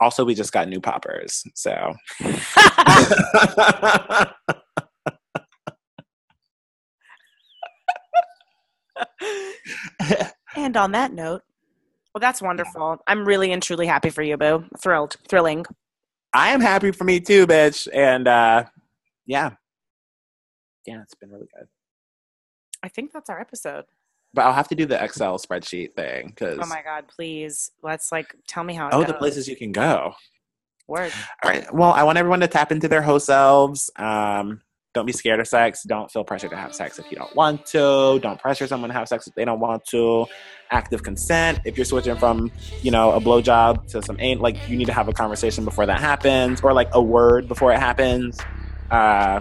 Also, 0.00 0.24
we 0.24 0.34
just 0.34 0.52
got 0.52 0.68
new 0.68 0.80
poppers, 0.80 1.44
so 1.54 1.94
And 10.56 10.76
on 10.76 10.92
that 10.92 11.12
note, 11.12 11.42
well, 12.14 12.20
that's 12.20 12.40
wonderful. 12.40 12.96
I'm 13.06 13.26
really 13.26 13.52
and 13.52 13.62
truly 13.62 13.86
happy 13.86 14.08
for 14.08 14.22
you, 14.22 14.38
Boo. 14.38 14.64
Thrilled, 14.82 15.16
thrilling. 15.28 15.66
I 16.36 16.50
am 16.50 16.60
happy 16.60 16.92
for 16.92 17.04
me 17.04 17.18
too, 17.18 17.46
bitch. 17.46 17.88
And 17.92 18.28
uh 18.28 18.64
yeah. 19.24 19.52
Yeah, 20.86 21.02
it's 21.02 21.14
been 21.14 21.30
really 21.30 21.48
good. 21.56 21.66
I 22.82 22.88
think 22.88 23.12
that's 23.12 23.30
our 23.30 23.40
episode. 23.40 23.86
But 24.34 24.42
I'll 24.42 24.52
have 24.52 24.68
to 24.68 24.74
do 24.74 24.84
the 24.84 25.02
Excel 25.02 25.38
spreadsheet 25.38 25.94
thing 25.94 26.28
because 26.28 26.58
Oh 26.62 26.66
my 26.66 26.82
God, 26.82 27.08
please. 27.08 27.70
Let's 27.82 28.12
like 28.12 28.34
tell 28.46 28.64
me 28.64 28.74
how 28.74 28.88
it 28.88 28.94
oh, 28.94 28.98
goes. 28.98 29.08
the 29.08 29.14
places 29.14 29.48
you 29.48 29.56
can 29.56 29.72
go. 29.72 30.12
Word. 30.86 31.10
All 31.42 31.50
right. 31.50 31.72
Well, 31.74 31.92
I 31.92 32.02
want 32.04 32.18
everyone 32.18 32.40
to 32.40 32.48
tap 32.48 32.70
into 32.70 32.86
their 32.86 33.02
whole 33.02 33.18
selves. 33.18 33.90
Um, 33.96 34.60
don't 34.96 35.06
be 35.06 35.12
scared 35.12 35.38
of 35.38 35.46
sex. 35.46 35.82
Don't 35.82 36.10
feel 36.10 36.24
pressure 36.24 36.48
to 36.48 36.56
have 36.56 36.74
sex 36.74 36.98
if 36.98 37.08
you 37.10 37.18
don't 37.18 37.34
want 37.36 37.66
to. 37.66 38.18
Don't 38.20 38.40
pressure 38.40 38.66
someone 38.66 38.88
to 38.88 38.94
have 38.94 39.06
sex 39.06 39.26
if 39.26 39.34
they 39.34 39.44
don't 39.44 39.60
want 39.60 39.84
to. 39.86 40.26
Active 40.70 41.02
consent. 41.02 41.60
If 41.66 41.76
you're 41.76 41.84
switching 41.84 42.16
from, 42.16 42.50
you 42.82 42.90
know, 42.90 43.12
a 43.12 43.20
blowjob 43.20 43.88
to 43.88 44.02
some 44.02 44.16
ain't, 44.18 44.40
like 44.40 44.56
you 44.68 44.76
need 44.76 44.86
to 44.86 44.94
have 44.94 45.06
a 45.08 45.12
conversation 45.12 45.66
before 45.66 45.84
that 45.84 46.00
happens, 46.00 46.62
or 46.62 46.72
like 46.72 46.88
a 46.92 47.02
word 47.02 47.46
before 47.46 47.72
it 47.72 47.78
happens. 47.78 48.40
Uh, 48.90 49.40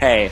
hey, 0.00 0.30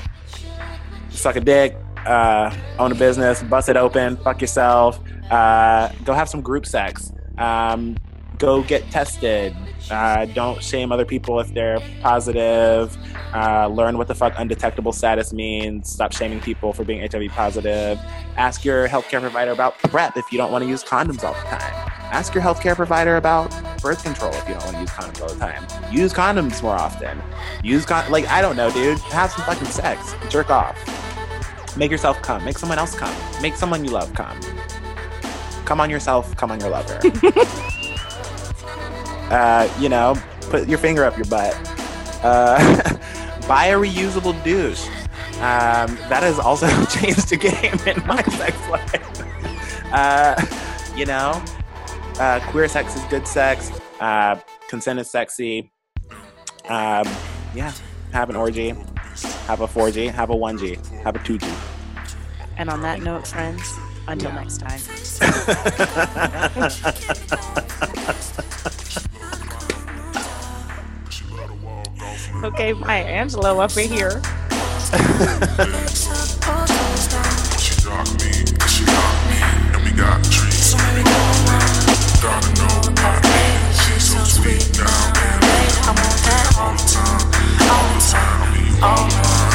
suck 1.10 1.36
a 1.36 1.40
dick. 1.40 1.76
Uh, 2.06 2.52
own 2.78 2.90
a 2.90 2.94
business. 2.96 3.42
Bust 3.42 3.68
it 3.68 3.76
open. 3.76 4.16
Fuck 4.16 4.40
yourself. 4.40 4.98
Uh, 5.30 5.90
go 6.04 6.14
have 6.14 6.28
some 6.30 6.40
group 6.40 6.64
sex. 6.64 7.12
Um, 7.36 7.96
go 8.38 8.62
get 8.62 8.90
tested. 8.90 9.54
Uh, 9.90 10.26
don't 10.26 10.62
shame 10.62 10.92
other 10.92 11.04
people 11.04 11.40
if 11.40 11.52
they're 11.54 11.80
positive. 12.00 12.96
Uh, 13.34 13.66
learn 13.68 13.98
what 13.98 14.08
the 14.08 14.14
fuck 14.14 14.34
undetectable 14.36 14.92
status 14.92 15.32
means. 15.32 15.88
Stop 15.88 16.12
shaming 16.12 16.40
people 16.40 16.72
for 16.72 16.84
being 16.84 17.00
HIV 17.00 17.30
positive. 17.30 17.98
Ask 18.36 18.64
your 18.64 18.88
healthcare 18.88 19.20
provider 19.20 19.50
about 19.50 19.78
PrEP 19.78 20.16
if 20.16 20.30
you 20.32 20.38
don't 20.38 20.52
want 20.52 20.64
to 20.64 20.68
use 20.68 20.82
condoms 20.84 21.24
all 21.24 21.34
the 21.34 21.48
time. 21.48 21.92
Ask 22.12 22.34
your 22.34 22.42
healthcare 22.42 22.76
provider 22.76 23.16
about 23.16 23.50
birth 23.80 24.02
control 24.04 24.32
if 24.34 24.46
you 24.46 24.54
don't 24.54 24.64
want 24.64 24.76
to 24.76 24.80
use 24.82 24.90
condoms 24.90 25.20
all 25.22 25.28
the 25.28 25.40
time. 25.40 25.66
Use 25.90 26.12
condoms 26.12 26.62
more 26.62 26.74
often. 26.74 27.20
Use 27.62 27.86
con 27.86 28.10
like 28.10 28.26
I 28.28 28.42
don't 28.42 28.56
know, 28.56 28.70
dude. 28.70 28.98
Have 28.98 29.30
some 29.30 29.44
fucking 29.46 29.66
sex. 29.66 30.14
Jerk 30.28 30.50
off. 30.50 30.76
Make 31.76 31.90
yourself 31.90 32.20
come. 32.20 32.44
Make 32.44 32.58
someone 32.58 32.78
else 32.78 32.94
come. 32.94 33.14
Make 33.40 33.56
someone 33.56 33.84
you 33.84 33.90
love 33.90 34.12
come. 34.14 34.38
Come 35.64 35.80
on 35.80 35.88
yourself. 35.88 36.36
Come 36.36 36.50
on 36.50 36.60
your 36.60 36.68
lover. 36.68 37.00
uh, 39.32 39.68
you 39.80 39.88
know, 39.88 40.14
put 40.42 40.68
your 40.68 40.78
finger 40.78 41.04
up 41.04 41.16
your 41.16 41.24
butt. 41.26 41.54
Uh, 42.22 42.58
buy 43.48 43.66
a 43.66 43.76
reusable 43.76 44.40
douche. 44.44 44.86
Um, 45.36 45.96
that 46.08 46.22
has 46.22 46.38
also 46.38 46.66
changed 46.90 47.28
the 47.30 47.36
game 47.36 47.78
in 47.86 48.06
my 48.06 48.22
sex 48.22 48.56
life. 48.68 49.28
Uh, 49.92 50.34
you 50.96 51.04
know, 51.04 51.44
uh, 52.18 52.40
queer 52.50 52.66
sex 52.66 52.96
is 52.96 53.02
good 53.10 53.28
sex. 53.28 53.70
Uh, 54.00 54.36
consent 54.66 54.98
is 54.98 55.10
sexy. 55.10 55.70
Um, 56.66 57.06
yeah, 57.54 57.74
have 58.12 58.30
an 58.30 58.36
orgy, 58.36 58.70
have 59.46 59.60
a 59.60 59.66
4G, 59.66 60.10
have 60.10 60.30
a 60.30 60.34
1G, 60.34 61.02
have 61.02 61.14
a 61.14 61.18
2G. 61.18 61.46
And 62.56 62.70
on 62.70 62.80
that 62.80 63.02
note, 63.02 63.26
friends, 63.26 63.62
until 64.08 64.30
Yeah. 64.30 64.36
next 64.36 64.58
time. 64.60 64.80
Sweet 84.26 84.78
now 84.78 85.12
and 85.22 85.44
all 85.86 85.94
the 85.94 86.08
time, 86.24 86.62
all 87.70 87.86
the 87.94 89.20
time. 89.20 89.51